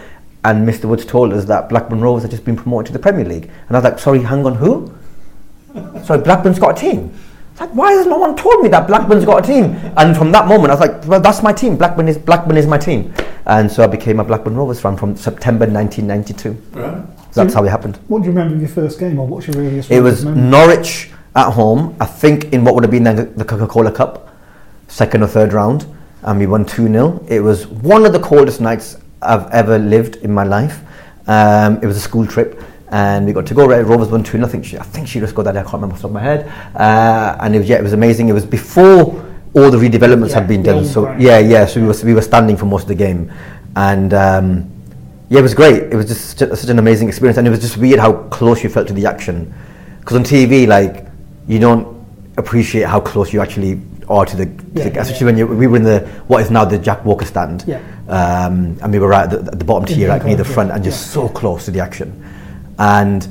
[0.46, 0.86] And Mr.
[0.86, 3.50] Woods told us that Blackburn Rovers had just been promoted to the Premier League.
[3.68, 4.93] And I was like, sorry, hang on, who?
[6.04, 7.12] sorry, Blackburn's got a team.
[7.60, 9.74] Like, why has no one told me that Blackburn's got a team?
[9.98, 11.78] And from that moment, I was like, well, that's my team.
[11.78, 13.12] Blackburn is Blackburn is my team.
[13.48, 16.52] And so I became a Blackburn Rovers fan from September 1992.
[16.80, 17.04] Right.
[17.32, 17.98] So that's how it happened.
[18.08, 19.89] What do you remember of your first game, or what's your earliest?
[19.89, 20.41] It was memory?
[20.43, 24.32] Norwich at home, I think in what would have been the, the Coca Cola Cup,
[24.89, 25.88] second or third round,
[26.22, 27.26] and we won 2 0.
[27.28, 30.80] It was one of the coldest nights I've ever lived in my life.
[31.28, 32.61] Um, it was a school trip.
[32.89, 33.68] And we got to go.
[33.68, 34.34] Red Rovers won two.
[34.34, 35.57] 0 I think she, I think she just got that.
[35.57, 36.47] I can't remember off the top of my head.
[36.76, 38.30] Uh, and it was, yeah, it was amazing.
[38.30, 40.86] It was before all the redevelopments Yeah, had been done.
[40.86, 41.22] So ground.
[41.22, 41.66] yeah, yeah.
[41.66, 43.32] So we were we were standing for most of the game,
[43.76, 44.72] and um,
[45.30, 45.84] yeah, it was great.
[45.84, 48.63] It was just such, such an amazing experience, and it was just weird how close
[48.63, 49.51] you felt to the action.
[49.99, 51.07] Because on TV, like
[51.47, 52.05] you don't
[52.38, 53.76] appreciate how close you actually
[54.10, 56.41] are to the, to Yeah, the yeah, especially when you, we were in the what
[56.41, 57.80] is now the Jack Walker stand, Yeah.
[58.08, 60.70] um, and we were right at the, at the bottom tier, like near the front,
[60.70, 61.14] yeah, and just yeah.
[61.14, 62.24] so close to the action,
[62.80, 63.28] and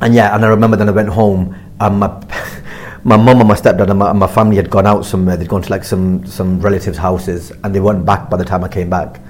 [0.00, 2.08] and yeah, and I remember then I went home and my
[3.04, 5.36] my mum and my stepdad and my, and my family had gone out somewhere.
[5.36, 8.64] They'd gone to like some some relatives' houses and they weren't back by the time
[8.64, 9.20] I came back.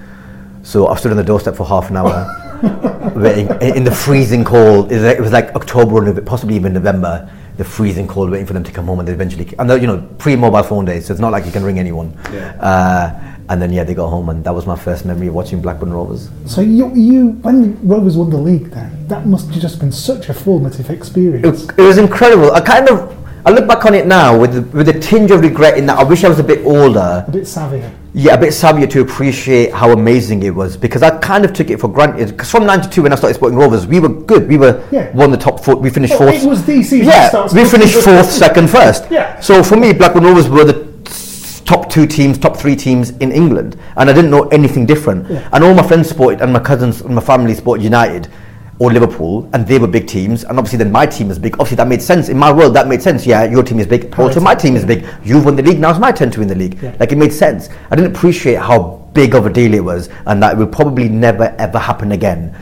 [0.62, 4.44] So I stood on the doorstep for half an hour, waiting in, in the freezing
[4.44, 4.92] cold.
[4.92, 7.28] It was like, it was like October possibly even November.
[7.56, 9.46] The freezing cold, waiting for them to come home, and they eventually.
[9.58, 12.16] And they're, you know, pre-mobile phone days, so it's not like you can ring anyone.
[12.32, 12.52] Yeah.
[12.58, 15.60] Uh, and then yeah, they got home, and that was my first memory of watching
[15.60, 16.30] Blackburn Rovers.
[16.46, 20.28] So you, you when Rovers won the league, then that must have just been such
[20.28, 21.64] a formative experience.
[21.64, 22.52] It, it was incredible.
[22.52, 23.14] I kind of,
[23.44, 26.04] I look back on it now with with a tinge of regret in that I
[26.04, 27.24] wish I was a bit older.
[27.26, 27.90] a bit savvier.
[28.14, 31.68] Yeah, a bit savvier to appreciate how amazing it was because I kind of took
[31.70, 32.28] it for granted.
[32.28, 34.48] Because from '92 when I started supporting Rovers, we were good.
[34.48, 35.06] We were Yeah.
[35.12, 35.74] one of the top four.
[35.76, 36.42] We finished Well, fourth.
[36.44, 39.04] it was the season Yeah, we finished fourth, second, first.
[39.10, 39.40] Yeah.
[39.40, 40.84] So for me, Blackburn Rovers were the
[41.64, 45.26] top two teams, top three teams in England, and I didn't know anything different.
[45.30, 45.40] Yeah.
[45.52, 48.28] And all my friends supported, and my cousins and my family supported United
[48.78, 50.44] or Liverpool, and they were big teams.
[50.44, 51.54] And obviously, then my team is big.
[51.54, 52.74] Obviously, that made sense in my world.
[52.74, 53.26] That made sense.
[53.26, 54.18] Yeah, your team is big.
[54.18, 55.06] Also, my team is big.
[55.22, 55.78] You've won the league.
[55.78, 56.82] Now it's my turn to win the league.
[56.82, 56.96] Yeah.
[56.98, 57.68] Like it made sense.
[57.90, 61.08] I didn't appreciate how big of a deal it was, and that it would probably
[61.08, 62.56] never ever happen again.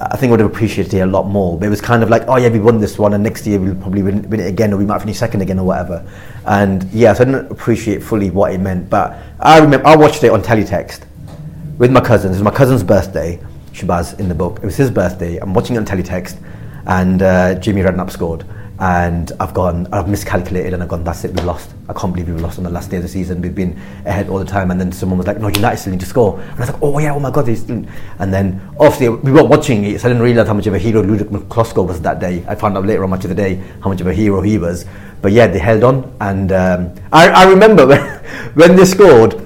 [0.00, 1.56] I think I would have appreciated it a lot more.
[1.56, 3.60] But it was kind of like, oh yeah, we won this one, and next year
[3.60, 6.04] we'll probably win, win it again, or we might finish second again, or whatever.
[6.44, 8.90] And yeah, so I didn't appreciate fully what it meant.
[8.90, 11.02] But I remember I watched it on teletext
[11.78, 12.36] with my cousins.
[12.36, 13.40] It was my cousin's birthday,
[13.72, 14.58] Shabazz in the book.
[14.62, 15.38] It was his birthday.
[15.38, 16.36] I'm watching it on teletext,
[16.86, 18.44] and uh, Jamie Redknapp scored.
[18.82, 21.04] and I've gone, I've miscalculated, and I've gone.
[21.04, 21.30] That's it.
[21.32, 21.70] We've lost.
[21.88, 23.40] I can't believe we've lost on the last day of the season.
[23.40, 26.00] We've been ahead all the time, and then someone was like, "No, United still need
[26.00, 29.30] to score." And I was like, "Oh yeah, oh my god!" And then obviously we
[29.30, 32.00] were watching it, so I didn't realize how much of a hero Ludek Miklosko was
[32.00, 32.44] that day.
[32.48, 34.58] I found out later on much of the day how much of a hero he
[34.58, 34.84] was.
[35.20, 38.00] But yeah, they held on, and um, I, I remember when,
[38.54, 39.41] when they scored.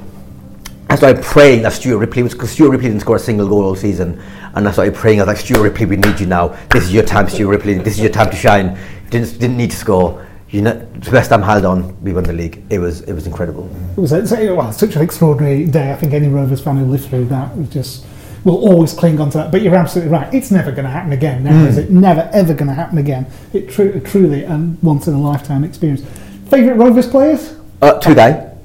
[0.89, 3.65] I started praying that Stuart Ripley was because Stuart Ripley didn't score a single goal
[3.65, 4.23] all season,
[4.55, 5.21] and I started praying.
[5.21, 6.49] I was like, Stuart Ripley, we need you now.
[6.71, 7.75] This is your time, Stuart Ripley.
[7.75, 8.79] This is your time to shine.
[9.11, 10.25] Didn't didn't need to score.
[10.51, 12.01] You know, West Ham held on.
[12.05, 12.63] We won the league.
[12.71, 13.69] It was it was incredible.
[13.97, 15.91] It was well, such an extraordinary day.
[15.91, 18.07] I think any Rovers fan who lived through that was just
[18.45, 19.51] will always cling on to that.
[19.51, 20.33] But you're absolutely right.
[20.33, 21.43] It's never going to happen again.
[21.43, 21.67] Now, Mm.
[21.67, 21.91] is it?
[21.91, 23.27] Never ever going to happen again.
[23.53, 26.03] It tru- truly and once in a lifetime experience.
[26.49, 27.57] Favorite Rovers players?
[27.83, 28.56] Uh, Tugay.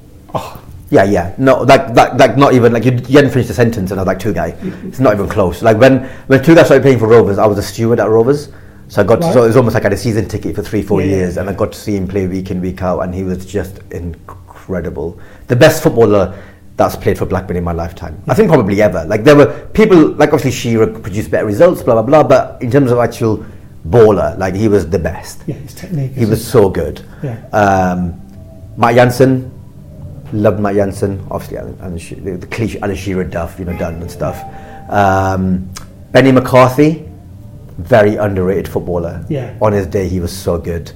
[0.92, 1.34] Yeah, yeah.
[1.38, 4.02] No, like, like, like not even like you, you hadn't finished the sentence, and I
[4.04, 4.52] was like Tugay.
[4.86, 5.62] It's not even close.
[5.62, 8.50] Like when when Tugay's started playing for Rovers, I was a steward at Rovers,
[8.88, 10.62] so I got to, so it was almost like I had a season ticket for
[10.62, 12.82] three, four Yeah, yeah, years, and I got to see him play week in, week
[12.82, 15.18] out, and he was just incredible.
[15.46, 16.38] The best footballer
[16.76, 18.22] that's played for Blackburn in my lifetime.
[18.28, 19.04] I think probably ever.
[19.06, 22.70] Like there were people like obviously Shearer produced better results, blah blah blah, but in
[22.70, 23.46] terms of actual
[23.88, 25.40] baller, like he was the best.
[25.46, 26.12] Yeah, his technique.
[26.12, 27.00] He was just- so good.
[27.22, 27.38] Yeah.
[27.54, 28.20] Um,
[28.76, 29.51] Matt Jansen,
[30.32, 31.26] loved Matt Jansen.
[31.30, 34.38] Obviously, and, the, the cliche Alan Shearer duff, you know, done and stuff.
[34.90, 35.70] Um,
[36.12, 37.08] Benni McCarthy,
[37.78, 39.24] very underrated footballer.
[39.28, 39.56] Yeah.
[39.62, 40.92] On his day, he was so good.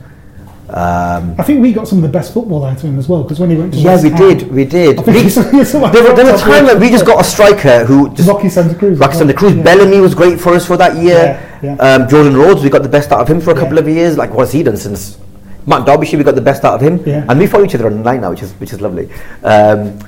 [0.68, 3.22] Um, I think we got some of the best football out of him as well
[3.22, 5.07] because when he went to yeah, West we Ham- did, we did.
[5.07, 7.84] We- he's- he's like there, there was a time when we just got a striker
[7.84, 8.99] who just Roque Santa Cruz.
[8.99, 9.55] Roque Santa Cruz.
[9.55, 9.62] Yeah.
[9.62, 11.41] Bellamy was great for us for that year.
[11.62, 11.76] Yeah, yeah.
[11.76, 14.18] Um, Jordan Rhodes, we got the best out of him for a couple of years.
[14.18, 15.18] Like what's he done since?
[15.67, 17.25] Matt Derbyshire, we got the best out of him, Yeah.
[17.29, 19.09] and we follow each other online now, which is which is lovely.
[19.43, 19.99] Um,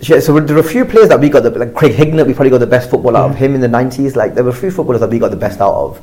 [0.00, 2.26] so there are a few players that we got the like Craig Hignett.
[2.26, 4.16] We probably got the best football out of him in the nineties.
[4.16, 6.00] Like there were a few footballers that we got the best out of.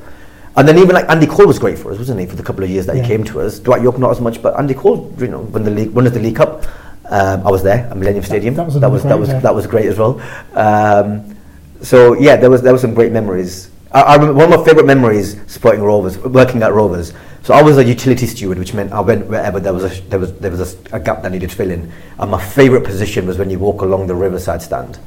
[0.56, 2.26] And then even like Andy Cole was great for us, wasn't he?
[2.26, 3.04] For the couple of years that Yeah.
[3.04, 5.64] he came to us, Dwight Yorke not as much, but Andy Cole, you know, when
[5.64, 6.64] the league, won us the League Cup,
[7.10, 8.56] um, I was there at Millennium Stadium.
[8.56, 9.40] that was that was that great was day.
[9.40, 10.22] that was great as well.
[10.54, 11.36] Um,
[11.82, 13.70] so yeah, there was there was some great memories.
[13.92, 17.14] I, I remember one of my favourite memories supporting Rovers, working at Rovers.
[17.44, 20.20] So I was a utility steward, which meant I went wherever there was a there
[20.20, 21.92] was there was a, a gap that needed filling.
[22.20, 25.00] And my favourite position was when you walk along the riverside stand.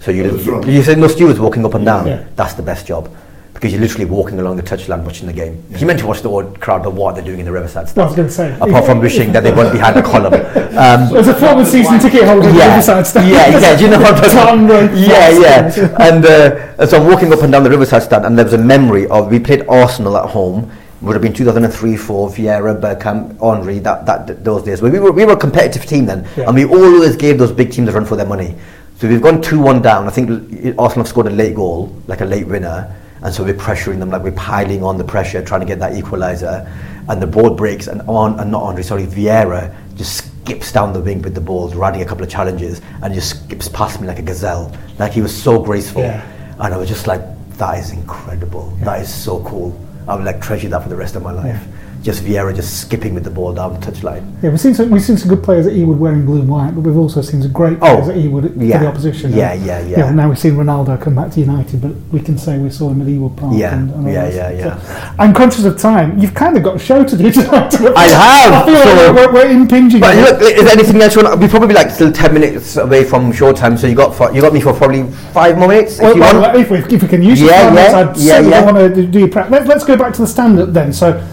[0.00, 2.06] So you At the you said no stewards walking up and down.
[2.06, 2.26] Yeah.
[2.36, 3.14] That's the best job.
[3.52, 5.62] Because you're literally walking along the touchline watching the game.
[5.78, 8.02] You meant to watch the old crowd, but what they're doing in the riverside stand.
[8.02, 8.52] I was going to say.
[8.60, 10.34] Apart from wishing that they weren't behind a column.
[10.74, 13.30] Um, As a former season ticket holder, yeah, Riverside stand.
[13.30, 13.78] yeah, yeah.
[13.78, 14.96] You know what I'm talking about?
[14.98, 15.30] Yeah,
[15.70, 15.78] fast.
[15.78, 15.96] yeah.
[16.08, 18.54] And, uh, and so I'm walking up and down the Riverside stand, and there was
[18.54, 20.72] a memory of we played Arsenal at home.
[21.04, 23.78] Would have been 2003, 4, Vieira, Bergkamp, Henry.
[23.78, 24.80] That, that those days.
[24.80, 26.44] We were we were a competitive team then, Yeah.
[26.46, 28.54] and we always gave those big teams a run for their money.
[28.98, 30.06] So we've gone 2-1 down.
[30.06, 30.30] I think
[30.78, 34.10] Arsenal have scored a late goal, like a late winner, and so we're pressuring them,
[34.10, 36.66] like we're piling on the pressure, trying to get that equaliser.
[37.08, 41.00] And the ball breaks, and on and not Henry, sorry, Vieira just skips down the
[41.00, 44.20] wing with the ball, riding a couple of challenges, and just skips past me like
[44.20, 44.74] a gazelle.
[44.98, 46.22] Like he was so graceful, Yeah.
[46.60, 47.20] and I was just like,
[47.58, 48.70] that is incredible.
[48.84, 49.78] That is so cool.
[50.06, 51.62] I would like treasure that for the rest of my life.
[52.04, 54.30] Just Vieira just skipping with the ball down the touchline.
[54.42, 56.72] Yeah, we've seen some, we've seen some good players at Ewood wearing blue and white,
[56.74, 58.76] but we've also seen some great Oh, players at Ewood yeah.
[58.76, 59.32] for the opposition.
[59.32, 60.10] Yeah, yeah, yeah.
[60.10, 62.90] You now we've seen Ronaldo come back to United, but we can say we saw
[62.90, 63.54] him at Ewood Park.
[63.56, 64.78] Yeah, and, and yeah, yeah, yeah.
[64.82, 66.18] So I'm conscious of time.
[66.18, 67.72] You've kind of got a show to do tonight.
[67.96, 70.00] I have, I feel so- like we're, we're impinging.
[70.00, 71.16] But look, is there anything else?
[71.16, 74.42] We're probably like still ten minutes away from short showtime, so you got for, you
[74.42, 76.54] got me for probably five more minutes if Well, want.
[76.58, 78.64] if, we, if we can use Yeah, time, yeah, I'd yeah, certainly yeah.
[78.72, 79.48] want to do your prep.
[79.48, 80.92] Let, let's go back to the stand-up then.
[80.92, 81.26] So,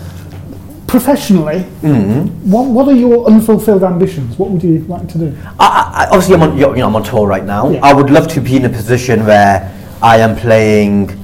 [0.91, 2.51] professionally, Mm-hmm.
[2.51, 4.37] what, what are your unfulfilled ambitions?
[4.37, 5.37] What would you like to do?
[5.57, 5.67] I,
[6.01, 7.69] I, obviously, I'm on you know I'm on tour right now.
[7.71, 7.79] Yeah.
[7.81, 9.71] I would love to be in a position where
[10.03, 11.17] I am playing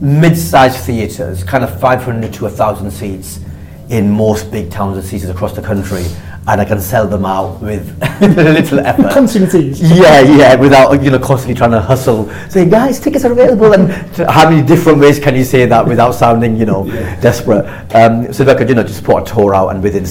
[0.00, 3.40] mid-sized theatres, kind of 500 to 1,000 seats
[3.88, 6.04] in most big towns and cities across the country,
[6.48, 7.86] and I can sell them out with
[8.22, 9.12] a little effort.
[9.12, 9.80] Continuities.
[9.82, 13.90] Yeah, yeah, without you know constantly trying to hustle, saying guys, tickets are available, and
[14.30, 16.86] how many different ways can you say that without sounding you know
[17.20, 17.66] desperate?
[17.94, 20.04] Um, so if I could you know just put a tour out and within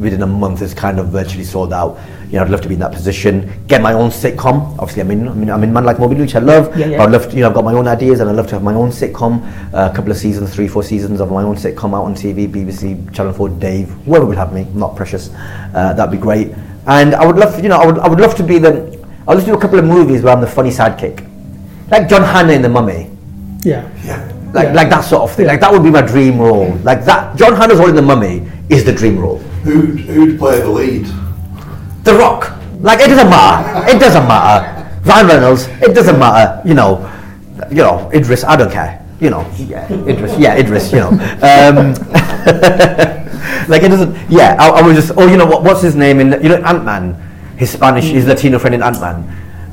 [0.00, 1.98] within a month it's kind of virtually sold out.
[2.30, 3.50] You know, I'd love to be in that position.
[3.66, 4.78] Get my own sitcom.
[4.78, 5.26] Obviously, I'm in.
[5.28, 6.76] I'm in, I'm in Man Like Mobeen, which I love.
[6.78, 6.98] Yeah, yeah.
[6.98, 8.54] But I'd love to, you know, I've got my own ideas, and I'd love to
[8.54, 9.42] have my own sitcom.
[9.74, 12.46] Uh, a couple of seasons, three, four seasons of my own sitcom out on TV,
[12.48, 14.60] BBC, Channel Four, Dave, whoever would have me.
[14.62, 15.30] I'm not precious.
[15.74, 16.54] Uh, that'd be great.
[16.86, 18.96] And I would love, you know, I would, I would love to be the.
[19.26, 21.28] I'll just do a couple of movies where I'm the funny sidekick,
[21.90, 23.10] like John Hannah in The Mummy.
[23.64, 23.82] Yeah.
[24.54, 24.72] Like, Yeah.
[24.72, 25.46] like that sort of thing.
[25.46, 26.74] Like that would be my dream role.
[26.84, 27.36] Like that.
[27.36, 29.38] John Hannah's role in The Mummy is the dream role.
[29.64, 31.06] Who'd, who'd play the lead?
[32.10, 32.50] The Rock.
[32.80, 33.90] Like it doesn't matter.
[33.90, 34.90] It doesn't matter.
[35.04, 35.68] Ryan Reynolds.
[35.80, 36.66] It doesn't matter.
[36.66, 37.06] You know.
[37.70, 38.10] You know.
[38.12, 38.42] Idris.
[38.44, 39.00] I don't care.
[39.20, 41.10] you know, yeah, Idris, yeah, Idris, you know.
[41.44, 41.92] Um,
[43.68, 44.16] like it doesn't.
[44.30, 45.12] Yeah, I, I was just.
[45.16, 45.62] Oh, you know what?
[45.62, 46.32] What's his name in?
[46.42, 47.14] You know, Ant Man.
[47.56, 49.20] His Spanish, his Latino friend in Ant Man.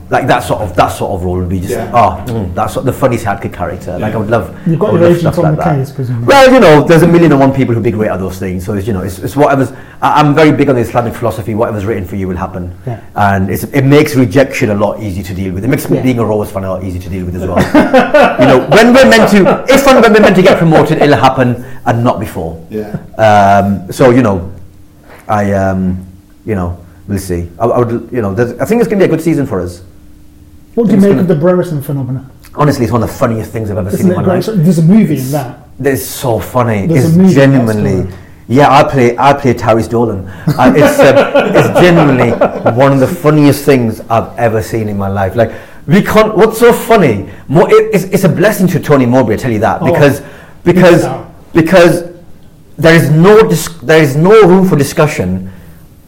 [0.09, 1.91] Like that sort of that sort of role would be just Yeah.
[1.93, 3.99] oh mm, that's sort the funny sidekick character.
[3.99, 4.55] Like I would love.
[4.65, 5.75] You've got I would your love agent stuff on the like that.
[5.79, 6.27] case, presumably.
[6.27, 8.65] Well, you know, there's a million and one people who'd be great at those things.
[8.65, 9.73] So it's, you know, it's, it's whatever's.
[10.01, 11.55] I, I'm very big on the Islamic philosophy.
[11.55, 13.01] Whatever's written for you will happen, Yeah.
[13.15, 15.65] and it's, it makes rejection a lot easier to deal with.
[15.65, 16.01] It makes Yeah.
[16.01, 17.57] being a Rose fan a lot easier to deal with as well.
[18.39, 21.17] you know, when we're meant to, if and when we're meant to get promoted, it'll
[21.17, 22.65] happen, and not before.
[22.69, 22.95] Yeah.
[23.17, 24.53] Um, so you know,
[25.27, 26.07] I um,
[26.45, 26.79] you know,
[27.09, 27.49] we'll see.
[27.59, 28.31] I, I would, you know,
[28.61, 29.83] I think it's going to be a good season for us.
[30.77, 32.29] What do you make of the Brereton phenomenon?
[32.53, 34.45] Honestly, it's one of the funniest things I've ever Isn't seen in my life.
[34.45, 35.67] There's a movie in that.
[35.79, 36.85] It's so funny.
[36.85, 38.13] There's it's genuinely.
[38.47, 39.17] Yeah, I play.
[39.17, 40.27] I play Tyrhys Dolan.
[40.27, 42.29] Uh, it's uh, it's genuinely
[42.77, 45.35] one of the funniest things I've ever seen in my life.
[45.35, 45.51] Like
[45.87, 46.37] we can't.
[46.37, 47.27] What's so funny?
[47.47, 49.33] More, it, it's, it's a blessing to Tony Mowbray.
[49.33, 50.21] I tell you that Oh, because
[50.63, 51.07] because
[51.53, 52.15] because
[52.77, 55.51] there is no dis- there is no room for discussion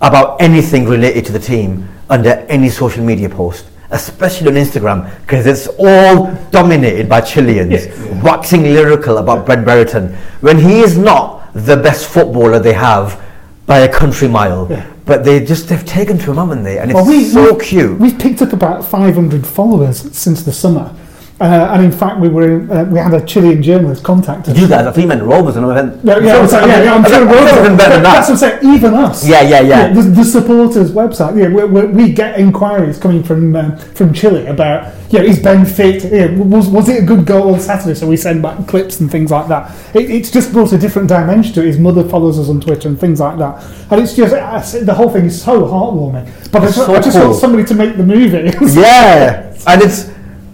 [0.01, 5.45] about anything related to the team under any social media post, especially on Instagram, because
[5.45, 7.87] it's all dominated by Chileans
[8.23, 13.21] waxing lyrical about Ben Brereton when he is not the best footballer they have
[13.65, 14.65] by a country mile.
[15.05, 16.77] But they just they've taken to him, haven't they?
[16.77, 17.99] And it's Well, we, so we- cute.
[17.99, 20.93] We've picked up about 500 followers since the summer.
[21.41, 24.57] Uh, and in fact, we were uh, we had a Chilean journalist contact us.
[24.57, 26.03] You guys, I think you meant and I meant.
[26.03, 28.27] Yeah, yeah, yeah, yeah, I'm sure even better than that.
[28.27, 28.75] That's what I'm saying.
[28.75, 29.25] Even us.
[29.25, 29.93] Yeah, yeah, yeah.
[29.93, 31.39] the, the supporters' website.
[31.39, 35.65] Yeah, we, we, we get inquiries coming from um, from Chile about, yeah, is Ben
[35.65, 36.11] fit?
[36.11, 37.95] Yeah, was was it a good goal on Saturday?
[37.95, 39.73] So we send back clips and things like that.
[39.95, 41.67] It, it's just brought a different dimension to it.
[41.67, 43.63] His mother follows us on Twitter and things like that.
[43.89, 44.33] And it's just
[44.85, 46.51] the whole thing is so heartwarming.
[46.51, 47.29] But I just, So I just cool.
[47.29, 48.51] want somebody to make the movie.
[48.77, 50.09] yeah, and it's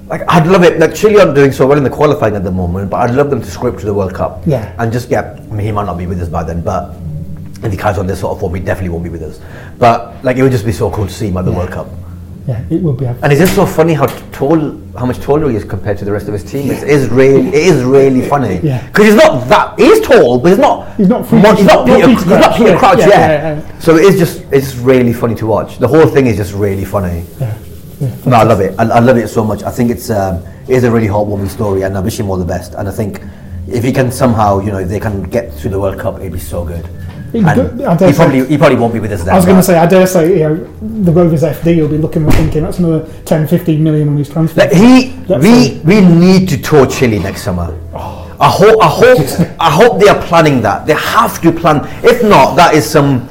[0.07, 0.79] like I'd love it.
[0.79, 3.29] Like Chile aren't doing so well in the qualifying at the moment, but I'd love
[3.29, 4.41] them to scrape to the World Cup.
[4.45, 4.73] Yeah.
[4.77, 5.25] and just get.
[5.39, 6.95] I mean, he might not be with us by then, but
[7.63, 9.39] if he carries on this sort of form, he definitely won't be with us.
[9.79, 11.87] But like, it would just be so cool to see him at the World Cup.
[12.47, 13.05] yeah, it will be.
[13.07, 14.59] And it's just so funny how tall,
[14.95, 16.69] how much taller he is compared to the rest of his team.
[16.69, 18.59] It is really, it is really funny.
[18.61, 18.85] Yeah.
[18.87, 19.79] Because he's not that.
[19.79, 20.95] He's tall, but he's not.
[20.95, 22.09] He's not much- he's not not Peter.
[22.09, 22.99] He's not Crouch, Peter yeah, Crouch.
[22.99, 23.27] yeah, Yeah.
[23.27, 23.79] yeah, yeah.
[23.79, 25.79] So it is just, it's really funny to watch.
[25.79, 27.25] The whole thing is just really funny.
[27.39, 27.54] Yeah.
[28.25, 28.75] No, I love it.
[28.79, 29.63] I, I love it so much.
[29.63, 32.37] I think it's um, it is a really heartwarming story, and I wish him all
[32.37, 32.73] the best.
[32.73, 33.21] And I think
[33.67, 36.31] if he can somehow, you know, if they can get through the World Cup, it'd
[36.33, 36.85] be so good.
[37.33, 37.99] It'd And be good.
[38.01, 39.33] He say- probably he probably won't be with us then.
[39.33, 40.55] I was going to say, I dare say, you know,
[41.03, 44.29] the Rovers FD will be looking and thinking that's another 10, 15 million on his
[44.29, 44.61] transfer.
[44.61, 47.77] Like he, That's we, we need to tour Chile next summer.
[47.93, 50.85] I hope, I hope, I hope they are planning that.
[50.85, 51.81] They have to plan.
[52.03, 53.27] If not, that is some,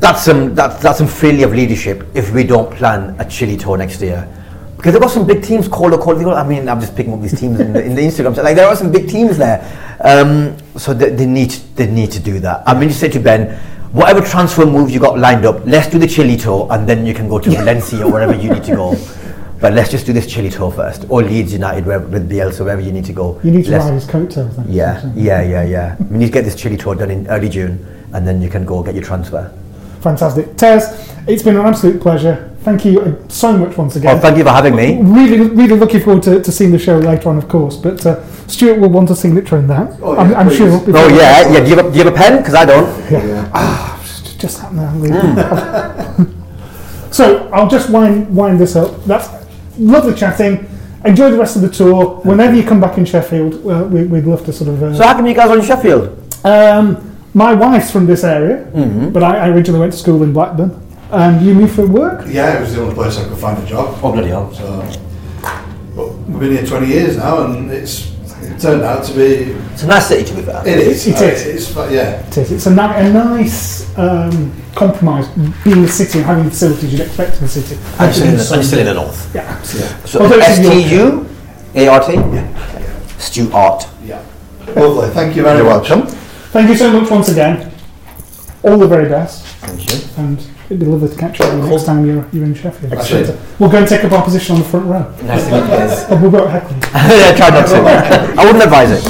[0.00, 2.06] that's some, that, that's some failure of leadership.
[2.14, 4.28] If we don't plan a Chile tour next year,
[4.76, 5.66] because there got some big teams.
[5.66, 6.34] called Colo Colo.
[6.34, 8.36] I mean, I'm just picking up these teams in the, in the Instagram.
[8.36, 9.60] So, like there are some big teams there.
[10.00, 12.62] Um, so they, they need, they need to do that.
[12.64, 13.58] I mean, you say to Ben.
[13.90, 17.14] Whatever transfer moves you got lined up, let's do the Chile tour, and then you
[17.14, 18.94] can go to Valencia or wherever you need to go.
[19.60, 22.80] But let's just do this Chile tour first, or Leeds United wherever, with Bielsa, wherever
[22.80, 23.40] you need to go.
[23.42, 24.54] you need to Let's- ride his coattails.
[24.68, 25.96] Yeah, yeah, yeah, yeah.
[26.10, 28.64] We need to get this Chile tour done in early June, and then you can
[28.64, 29.52] go get your transfer.
[30.00, 30.56] Fantastic.
[30.56, 30.84] Tez,
[31.26, 32.44] it's been an absolute pleasure.
[32.62, 34.16] Thank you uh, so much once again.
[34.16, 35.00] Oh, thank you for having me.
[35.00, 37.76] Really, really looking forward to, to seeing the show later on, of course.
[37.76, 39.98] But uh, Stuart will want a signature in that.
[40.02, 40.68] Oh, yeah, I'm, I'm sure.
[40.88, 41.60] Oh yeah, yeah.
[41.64, 42.38] Do you have a, do you have a pen?
[42.38, 42.88] Because I don't.
[43.10, 43.50] Yeah.
[43.54, 46.26] Ah, just, just happened there.
[47.12, 49.02] so I'll just wind wind this up.
[49.04, 49.28] That's
[49.78, 50.68] lovely chatting.
[51.04, 52.16] Enjoy the rest of the tour.
[52.24, 54.82] Whenever you come back in Sheffield, uh, we, we'd love to sort of.
[54.82, 56.18] Uh, So how come you guys are in Sheffield?
[56.44, 59.10] um, my wife's from this area, Mm-hmm.
[59.10, 60.70] but I, I originally went to school in Blackburn.
[61.10, 62.26] And you moved for work?
[62.28, 63.98] Yeah, it was the only place I could find a job.
[64.02, 64.52] Oh bloody hell!
[64.52, 64.82] So,
[65.96, 68.12] but we've been here 20 years now, and it's
[68.42, 69.52] it turned out to be.
[69.72, 70.60] It's a nice city to be fair.
[70.68, 71.06] It is.
[71.06, 71.46] It uh, is.
[71.46, 72.26] It's, fu- yeah.
[72.28, 72.52] It is.
[72.52, 72.76] It's a, ni-
[73.08, 75.28] a nice um, compromise,
[75.64, 77.78] being a city and having the facilities you'd expect in a city.
[77.98, 79.34] I'm still in the, I'm still in the north.
[79.34, 80.06] Yeah, absolutely.
[80.08, 80.96] So Although it's S in T Yorkshire.
[80.96, 81.28] U
[81.74, 83.18] A R T.
[83.18, 83.88] Stu Art.
[84.04, 84.22] Yeah.
[84.76, 85.08] Lovely.
[85.14, 85.88] Thank you very You're much.
[85.88, 86.14] welcome.
[86.58, 87.72] Thank you so much once again.
[88.64, 89.44] All the very best.
[89.58, 90.00] Thank you.
[90.24, 92.94] And it'd be lovely to catch up with you next time you're, you're in Sheffield.
[92.94, 93.60] Excellent.
[93.60, 95.08] We'll go and take up our position on the front row.
[95.22, 96.20] Nice to meet you guys.
[96.20, 97.76] We'll go at yeah, try not to.
[98.40, 99.04] I wouldn't advise it.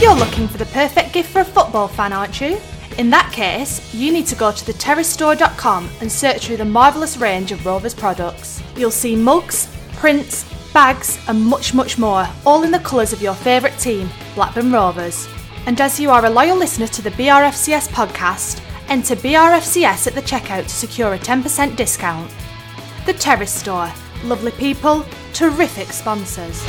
[0.00, 2.60] You're looking for the perfect gift for a football fan, aren't you?
[2.98, 7.50] In that case, you need to go to theterracestore.com and search through the marvellous range
[7.50, 8.62] of Rovers products.
[8.76, 13.34] You'll see mugs, prints, bags, and much, much more, all in the colours of your
[13.34, 15.26] favourite team, Blackburn Rovers.
[15.66, 20.22] And as you are a loyal listener to the BRFCS podcast, enter BRFCS at the
[20.22, 22.30] checkout to secure a 10% discount.
[23.06, 23.90] The Terrace Store.
[24.24, 26.62] Lovely people, terrific sponsors.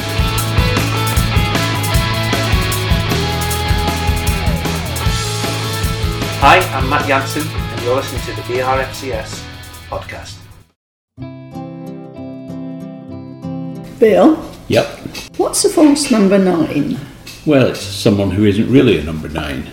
[6.45, 9.43] Hi, I'm Matt Jansen, and you're listening to the BRFCS
[9.89, 10.35] podcast.
[13.97, 14.37] Bill,
[14.67, 14.85] Yep.
[15.37, 16.99] what's a false number nine?
[17.45, 19.69] Well, it's someone who isn't really a number nine.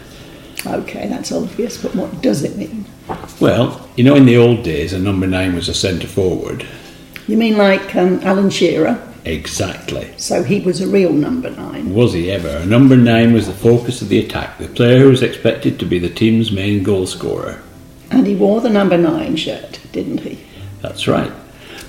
[0.65, 2.85] Okay, that's obvious, but what does it mean?
[3.41, 6.65] Well, you know, in the old days, a number nine was a centre forward.
[7.27, 8.97] You mean like um, Alan Shearer?
[9.25, 10.13] Exactly.
[10.17, 11.95] So he was a real number nine.
[11.95, 12.49] Was he ever?
[12.49, 15.87] A number nine was the focus of the attack, the player who was expected to
[15.87, 17.63] be the team's main goal scorer.
[18.11, 20.45] And he wore the number nine shirt, didn't he?
[20.81, 21.33] That's right.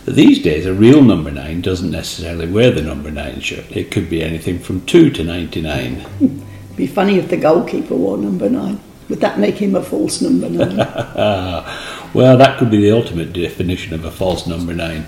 [0.06, 3.72] But these days, a real number nine doesn't necessarily wear the number nine shirt.
[3.72, 6.48] It could be anything from 2 to 99.
[6.76, 8.80] Be funny if the goalkeeper wore number nine.
[9.10, 10.78] Would that make him a false number nine?
[12.14, 15.06] well, that could be the ultimate definition of a false number nine.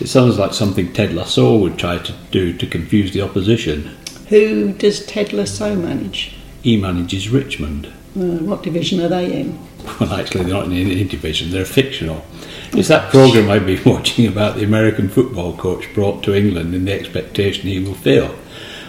[0.00, 3.96] It sounds like something Ted Lasso would try to do to confuse the opposition.
[4.28, 6.36] Who does Ted Lasso manage?
[6.62, 7.86] He manages Richmond.
[8.16, 9.58] Uh, what division are they in?
[10.00, 12.24] Well, actually, they're not in any division, they're fictional.
[12.72, 16.84] It's that programme I've been watching about the American football coach brought to England in
[16.84, 18.34] the expectation he will fail.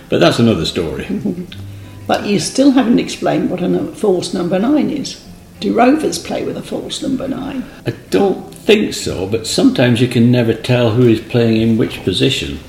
[0.09, 1.07] But that's another story.
[2.09, 5.23] But you still haven't explained what a false number nine is.
[5.59, 7.63] Do Rovers play with a false number nine?
[7.85, 12.03] I don't think so, but sometimes you can never tell who is playing in which
[12.03, 12.59] position.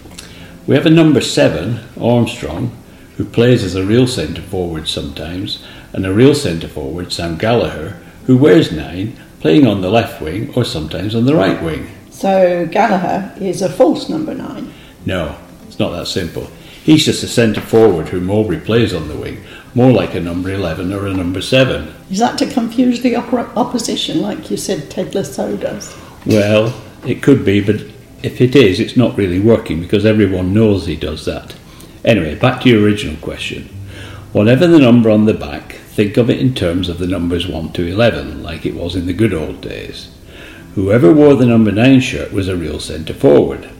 [0.67, 2.75] We have a number seven, Armstrong,
[3.19, 7.99] who plays as a real centre forward sometimes, and a real centre forward, Sam Gallagher,
[8.25, 11.91] who wears nine, playing on the left wing or sometimes on the right wing.
[12.09, 14.73] So Gallagher is a false number nine.
[15.05, 15.37] No,
[15.69, 16.51] it's not that simple.
[16.83, 20.51] He's just a centre forward who Mowbray plays on the wing, more like a number
[20.51, 21.95] 11 or a number 7.
[22.11, 25.97] Is that to confuse the opposition, like you said Ted Lasso does?
[26.25, 26.75] Well,
[27.07, 27.83] it could be, but
[28.23, 31.55] if it is, it's not really working because everyone knows he does that.
[32.05, 33.69] Anyway, back to your original question.
[34.33, 37.73] Whatever the number on the back, think of it in terms of the numbers 1
[37.73, 40.15] to 11, like it was in the good old days.
[40.75, 43.71] Whoever wore the number 9 shirt was a real centre forward.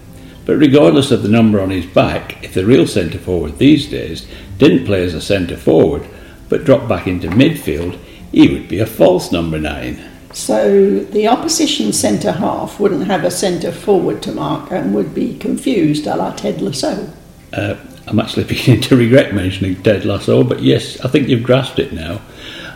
[0.51, 4.27] But regardless of the number on his back, if the real centre forward these days
[4.59, 6.05] didn't play as a centre forward
[6.49, 7.97] but dropped back into midfield,
[8.33, 10.05] he would be a false number 9.
[10.33, 15.39] So the opposition centre half wouldn't have a centre forward to mark and would be
[15.39, 17.13] confused a la Ted Lasso.
[17.53, 17.77] Uh,
[18.09, 21.93] I'm actually beginning to regret mentioning Ted Lasso, but yes, I think you've grasped it
[21.93, 22.23] now.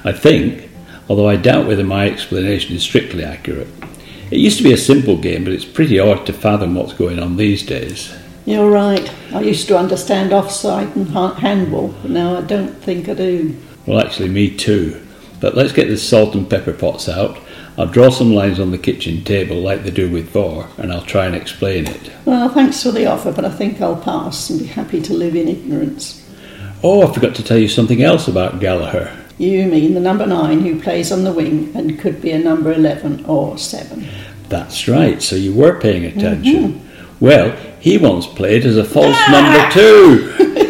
[0.05, 0.71] I think,
[1.09, 3.67] although I doubt whether my explanation is strictly accurate.
[4.31, 7.19] It used to be a simple game, but it's pretty hard to fathom what's going
[7.19, 8.15] on these days.
[8.47, 9.11] You're right.
[9.33, 13.57] I used to understand offside and handball, but now I don't think I do.
[13.87, 15.01] Well, actually, me too.
[15.41, 17.39] But let's get the salt and pepper pots out.
[17.77, 21.03] I'll draw some lines on the kitchen table like they do with VAR, and I'll
[21.03, 22.11] try and explain it.
[22.25, 25.35] Well, thanks for the offer, but I think I'll pass and be happy to live
[25.35, 26.21] in ignorance.
[26.83, 29.24] Oh, I forgot to tell you something else about Gallagher.
[29.39, 32.73] You mean the number nine who plays on the wing and could be a number
[32.73, 34.07] 11 or 7.
[34.49, 36.75] That's right, so you were paying attention.
[36.75, 37.25] Mm-hmm.
[37.25, 39.31] Well, he once played as a false ah!
[39.33, 40.55] number two.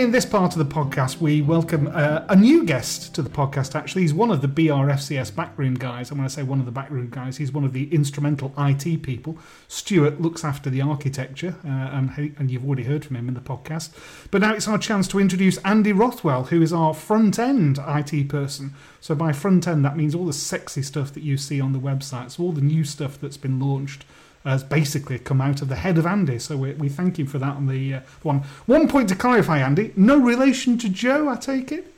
[0.00, 3.74] In this part of the podcast, we welcome uh, a new guest to the podcast.
[3.74, 6.08] Actually, he's one of the BRFCS backroom guys.
[6.08, 9.02] And when I say one of the backroom guys, he's one of the instrumental IT
[9.02, 9.36] people.
[9.68, 13.40] Stuart looks after the architecture, uh, and, and you've already heard from him in the
[13.40, 13.90] podcast.
[14.30, 18.30] But now it's our chance to introduce Andy Rothwell, who is our front end IT
[18.30, 18.72] person.
[19.02, 21.78] So by front end, that means all the sexy stuff that you see on the
[21.78, 22.30] website.
[22.30, 24.06] So all the new stuff that's been launched
[24.44, 26.38] has basically come out of the head of Andy.
[26.38, 28.42] So we, we thank him for that on the uh, one.
[28.66, 31.92] One point to clarify, Andy: no relation to Joe, I take it.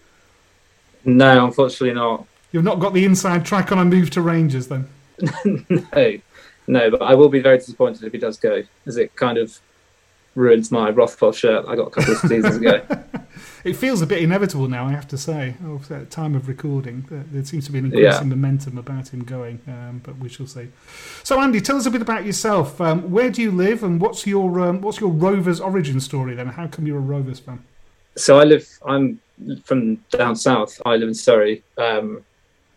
[1.05, 2.27] No, unfortunately not.
[2.53, 4.89] You've not got the inside track on a move to Rangers, then.
[5.95, 6.19] No,
[6.69, 9.59] no, but I will be very disappointed if he does go, as it kind of
[10.35, 12.81] ruins my Rothwell shirt I got a couple of seasons ago.
[13.65, 15.55] It feels a bit inevitable now, I have to say.
[15.65, 18.35] Oh, at time of recording, there, there seems to be an increasing Yeah.
[18.35, 20.69] momentum about him going, um, but we shall see.
[21.23, 22.81] So, Andy, tell us a bit about yourself.
[22.81, 26.35] Um, where do you live, and what's your um, what's your Rovers origin story?
[26.35, 27.63] Then, how come you're a Rovers fan?
[28.17, 28.69] so I live.
[28.85, 29.21] I'm
[29.65, 30.83] from down south.
[30.85, 32.25] I live in Surrey, um,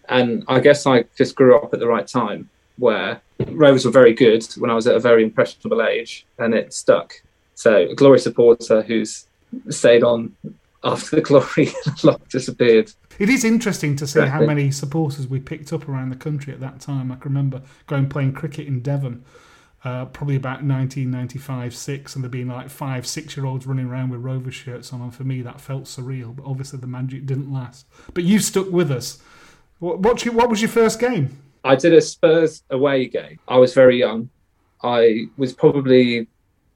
[0.07, 2.47] and I guess I just grew up at the right time
[2.77, 6.73] where Rovers were very good when I was at a very impressionable age, and it
[6.73, 7.15] stuck.
[7.55, 9.27] So a glory supporter who's
[9.69, 10.35] stayed on
[10.83, 11.69] after the glory
[12.03, 12.91] lock disappeared.
[13.17, 16.59] It is interesting to see how many supporters we picked up around the country at
[16.59, 17.11] that time.
[17.11, 19.23] I can remember going playing cricket in Devon,
[19.83, 24.09] uh, probably about 1995 6, and there being like five, six year olds running around
[24.09, 25.01] with Rover shirts on.
[25.01, 27.87] And for me, that felt surreal, but obviously the magic didn't last.
[28.13, 29.21] But you stuck with us.
[29.79, 31.37] What, what, what was your first game?
[31.63, 33.39] I did a Spurs away game.
[33.47, 34.29] I was very young.
[34.83, 36.27] I was probably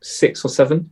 [0.02, 0.92] six or seven.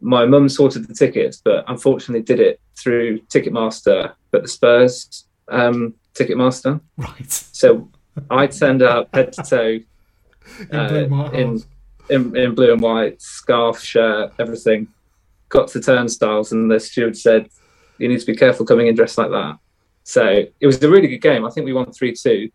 [0.00, 5.94] My mum sorted the tickets, but unfortunately did it through Ticketmaster, but the Spurs um,
[6.14, 6.80] Ticketmaster.
[6.96, 7.30] Right.
[7.30, 7.88] So
[8.30, 9.80] I turned up head to toe
[10.60, 11.62] In blue and white in,
[12.08, 14.88] in, in blue and white, scarf, shirt, everything.
[15.48, 17.48] Got to turnstiles, and the steward said,
[17.98, 19.58] "You need to be careful coming in dressed like that."
[20.04, 21.44] So it was a really good game.
[21.44, 22.50] I think we won three two.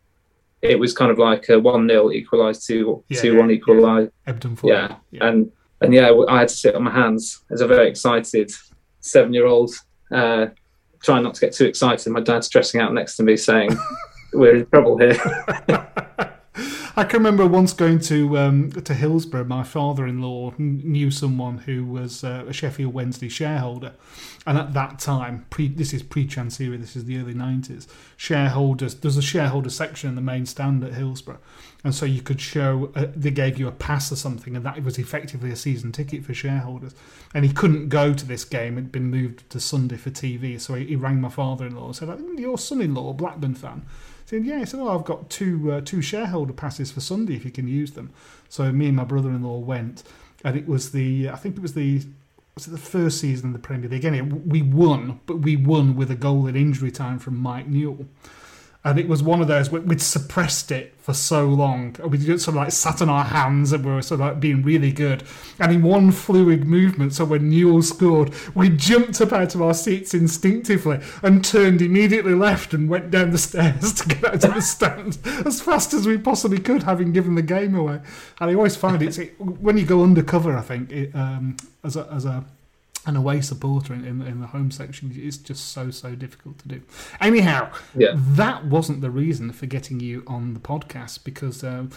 [0.62, 4.12] It was kind of like a one 0 equalised two Yeah, two yeah, one equalised.
[4.28, 4.74] Ebden Ford.
[5.12, 5.28] Yeah.
[5.28, 8.52] and and yeah, I had to sit on my hands as a very excited
[9.02, 9.74] seven year old,
[10.12, 10.48] uh,
[11.04, 12.12] trying not to get too excited.
[12.12, 13.72] My dad's dressing out next to me, saying,
[14.34, 15.18] "We're in trouble here."
[16.98, 19.44] I can remember once going to um, to Hillsborough.
[19.44, 23.92] My father-in-law kn- knew someone who was uh, a Sheffield Wednesday shareholder,
[24.48, 27.90] and at that time, pre this is pre-Chancery, this is the early nineties.
[28.16, 31.40] Shareholders, there's a shareholder section in the main stand at Hillsborough,
[31.84, 32.94] and so you could show.
[32.96, 36.24] Uh, they gave you a pass or something, and that was effectively a season ticket
[36.24, 36.96] for shareholders.
[37.34, 40.62] And he couldn't go to this game; it'd been moved to Sunday for TV.
[40.62, 43.86] So he, he rang my father-in-law and said, "Your son-in-law, Blackburn fan."
[44.26, 47.46] Said, yeah, he said, oh, I've got two uh, two shareholder passes for Sunday if
[47.46, 48.12] you can use them.
[48.50, 50.04] So me and my brother-in-law went,
[50.44, 52.02] and it was the I think it was the
[52.56, 54.06] was it the first season of the Premier League.
[54.06, 58.08] Anyway, we won, but we won with a goal in injury time from Mike Newell.
[58.86, 61.96] And it was one of those, we- we'd suppressed it for so long.
[62.08, 64.62] We sort of like sat on our hands and we were sort of like being
[64.62, 65.24] really good.
[65.60, 69.74] And in one fluid movement, so when Newell scored, we jumped up out of our
[69.74, 74.54] seats instinctively and turned immediately left and went down the stairs to get out of
[74.54, 78.00] the stand as fast as we possibly could, having given the game away.
[78.40, 81.96] And I always find it's it, when you go undercover, I think, it, um, as
[81.96, 82.46] a, as a
[83.06, 86.68] an away supporter in, in, in the home section is just so so difficult to
[86.68, 86.82] do
[87.22, 88.14] anyhow Yeah.
[88.16, 91.92] that wasn't the reason for getting you on the podcast because um,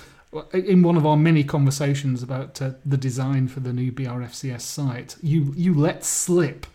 [0.52, 5.16] in one of our many conversations about uh, the design for the new brfcs site
[5.22, 6.66] you you let slip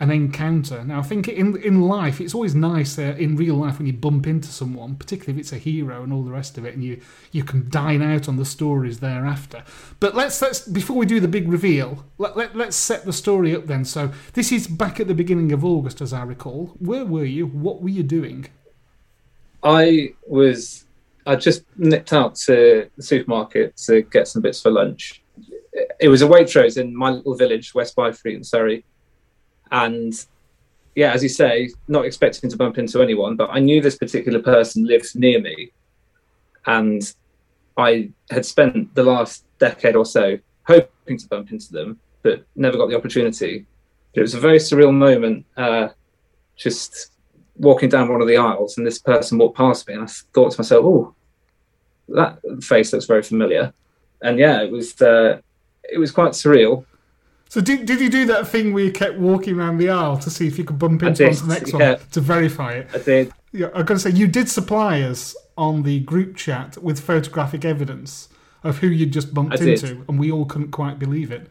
[0.00, 0.84] an encounter.
[0.84, 3.92] Now, I think in in life, it's always nice uh, in real life when you
[3.92, 6.82] bump into someone, particularly if it's a hero and all the rest of it, and
[6.82, 7.00] you
[7.32, 9.62] you can dine out on the stories thereafter.
[10.00, 13.54] But let's let's before we do the big reveal, let, let let's set the story
[13.54, 13.84] up then.
[13.84, 16.74] So this is back at the beginning of August, as I recall.
[16.78, 17.46] Where were you?
[17.46, 18.46] What were you doing?
[19.62, 20.84] I was
[21.26, 25.22] I just nipped out to the supermarket to get some bits for lunch.
[26.00, 28.84] It was a Waitrose in my little village, West Byfleet in Surrey,
[29.70, 30.12] and
[30.94, 34.40] yeah, as you say, not expecting to bump into anyone, but I knew this particular
[34.40, 35.72] person lives near me,
[36.66, 37.02] and
[37.76, 42.78] I had spent the last decade or so hoping to bump into them, but never
[42.78, 43.66] got the opportunity.
[44.14, 45.44] But it was a very surreal moment.
[45.56, 45.88] Uh,
[46.56, 47.10] just
[47.56, 50.52] walking down one of the aisles and this person walked past me and I thought
[50.52, 51.14] to myself, oh,
[52.08, 53.72] that face looks very familiar.
[54.22, 55.40] And yeah, it was uh,
[55.84, 56.84] it was quite surreal.
[57.54, 60.28] So did, did you do that thing where you kept walking around the aisle to
[60.28, 61.90] see if you could bump into did, to the next yeah.
[61.92, 62.88] one to verify it?
[62.92, 63.32] I did.
[63.52, 67.64] Yeah, I've got to say, you did supply us on the group chat with photographic
[67.64, 68.28] evidence
[68.64, 71.48] of who you'd just bumped I into, and we all couldn't quite believe it.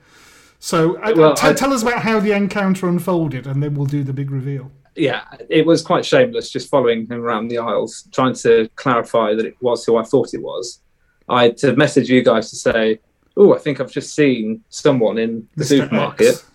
[0.59, 3.85] So uh, Well, t- I- tell us about how the encounter unfolded, and then we'll
[3.85, 4.73] do the big reveal.
[4.97, 9.45] Yeah, it was quite shameless just following him around the aisles, trying to clarify that
[9.45, 10.81] it was who I thought it was.
[11.29, 12.99] I had to message you guys to say,
[13.35, 15.67] oh, I think I've just seen someone in the Mr.
[15.67, 16.27] supermarket.
[16.27, 16.45] X.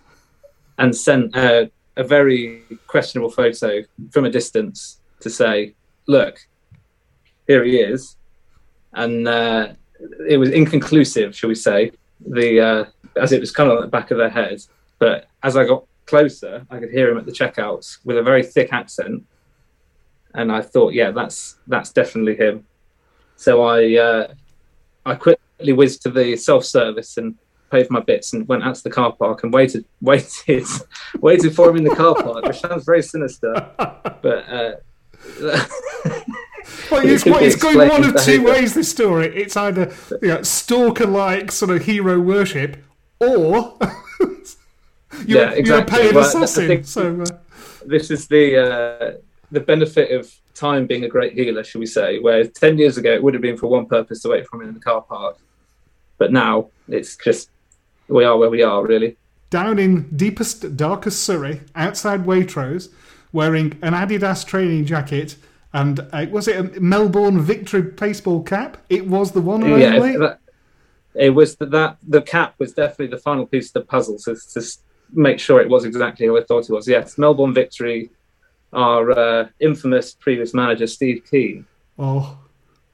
[0.78, 5.74] and sent a, a very questionable photo from a distance to say,
[6.06, 6.46] "Look,
[7.46, 8.16] here he is,"
[8.92, 9.72] and uh,
[10.28, 12.84] it was inconclusive, shall we say, the uh,
[13.20, 14.60] as it was kind of on the back of their head.
[14.98, 18.42] But as I got closer, I could hear him at the checkouts with a very
[18.42, 19.24] thick accent,
[20.34, 22.64] and I thought, "Yeah, that's that's definitely him."
[23.36, 24.32] So I uh,
[25.04, 25.14] I
[25.58, 27.36] quickly whizzed to the self service and
[27.70, 30.64] paid my bits and went out to the car park and waited, waited,
[31.20, 33.70] waited for him in the car park, which sounds very sinister.
[34.20, 34.72] But uh,
[36.90, 38.74] Well, it's, well, it's going one of two ways.
[38.74, 42.76] This story, it's either you know, stalker-like sort of hero worship,
[43.20, 43.78] or
[45.24, 45.62] you're, yeah, exactly.
[45.64, 46.84] you're a paid Well, assassin.
[46.84, 47.26] So uh,
[47.86, 49.12] this is the uh,
[49.50, 52.18] the benefit of time being a great healer, shall we say?
[52.18, 54.68] Where ten years ago it would have been for one purpose to wait for him
[54.68, 55.38] in the car park,
[56.18, 57.50] but now it's just
[58.08, 59.16] we are where we are, really.
[59.50, 62.88] down in deepest, darkest Surrey, outside Waitrose,
[63.32, 65.36] wearing an Adidas training jacket
[65.72, 68.78] and uh, was it a Melbourne Victory baseball cap?
[68.88, 70.16] It was the one and yeah, only.
[70.16, 70.40] that,
[71.14, 74.34] it was the, that the cap was definitely the final piece of the puzzle to,
[74.34, 74.62] to
[75.12, 76.88] make sure it was exactly how I thought it was.
[76.88, 78.10] Yes, Melbourne Victory,
[78.72, 81.66] our uh, infamous previous manager Steve Kean.
[81.98, 82.38] Oh,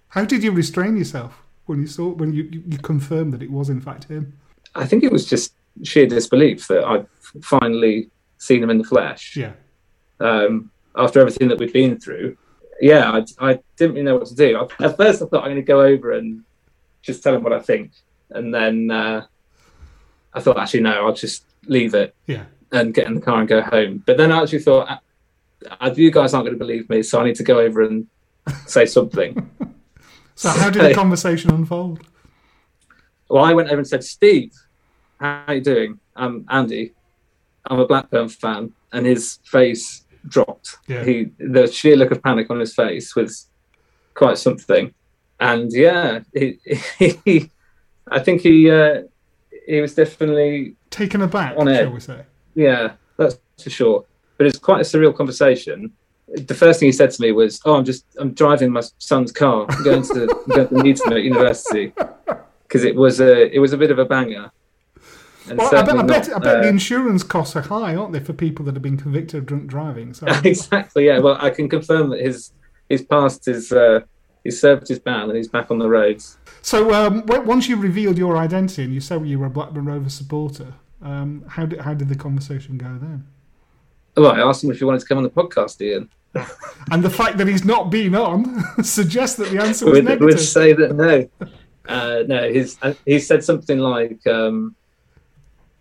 [0.08, 3.68] how did you restrain yourself when you saw when you, you, confirmed that it was
[3.70, 4.36] in fact him?
[4.74, 7.06] I think it was just sheer disbelief that I'd
[7.42, 9.36] finally seen him in the flesh.
[9.36, 9.52] Yeah.
[10.20, 12.36] Um, after everything that we'd been through,
[12.80, 14.56] yeah, I, I didn't really know what to do.
[14.58, 16.42] I- At first, I thought I'm going to go over and
[17.02, 17.92] just tell him what I think,
[18.30, 19.26] and then uh,
[20.32, 22.44] I thought, actually, no, I'll just leave it Yeah.
[22.72, 24.02] and get in the car and go home.
[24.06, 24.98] But then I actually thought, "Uh,
[25.80, 28.06] uh, you guys aren't going to believe me, so I need to go over and
[28.66, 29.50] say something.
[30.34, 32.00] So how did the conversation unfold?
[33.28, 34.52] Well, I went over and said, Steve,
[35.20, 35.98] how are you doing?
[36.16, 36.92] I'm Andy.
[37.66, 38.72] I'm a Blackburn fan.
[38.92, 40.76] And his face dropped.
[40.86, 41.04] Yeah.
[41.04, 43.48] He The sheer look of panic on his face was
[44.14, 44.92] quite something.
[45.40, 46.58] And yeah, he,
[46.98, 47.50] he,
[48.10, 49.02] I think he uh,
[49.66, 51.92] he was definitely Taken aback, on shall it.
[51.92, 52.24] we say?
[52.54, 54.04] Yeah, that's for sure.
[54.36, 55.92] But it's quite a surreal conversation.
[56.28, 59.32] The first thing he said to me was, "Oh, I'm just I'm driving my son's
[59.32, 59.66] car.
[59.68, 61.92] I'm going to going to Newton at university
[62.62, 64.50] because it was a it was a bit of a banger."
[65.48, 67.94] And Well, I bet, I bet, not, I bet the uh, insurance costs are high,
[67.94, 70.14] aren't they, for people that have been convicted of drunk driving?
[70.14, 71.06] So exactly.
[71.06, 71.18] Yeah.
[71.18, 72.52] Well, I can confirm that his
[72.88, 74.00] his past is uh,
[74.42, 76.38] he's served his ban and he's back on the roads.
[76.62, 80.14] So um, once you revealed your identity and you said you were a Blackburn Rovers
[80.14, 83.26] supporter, um, how did how did the conversation go then?
[84.16, 86.08] Well, I asked him if he wanted to come on the podcast, Ian.
[86.90, 90.26] And the fact that he's not been on suggests that the answer was would, negative.
[90.26, 91.28] would say that no,
[91.88, 92.52] uh, no.
[92.52, 94.74] His uh, he said something like, um,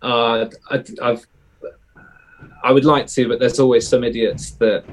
[0.00, 1.26] uh, I, "I've
[2.62, 4.84] I would like to, but there's always some idiots that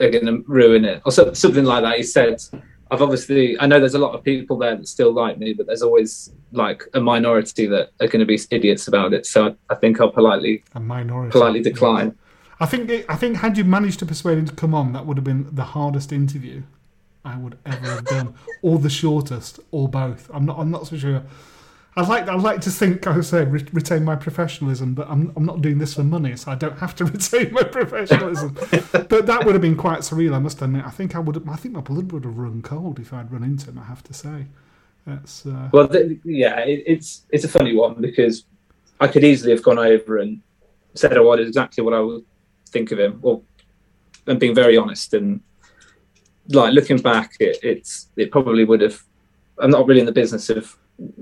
[0.00, 1.98] are going to ruin it," or so, something like that.
[1.98, 2.40] He said,
[2.90, 5.66] "I've obviously I know there's a lot of people there that still like me, but
[5.66, 9.26] there's always like a minority that are going to be idiots about it.
[9.26, 12.16] So I, I think I'll politely a minority politely decline."
[12.60, 15.06] I think it, I think had you managed to persuade him to come on, that
[15.06, 16.62] would have been the hardest interview
[17.24, 20.30] I would ever have done, or the shortest, or both.
[20.32, 21.22] I'm not I'm not so sure.
[21.96, 25.32] I'd like I'd like to think I would say re- retain my professionalism, but I'm
[25.36, 28.54] I'm not doing this for money, so I don't have to retain my professionalism.
[28.92, 30.84] but that would have been quite surreal, I must admit.
[30.86, 33.32] I think I would have, I think my blood would have run cold if I'd
[33.32, 33.78] run into him.
[33.78, 34.46] I have to say,
[35.06, 38.44] that's uh, Well, th- yeah, it, it's it's a funny one because
[39.00, 40.40] I could easily have gone over and
[40.94, 42.24] said oh, what exactly what I would
[42.70, 43.42] think of him, or
[44.26, 45.40] and being very honest and
[46.48, 49.02] like looking back, it, it's it probably would have.
[49.58, 50.76] I'm not really in the business of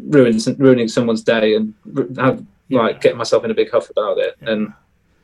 [0.08, 1.74] ruining ruining someone's day and
[2.16, 4.36] have like getting myself in a big huff about it.
[4.40, 4.72] And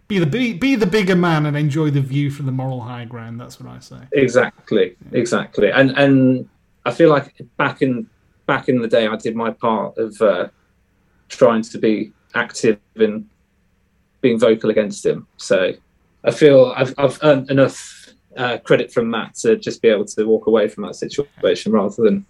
[0.08, 3.04] be the be, be the bigger man and enjoy the view from the moral high
[3.04, 3.40] ground.
[3.40, 4.00] That's what I say.
[4.12, 6.48] Exactly, exactly, and and
[6.84, 8.08] I feel like back in
[8.46, 10.48] back in the day, I did my part of uh,
[11.28, 13.28] trying to be active and
[14.20, 15.26] being vocal against him.
[15.36, 15.72] So
[16.24, 20.24] I feel I've I've earned enough uh, credit from Matt to just be able to
[20.24, 22.26] walk away from that situation rather than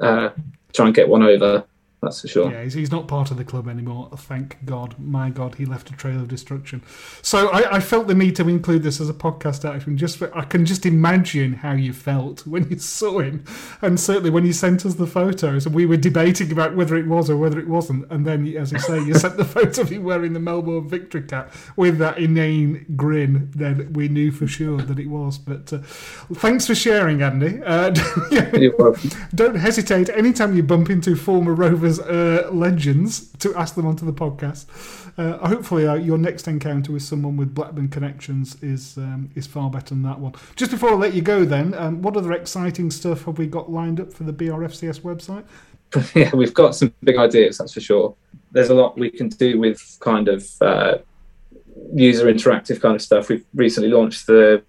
[0.00, 0.30] uh,
[0.72, 1.64] try and get one over.
[2.00, 2.52] That's for sure.
[2.52, 4.08] Yeah, he's, he's not part of the club anymore.
[4.16, 4.94] Thank God.
[5.00, 6.80] My God, he left a trail of destruction.
[7.22, 9.96] So I, I felt the need to include this as a podcast action.
[9.96, 13.44] Just for, I can just imagine how you felt when you saw him,
[13.82, 17.06] and certainly when you sent us the photos, and we were debating about whether it
[17.08, 18.08] was or whether it wasn't.
[18.12, 21.22] And then, as you say, you sent the photo of him wearing the Melbourne victory
[21.22, 23.50] cap with that inane grin.
[23.56, 25.36] Then we knew for sure that it was.
[25.36, 25.78] But uh,
[26.34, 27.60] thanks for sharing, Andy.
[27.60, 27.90] Uh,
[29.34, 34.12] don't hesitate anytime you bump into former Rovers uh, legends to ask them onto the
[34.12, 34.66] podcast.
[35.18, 39.70] Uh, hopefully, uh, your next encounter with someone with Blackburn connections is um, is far
[39.70, 40.32] better than that one.
[40.54, 43.70] Just before I let you go, then, um, what other exciting stuff have we got
[43.70, 45.44] lined up for the BRFCS website?
[46.14, 48.14] yeah, we've got some big ideas, that's for sure.
[48.52, 50.98] There's a lot we can do with kind of uh,
[51.94, 53.28] user interactive kind of stuff.
[53.28, 54.62] We've recently launched the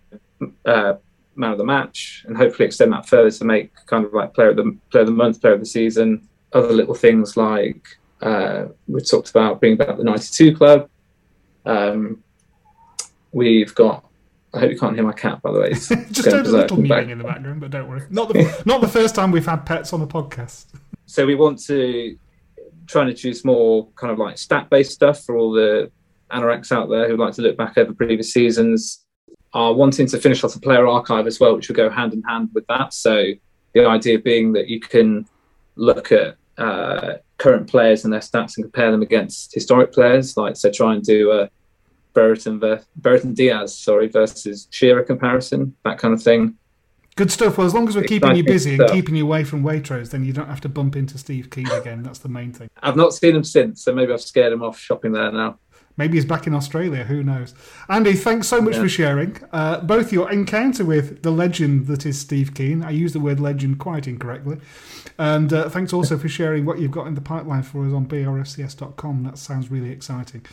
[0.65, 0.93] uh,
[1.35, 4.49] man of the match, and hopefully extend that further to make kind of like player
[4.49, 6.27] of the player of the month, player of the season.
[6.51, 10.89] Other little things like uh, we've talked about bringing back the 92 club.
[11.65, 12.23] Um,
[13.31, 14.05] we've got.
[14.51, 15.69] I hope you can't hear my cat, by the way.
[15.73, 15.91] Just
[16.25, 17.05] heard a little in the back.
[17.05, 18.01] mewing in the background, but don't worry.
[18.09, 20.65] Not the not the first time we've had pets on the podcast.
[21.05, 22.15] So we want to
[22.85, 25.91] try and introduce more kind of like stat-based stuff for all the
[26.31, 29.03] anoraks out there who like to look back over previous seasons.
[29.51, 32.21] Are wanting to finish off the player archive as well, which will go hand in
[32.21, 32.93] hand with that.
[32.93, 33.23] So
[33.73, 35.27] the idea being that you can
[35.75, 40.35] look at uh, current players and their stats and compare them against historic players.
[40.37, 41.49] Like so, try and do a
[42.13, 46.55] Brereton, ver- Brereton Diaz, sorry, versus Shearer comparison, that kind of thing.
[47.15, 47.57] Good stuff.
[47.57, 50.23] Well, as long as we're keeping you busy and keeping you away from Waitrose, then
[50.23, 52.01] you don't have to bump into Steve Kean again.
[52.01, 52.69] That's the main thing.
[52.81, 55.59] I've not seen him since, so maybe I've scared him off shopping there now.
[55.97, 57.03] Maybe he's back in Australia.
[57.03, 57.53] Who knows?
[57.89, 58.83] Andy, thanks so much Yeah.
[58.83, 62.83] for sharing uh, both your encounter with the legend that is Steve Kean.
[62.83, 64.59] I use the word legend quite incorrectly.
[65.19, 68.05] And uh, thanks also for sharing what you've got in the pipeline for us on
[68.07, 69.23] brfcs.com.
[69.23, 70.45] That sounds really exciting.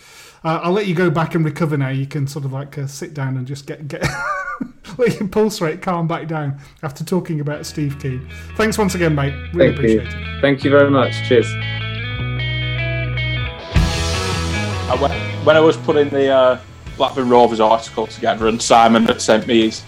[0.44, 1.88] Uh, I'll let you go back and recover now.
[1.90, 4.04] You can sort of like uh, sit down and just get get
[4.98, 8.28] let your pulse rate calm back down after talking about Steve Kean.
[8.56, 9.32] Thanks once again, mate.
[9.54, 10.00] Really Thank you.
[10.00, 10.40] appreciate it.
[10.40, 11.12] Thank you very much.
[11.28, 11.46] Cheers.
[14.88, 14.96] I
[15.44, 16.60] when I was putting the uh,
[16.96, 19.84] Blackburn Rovers article together, and Simon had sent me his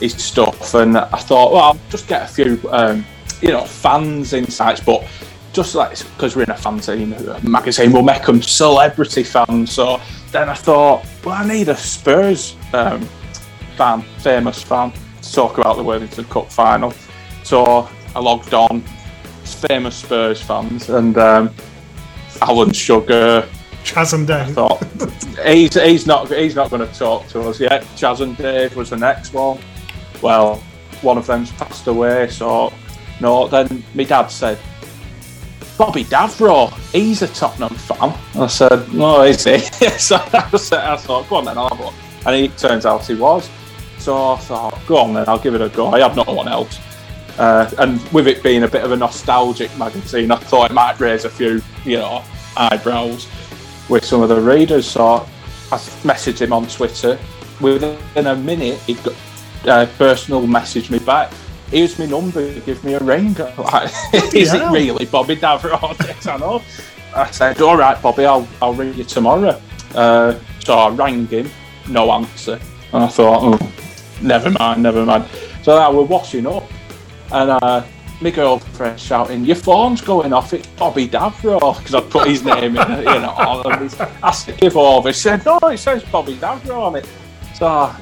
[0.00, 3.04] his stuff, and I thought, well, I'll just get a few, um,
[3.44, 5.06] you know, fans insights, but
[5.52, 9.70] just like because we're in a fanzine uh, magazine, we'll make them celebrity fans.
[9.70, 10.00] So
[10.32, 13.06] then I thought, well, I need a Spurs um,
[13.76, 16.94] fan, famous fan, to talk about the Worthington Cup final.
[17.42, 18.80] So I logged on,
[19.68, 21.54] famous Spurs fans, and um,
[22.40, 23.46] Alan Sugar.
[23.84, 24.48] Chas and Dave.
[24.48, 24.82] I thought
[25.44, 27.86] he's he's not he's not going to talk to us yet.
[27.94, 29.58] Chas and Dave was the next one.
[30.22, 30.56] Well,
[31.02, 32.72] one of them's passed away, so
[33.20, 33.48] no.
[33.48, 34.58] Then my dad said,
[35.76, 38.14] Bobby Davro, he's a Tottenham fan.
[38.40, 39.58] I said, no, is he?
[39.98, 42.26] so I said- I thought, go on then, I'll have.
[42.26, 43.50] And it turns out he was.
[43.98, 45.88] So I thought, go on then, I'll give it a go.
[45.88, 46.78] I have no one else.
[47.38, 51.00] Uh, and with it being a bit of a nostalgic magazine, I thought it might
[51.00, 52.22] raise a few, you know,
[52.56, 53.26] eyebrows
[53.88, 54.86] with some of the readers.
[54.86, 55.26] So
[55.72, 57.18] I messaged him on Twitter.
[57.60, 59.14] Within a minute, he got
[59.66, 61.32] uh, personal message me back.
[61.74, 62.60] Here's my number.
[62.60, 63.34] Give me a ring.
[63.58, 63.90] Like,
[64.32, 65.74] is it really Bobby Davro?
[66.32, 66.62] I know.
[67.12, 69.60] I said, all right, Bobby, I'll I'll ring you tomorrow.
[69.92, 71.50] Uh, so I rang him,
[71.88, 72.60] no answer,
[72.92, 73.72] and I thought, oh,
[74.22, 75.24] never mind, never mind.
[75.64, 76.62] So I was washing up,
[77.32, 77.82] and uh,
[78.20, 80.52] my girlfriend shouting, "Your phone's going off!
[80.52, 83.62] It's Bobby Davro," because I put his name in, you know.
[83.64, 85.08] And he's asked to give over.
[85.08, 87.08] He said, "No, it says Bobby Davro on it."
[87.56, 87.92] So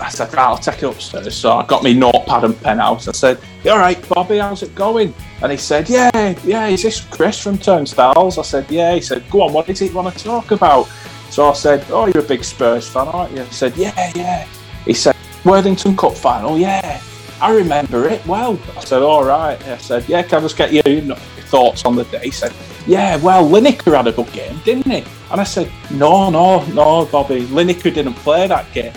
[0.00, 3.06] I, said, "Right, I'll take it upstairs." So I got my notepad and pen out.
[3.08, 4.38] I said, "You all right, Bobby?
[4.38, 6.10] How's it going?" And he said, "Yeah,
[6.44, 6.66] yeah.
[6.66, 9.52] Is this Chris from Turnstiles?" I said, "Yeah." He said, "Go on.
[9.52, 10.88] What does he want to talk about?"
[11.30, 14.46] So I said, "Oh, you're a big Spurs fan, aren't you?" He said, "Yeah, yeah."
[14.84, 17.00] He said, "Worthington Cup final, yeah."
[17.40, 18.58] I remember it well.
[18.76, 19.64] I said, all right.
[19.68, 21.16] I said, yeah, can I just get your
[21.46, 22.24] thoughts on the day?
[22.24, 22.52] He said,
[22.86, 25.04] yeah, well, Lineker had a good game, didn't he?
[25.30, 27.46] And I said, no, no, no, Bobby.
[27.46, 28.92] Lineker didn't play that game.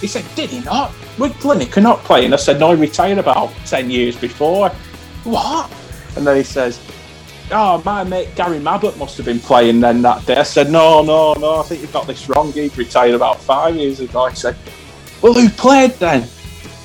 [0.00, 0.92] He said, did he not?
[1.18, 2.24] Would Lineker not play?
[2.24, 4.70] And I said, no, he retired about 10 years before.
[5.24, 5.70] What?
[6.16, 6.80] And then he says,
[7.50, 10.36] oh, my mate Gary Mabbutt must have been playing then that day.
[10.36, 12.52] I said, no, no, no, I think you've got this wrong.
[12.52, 14.26] He retired about five years ago.
[14.28, 14.56] He said,
[15.20, 16.26] well, who played then?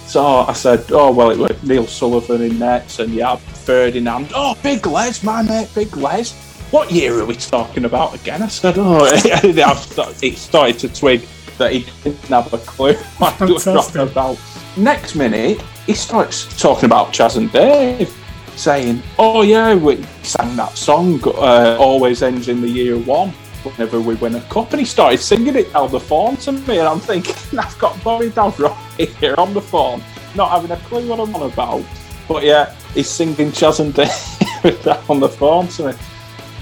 [0.08, 4.32] So I said, oh, well, it was Neil Sullivan in nets and yeah, Ferdinand.
[4.36, 6.34] Oh, Big Les, my mate, Big Les.
[6.72, 8.42] What year are we talking about again?
[8.44, 9.06] I said, oh,
[10.22, 11.26] he started to twig
[11.58, 14.38] that he didn't have a clue what we were talking about.
[14.78, 18.14] Next minute, he starts talking about Chas and Dave,
[18.56, 23.30] saying, oh, yeah, we sang that song, uh, Always Ends in the Year One,
[23.64, 24.72] whenever we win a cup.
[24.72, 28.02] And he started singing it down the phone to me, and I'm thinking, I've got
[28.04, 30.04] Bobby Davro here on the phone,
[30.36, 31.84] not having a clue what I'm on about.
[32.28, 34.10] But yeah, he's singing Chas and Dave
[34.84, 35.94] down the phone to me.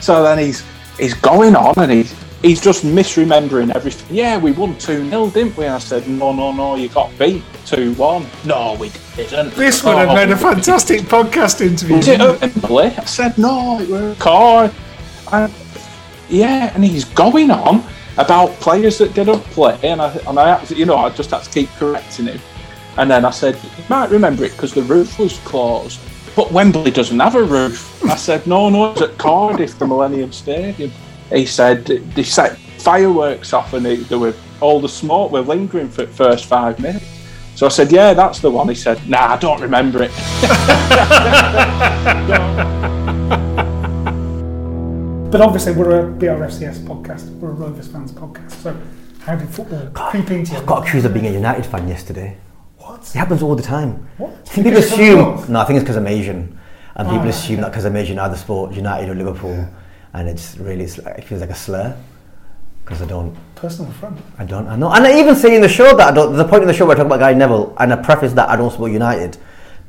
[0.02, 0.64] So then he's
[0.98, 2.14] he's going on and he's
[2.44, 4.16] he's just misremembering everything.
[4.16, 5.66] Yeah, we won 2 0, didn't we?
[5.66, 8.26] And I said, No, no, no, you got beat 2 1.
[8.46, 9.56] No, we didn't.
[9.56, 10.38] This would have Oh, been a oh.
[10.38, 11.96] fantastic podcast interview.
[11.98, 12.86] was it Wembley?
[12.88, 14.72] I said, No, it was car.
[15.32, 15.52] And,
[16.30, 17.84] yeah, and he's going on
[18.18, 19.80] about players that didn't play.
[19.84, 22.40] And I, and I had to- you know, I just had to keep correcting him.
[22.98, 26.00] And then I said, You might remember it because the roof was closed.
[26.36, 28.04] But Wembley doesn't have a roof.
[28.06, 30.92] I said, No, no, it's at Cardiff, the Millennium Stadium.
[31.32, 35.90] He said, They set fireworks off and they, they were all the smoke were lingering
[35.90, 37.06] for the first five minutes.
[37.56, 38.70] So I said, Yeah, that's the one.
[38.70, 40.12] He said, Nah, I don't remember it.
[45.34, 47.28] But obviously, we're a BRFCS podcast.
[47.40, 48.52] We're a Rovers fans podcast.
[48.52, 48.78] So,
[49.22, 50.60] how did football creep into you?
[50.60, 52.38] I got accused of being a United fan yesterday.
[52.78, 53.02] What?
[53.02, 54.08] It happens all the time.
[54.18, 54.30] What?
[54.30, 55.52] I think people Because of assume.
[55.52, 56.60] No, I think it's because I'm Asian,
[56.96, 59.68] and people Ah, assume that because I'm Asian, either sport, United or Liverpool,
[60.14, 61.96] and it's really it feels like a slur
[62.84, 63.36] because I don't.
[63.56, 64.22] Personal friend.
[64.38, 64.68] I don't.
[64.68, 64.92] I know.
[64.92, 66.34] And I even say in the show that I don't.
[66.34, 68.34] There's a point in the show where I talk about Gary Neville, and I preface
[68.34, 69.38] that I don't support United,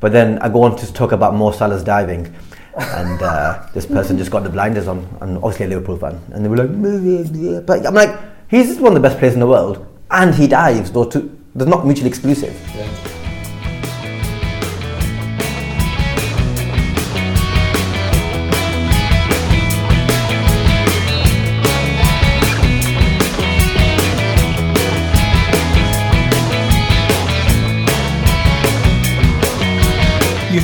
[0.00, 2.34] but then I go on to talk about Mo Salah's diving,
[2.76, 6.44] and uh, this person just got the blinders on, and obviously a Liverpool fan, and
[6.44, 8.18] they were like, but I'm like,
[8.48, 10.92] he's just one of the best players in the world, and he dives.
[10.92, 12.54] Those two, they're not mutually exclusive.
[12.74, 13.13] You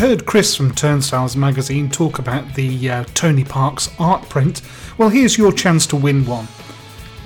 [0.00, 4.62] heard Chris from Turnstiles magazine talk about the uh, Tony Parkes art print.
[4.96, 6.48] Well, here's your chance to win one.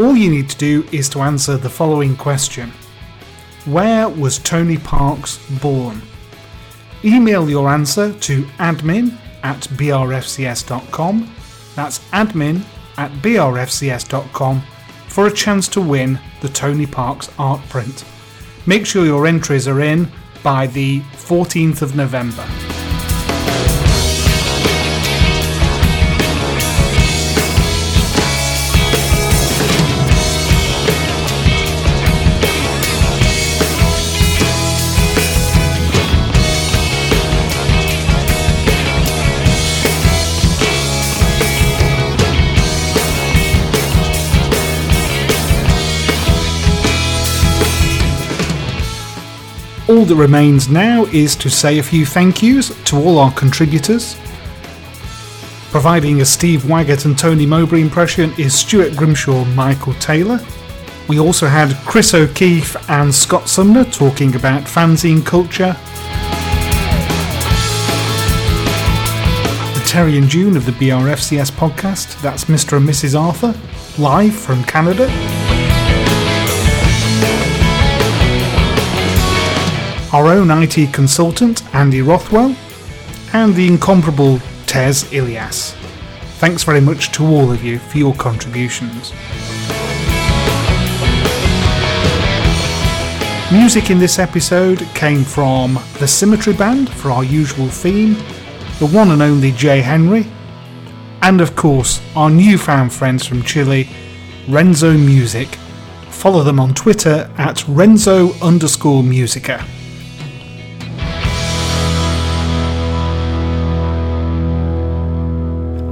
[0.01, 2.73] All you need to do is to answer the following question
[3.65, 6.03] Where was Tony Parkes born?
[7.05, 11.33] Email your answer to admin at brfcs.com.
[11.77, 12.65] That's admin
[12.99, 14.63] at brfcs.com
[15.07, 18.05] for a chance to win the Tony Parkes art print.
[18.67, 20.11] Make sure your entries are in
[20.45, 22.74] by the 14th of November.
[50.05, 54.17] All that remains now is to say a few thank yous to all our contributors.
[55.71, 60.41] Providing a Steve Waggott and Tony Mowbray impression is Stuart Grimshaw Michael Taylor.
[61.09, 65.75] We also had Chris O'Keefe and Scott Sumner talking about fanzine culture.
[69.73, 72.77] The Terry and June of the BRFCS podcast, that's Mr.
[72.77, 73.19] and Mrs.
[73.19, 73.55] Arthur,
[73.99, 75.09] live from Canada.
[80.15, 82.55] Our own IT consultant Andy Rothwell,
[83.33, 85.73] and the incomparable Tez Ilyas.
[86.39, 89.13] Thanks very much to all of you for your contributions.
[93.53, 98.15] Music in this episode came from the Symmetry Band for our usual theme,
[98.79, 100.29] the one and only Jay Henry,
[101.23, 103.89] and of course our newfound friends from Chile,
[104.49, 105.57] Renzo Music.
[106.09, 109.67] Follow them on Twitter at Renzo underscore Musica.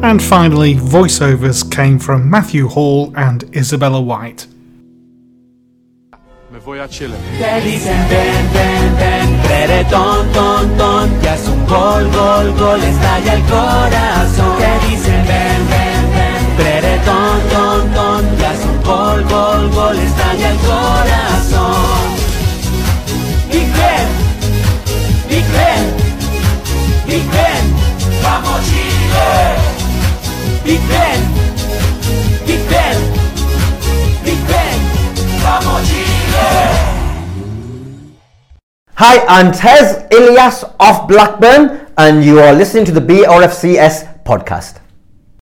[0.03, 4.49] And finally, voiceovers came from Matthew Hall and Isabella White.
[6.51, 7.17] Me voy a Chile.
[7.39, 12.83] Te dicen ven, ven, ven, Pere, ton, ton, ton, ya es un gol, gol, gol,
[12.83, 14.59] estalla el corazón.
[14.59, 19.99] Te dicen ven, ven, ven, Pere, ton, ton, ton, ya es un gol, gol, gol,
[19.99, 22.17] estalla el corazón.
[23.53, 24.09] Big Ben,
[27.07, 27.31] Big
[30.65, 31.21] Big Ben,
[32.47, 32.97] Big Ben,
[34.25, 34.79] Big Ben,
[35.43, 36.51] vamos Chile.
[38.95, 44.82] Hi, I'm Tez Ilyas of Blackburn, and you are listening to the BRFCS podcast.